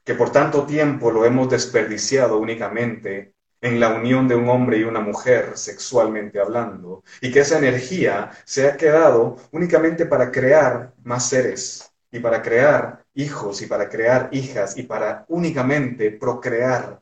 [0.03, 4.83] que por tanto tiempo lo hemos desperdiciado únicamente en la unión de un hombre y
[4.83, 11.27] una mujer sexualmente hablando, y que esa energía se ha quedado únicamente para crear más
[11.27, 17.01] seres, y para crear hijos, y para crear hijas, y para únicamente procrear,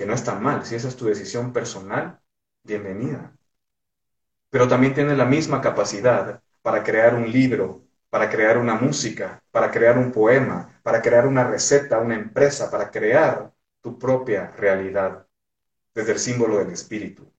[0.00, 2.18] que no es tan mal, si esa es tu decisión personal,
[2.62, 3.36] bienvenida.
[4.48, 9.70] Pero también tiene la misma capacidad para crear un libro, para crear una música, para
[9.70, 13.52] crear un poema, para crear una receta, una empresa, para crear
[13.82, 15.26] tu propia realidad
[15.94, 17.30] desde el símbolo del espíritu.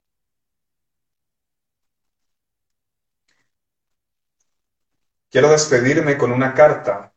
[5.32, 7.11] Quiero despedirme con una carta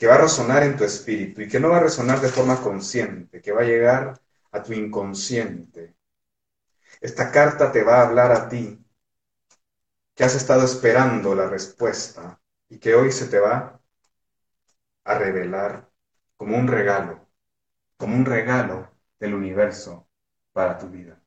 [0.00, 2.58] que va a resonar en tu espíritu y que no va a resonar de forma
[2.62, 4.18] consciente, que va a llegar
[4.50, 5.94] a tu inconsciente.
[7.02, 8.82] Esta carta te va a hablar a ti
[10.14, 12.40] que has estado esperando la respuesta
[12.70, 13.78] y que hoy se te va
[15.04, 15.90] a revelar
[16.38, 17.28] como un regalo,
[17.98, 20.08] como un regalo del universo
[20.52, 21.20] para tu vida.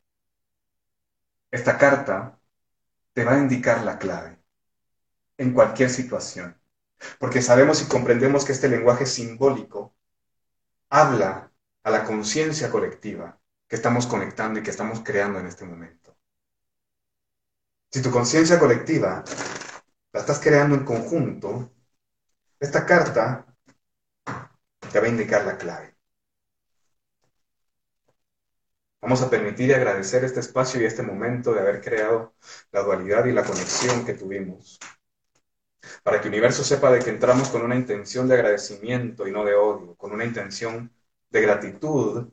[1.51, 2.39] Esta carta
[3.13, 4.39] te va a indicar la clave
[5.37, 6.59] en cualquier situación,
[7.19, 9.95] porque sabemos y comprendemos que este lenguaje simbólico
[10.89, 11.51] habla
[11.83, 16.15] a la conciencia colectiva que estamos conectando y que estamos creando en este momento.
[17.91, 19.23] Si tu conciencia colectiva
[20.11, 21.71] la estás creando en conjunto,
[22.59, 23.45] esta carta
[24.91, 25.95] te va a indicar la clave.
[29.01, 32.35] Vamos a permitir y agradecer este espacio y este momento de haber creado
[32.71, 34.79] la dualidad y la conexión que tuvimos.
[36.03, 39.43] Para que el universo sepa de que entramos con una intención de agradecimiento y no
[39.45, 40.91] de odio, con una intención
[41.29, 42.27] de gratitud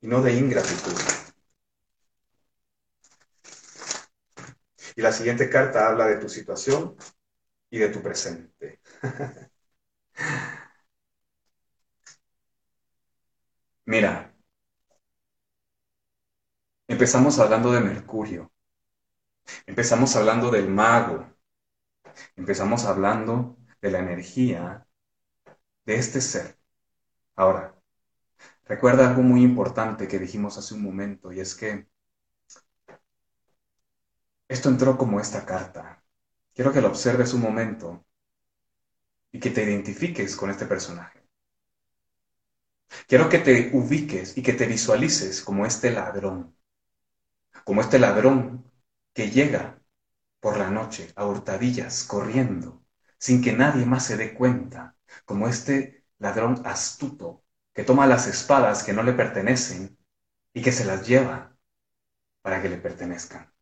[0.00, 0.94] y no de ingratitud.
[4.96, 6.96] Y la siguiente carta habla de tu situación
[7.70, 8.80] y de tu presente.
[13.86, 14.12] Mira,
[16.88, 18.50] empezamos hablando de Mercurio,
[19.66, 21.26] empezamos hablando del mago,
[22.36, 24.86] empezamos hablando de la energía
[25.84, 26.58] de este ser.
[27.36, 27.74] Ahora,
[28.64, 31.88] recuerda algo muy importante que dijimos hace un momento y es que
[34.48, 36.02] esto entró como esta carta.
[36.54, 38.04] Quiero que lo observes un momento
[39.32, 41.22] y que te identifiques con este personaje.
[43.06, 46.56] Quiero que te ubiques y que te visualices como este ladrón,
[47.64, 48.70] como este ladrón
[49.12, 49.75] que llega
[50.46, 52.80] por la noche a hurtadillas corriendo
[53.18, 57.42] sin que nadie más se dé cuenta, como este ladrón astuto
[57.74, 59.98] que toma las espadas que no le pertenecen
[60.54, 61.56] y que se las lleva
[62.42, 63.52] para que le pertenezcan.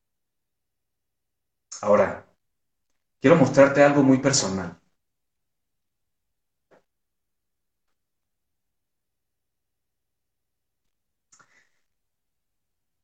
[1.82, 2.26] Ahora,
[3.20, 4.80] quiero mostrarte algo muy personal.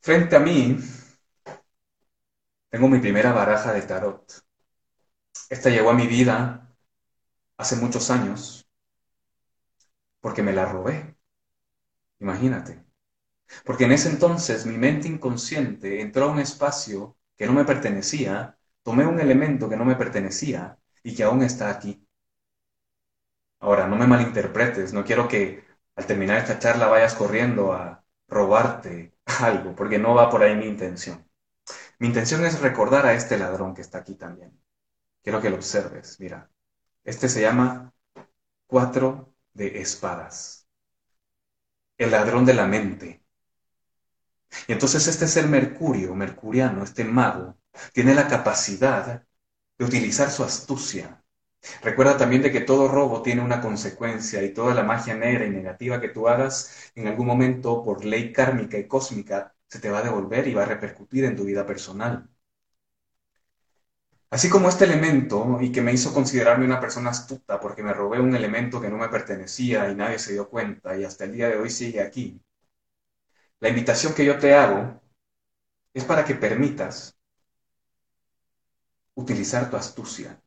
[0.02, 0.76] Frente a mí,
[2.70, 4.24] tengo mi primera baraja de tarot.
[5.50, 6.74] Esta llegó a mi vida
[7.58, 8.66] hace muchos años
[10.20, 11.16] porque me la robé.
[12.20, 12.84] Imagínate.
[13.64, 18.58] Porque en ese entonces mi mente inconsciente entró a un espacio que no me pertenecía
[18.84, 22.06] Tomé un elemento que no me pertenecía y que aún está aquí.
[23.60, 25.64] Ahora, no me malinterpretes, no quiero que
[25.96, 30.66] al terminar esta charla vayas corriendo a robarte algo, porque no va por ahí mi
[30.66, 31.24] intención.
[32.00, 34.58] Mi intención es recordar a este ladrón que está aquí también.
[35.22, 36.50] Quiero que lo observes, mira.
[37.04, 37.92] Este se llama
[38.66, 40.66] cuatro de espadas.
[41.98, 43.22] El ladrón de la mente.
[44.66, 47.58] Y entonces este es el Mercurio, mercuriano, este mago,
[47.92, 49.22] tiene la capacidad
[49.76, 51.22] de utilizar su astucia.
[51.82, 55.50] Recuerda también de que todo robo tiene una consecuencia y toda la magia negra y
[55.50, 60.00] negativa que tú hagas en algún momento por ley kármica y cósmica se te va
[60.00, 62.28] a devolver y va a repercutir en tu vida personal.
[64.30, 68.20] Así como este elemento y que me hizo considerarme una persona astuta porque me robé
[68.20, 71.48] un elemento que no me pertenecía y nadie se dio cuenta y hasta el día
[71.48, 72.40] de hoy sigue aquí.
[73.60, 75.00] La invitación que yo te hago
[75.94, 77.16] es para que permitas
[79.14, 80.40] utilizar tu astucia.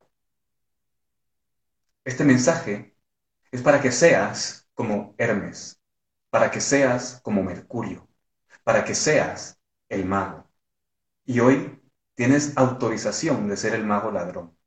[2.03, 2.95] Este mensaje
[3.51, 5.79] es para que seas como Hermes,
[6.29, 8.07] para que seas como Mercurio,
[8.63, 9.59] para que seas
[9.89, 10.49] el mago.
[11.25, 11.81] Y hoy
[12.15, 14.57] tienes autorización de ser el mago ladrón.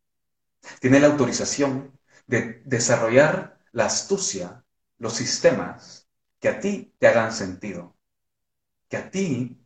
[0.81, 4.65] Tienes la autorización de desarrollar la astucia,
[4.99, 6.09] los sistemas
[6.41, 7.97] que a ti te hagan sentido,
[8.89, 9.59] que a ti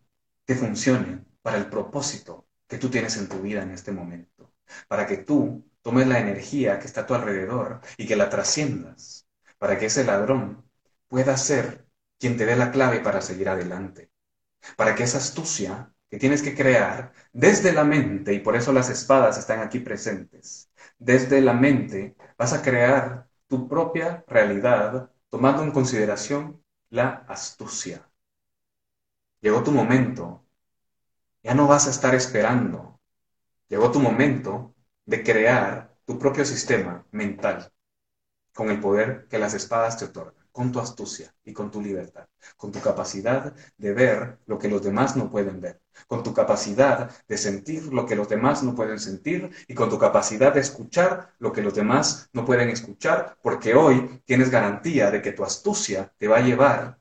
[0.44, 4.52] te funcionen para el propósito que tú tienes en tu vida en este momento,
[4.88, 9.26] para que tú tomes la energía que está a tu alrededor y que la trasciendas,
[9.58, 10.64] para que ese ladrón
[11.08, 11.86] pueda ser
[12.18, 14.09] quien te dé la clave para seguir adelante,
[14.76, 18.90] para que esa astucia que tienes que crear desde la mente, y por eso las
[18.90, 25.70] espadas están aquí presentes, desde la mente vas a crear tu propia realidad tomando en
[25.70, 28.08] consideración la astucia.
[29.40, 30.44] Llegó tu momento,
[31.42, 33.00] ya no vas a estar esperando,
[33.68, 34.74] llegó tu momento
[35.06, 37.72] de crear tu propio sistema mental
[38.52, 42.26] con el poder que las espadas te otorgan con tu astucia y con tu libertad,
[42.56, 47.10] con tu capacidad de ver lo que los demás no pueden ver, con tu capacidad
[47.28, 51.34] de sentir lo que los demás no pueden sentir y con tu capacidad de escuchar
[51.38, 56.12] lo que los demás no pueden escuchar, porque hoy tienes garantía de que tu astucia
[56.18, 56.98] te va a llevar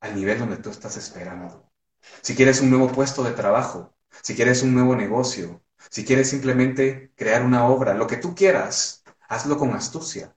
[0.00, 1.70] al nivel donde tú estás esperando.
[2.22, 7.12] Si quieres un nuevo puesto de trabajo, si quieres un nuevo negocio, si quieres simplemente
[7.16, 10.34] crear una obra, lo que tú quieras, hazlo con astucia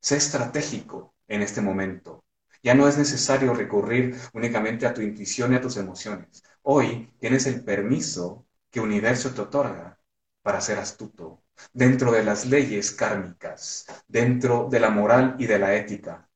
[0.00, 2.24] Sé estratégico en este momento.
[2.62, 6.42] Ya no es necesario recurrir únicamente a tu intuición y a tus emociones.
[6.62, 10.00] Hoy tienes el permiso que universo te otorga
[10.42, 11.42] para ser astuto,
[11.72, 16.28] dentro de las leyes kármicas, dentro de la moral y de la ética,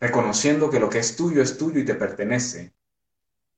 [0.00, 2.74] reconociendo que lo que es tuyo es tuyo y te pertenece,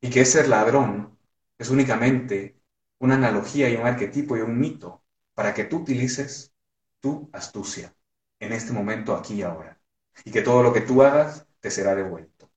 [0.01, 1.19] y que ese ladrón
[1.59, 2.61] es únicamente
[3.01, 6.55] una analogía y un arquetipo y un mito para que tú utilices
[7.01, 7.95] tu astucia
[8.41, 9.79] en este momento, aquí y ahora.
[10.25, 12.51] Y que todo lo que tú hagas te será devuelto.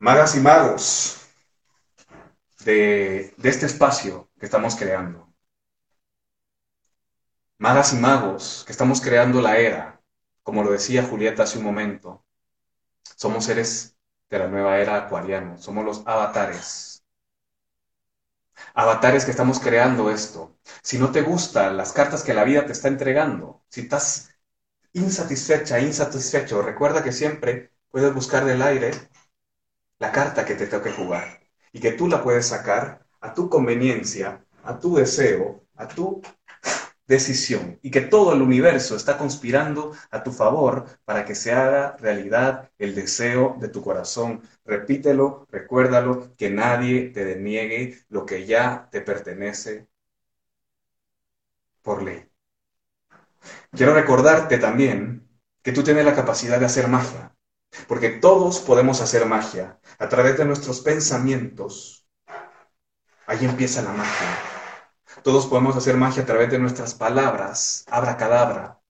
[0.00, 1.20] Magas y magos
[2.64, 5.28] de, de este espacio que estamos creando.
[7.58, 10.00] Magas y magos que estamos creando la era,
[10.42, 12.24] como lo decía Julieta hace un momento.
[13.02, 13.97] Somos seres
[14.30, 15.58] de la nueva era acuariano.
[15.58, 17.04] Somos los avatares.
[18.74, 20.56] Avatares que estamos creando esto.
[20.82, 24.30] Si no te gustan las cartas que la vida te está entregando, si estás
[24.92, 28.92] insatisfecha, insatisfecho, recuerda que siempre puedes buscar del aire
[29.98, 31.40] la carta que te toque jugar
[31.72, 36.22] y que tú la puedes sacar a tu conveniencia, a tu deseo, a tu
[37.08, 41.96] decisión y que todo el universo está conspirando a tu favor para que se haga
[41.96, 44.42] realidad el deseo de tu corazón.
[44.64, 49.88] Repítelo, recuérdalo, que nadie te deniegue lo que ya te pertenece
[51.82, 52.28] por ley.
[53.72, 55.26] Quiero recordarte también
[55.62, 57.34] que tú tienes la capacidad de hacer magia,
[57.86, 62.06] porque todos podemos hacer magia a través de nuestros pensamientos.
[63.26, 64.57] Ahí empieza la magia.
[65.22, 68.80] Todos podemos hacer magia a través de nuestras palabras, abracadabra.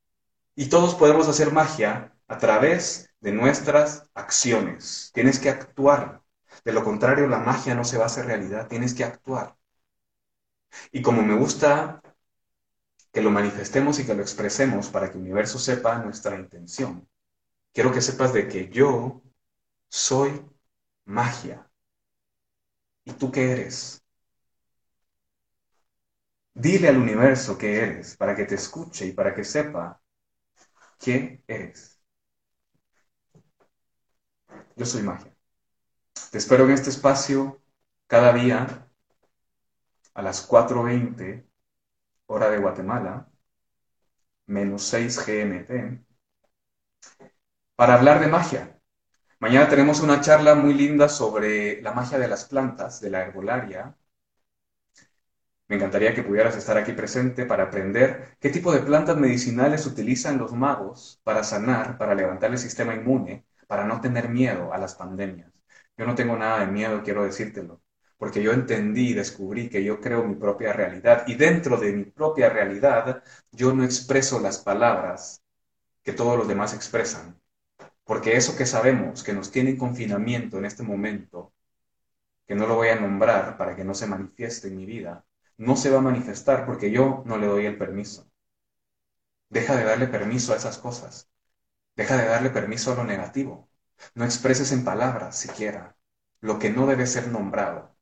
[0.55, 5.11] Y todos podemos hacer magia a través de nuestras acciones.
[5.15, 6.23] Tienes que actuar.
[6.65, 8.69] De lo contrario, la magia no se va a hacer realidad.
[8.69, 9.57] Tienes que actuar.
[10.93, 12.03] Y como me gusta
[13.13, 17.09] que lo manifestemos y que lo expresemos para que el universo sepa nuestra intención,
[17.73, 19.23] quiero que sepas de que yo
[19.89, 20.45] soy
[21.05, 21.71] magia.
[23.05, 24.05] ¿Y tú qué eres?
[26.59, 30.01] Dile al universo que eres para que te escuche y para que sepa
[30.99, 32.01] quién eres.
[34.75, 35.33] Yo soy magia.
[36.33, 37.63] Te espero en este espacio
[38.09, 38.89] cada día
[40.15, 41.47] a las 4.20
[42.27, 43.29] hora de Guatemala,
[44.47, 46.05] menos 6 GMT,
[47.77, 48.81] para hablar de magia.
[49.39, 53.97] Mañana tenemos una charla muy linda sobre la magia de las plantas, de la herbolaria,
[55.69, 60.39] me encantaría que pudieras estar aquí presente para aprender qué tipo de plantas medicinales utilizan
[60.39, 64.95] los magos para sanar, para levantar el sistema inmune, para no tener miedo a las
[64.95, 65.53] pandemias.
[65.97, 67.83] Yo no tengo nada de miedo, quiero decírtelo,
[68.17, 72.05] porque yo entendí y descubrí que yo creo mi propia realidad y dentro de mi
[72.05, 73.23] propia realidad
[73.53, 75.43] yo no expreso las palabras
[76.03, 77.39] que todos los demás expresan,
[78.05, 81.53] porque eso que sabemos que nos tiene en confinamiento en este momento,
[82.47, 85.25] que no lo voy a nombrar para que no se manifieste en mi vida,
[85.59, 88.31] no se va a manifestar porque yo no le doy el permiso.
[89.51, 91.29] Deja de darle permiso a esas cosas.
[91.97, 93.71] Deja de darle permiso a lo negativo.
[94.15, 95.97] No expreses en palabras siquiera
[96.41, 97.97] lo que no debe ser nombrado.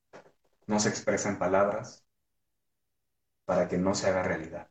[0.66, 2.04] no se expresa en palabras
[3.46, 4.68] para que no se haga realidad.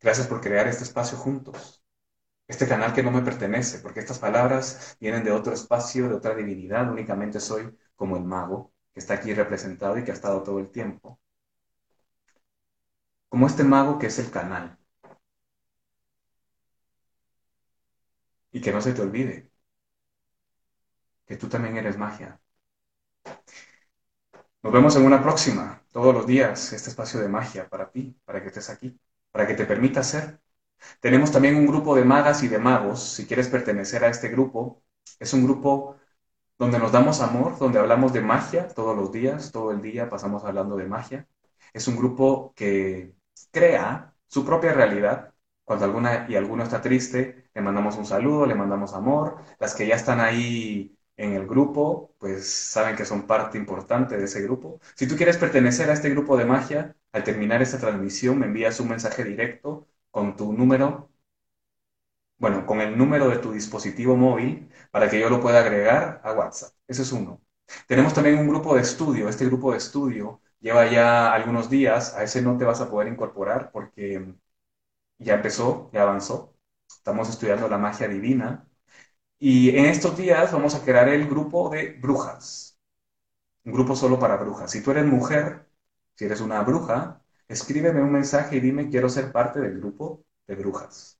[0.00, 1.79] Gracias por crear este espacio juntos,
[2.50, 6.34] este canal que no me pertenece, porque estas palabras vienen de otro espacio, de otra
[6.34, 10.58] divinidad, únicamente soy como el mago que está aquí representado y que ha estado todo
[10.58, 11.20] el tiempo.
[13.30, 14.76] Como este mago que es el canal.
[18.52, 19.50] Y que no se te olvide
[21.26, 22.40] que tú también eres magia.
[24.62, 28.42] Nos vemos en una próxima, todos los días, este espacio de magia para ti, para
[28.42, 28.98] que estés aquí,
[29.30, 30.40] para que te permita ser.
[31.00, 34.82] Tenemos también un grupo de magas y de magos, si quieres pertenecer a este grupo.
[35.18, 35.96] Es un grupo
[36.58, 40.44] donde nos damos amor, donde hablamos de magia todos los días, todo el día pasamos
[40.44, 41.26] hablando de magia.
[41.72, 43.14] Es un grupo que
[43.50, 45.34] crea su propia realidad.
[45.64, 49.36] Cuando alguna y alguno está triste, le mandamos un saludo, le mandamos amor.
[49.58, 54.24] Las que ya están ahí en el grupo, pues saben que son parte importante de
[54.24, 54.80] ese grupo.
[54.94, 58.80] Si tú quieres pertenecer a este grupo de magia, al terminar esta transmisión me envías
[58.80, 61.10] un mensaje directo con tu número
[62.38, 66.32] bueno, con el número de tu dispositivo móvil para que yo lo pueda agregar a
[66.32, 66.72] WhatsApp.
[66.88, 67.40] Ese es uno.
[67.86, 69.28] Tenemos también un grupo de estudio.
[69.28, 72.14] Este grupo de estudio lleva ya algunos días.
[72.14, 74.34] A ese no te vas a poder incorporar porque
[75.18, 76.56] ya empezó, ya avanzó.
[76.88, 78.68] Estamos estudiando la magia divina.
[79.38, 82.78] Y en estos días vamos a crear el grupo de brujas.
[83.64, 84.70] Un grupo solo para brujas.
[84.70, 85.68] Si tú eres mujer,
[86.16, 87.19] si eres una bruja,
[87.50, 91.18] escríbeme un mensaje y dime quiero ser parte del grupo de brujas.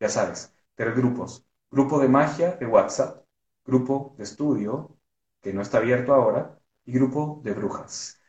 [0.00, 1.46] Ya sabes, tres grupos.
[1.70, 3.24] Grupo de magia de WhatsApp,
[3.64, 4.96] grupo de estudio,
[5.42, 8.20] que no está abierto ahora, y grupo de brujas.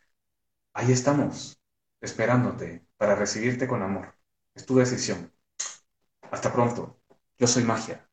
[0.73, 1.59] Ahí estamos,
[2.01, 4.15] esperándote para recibirte con amor.
[4.55, 5.31] Es tu decisión.
[6.31, 6.99] Hasta pronto.
[7.37, 8.09] Yo soy magia.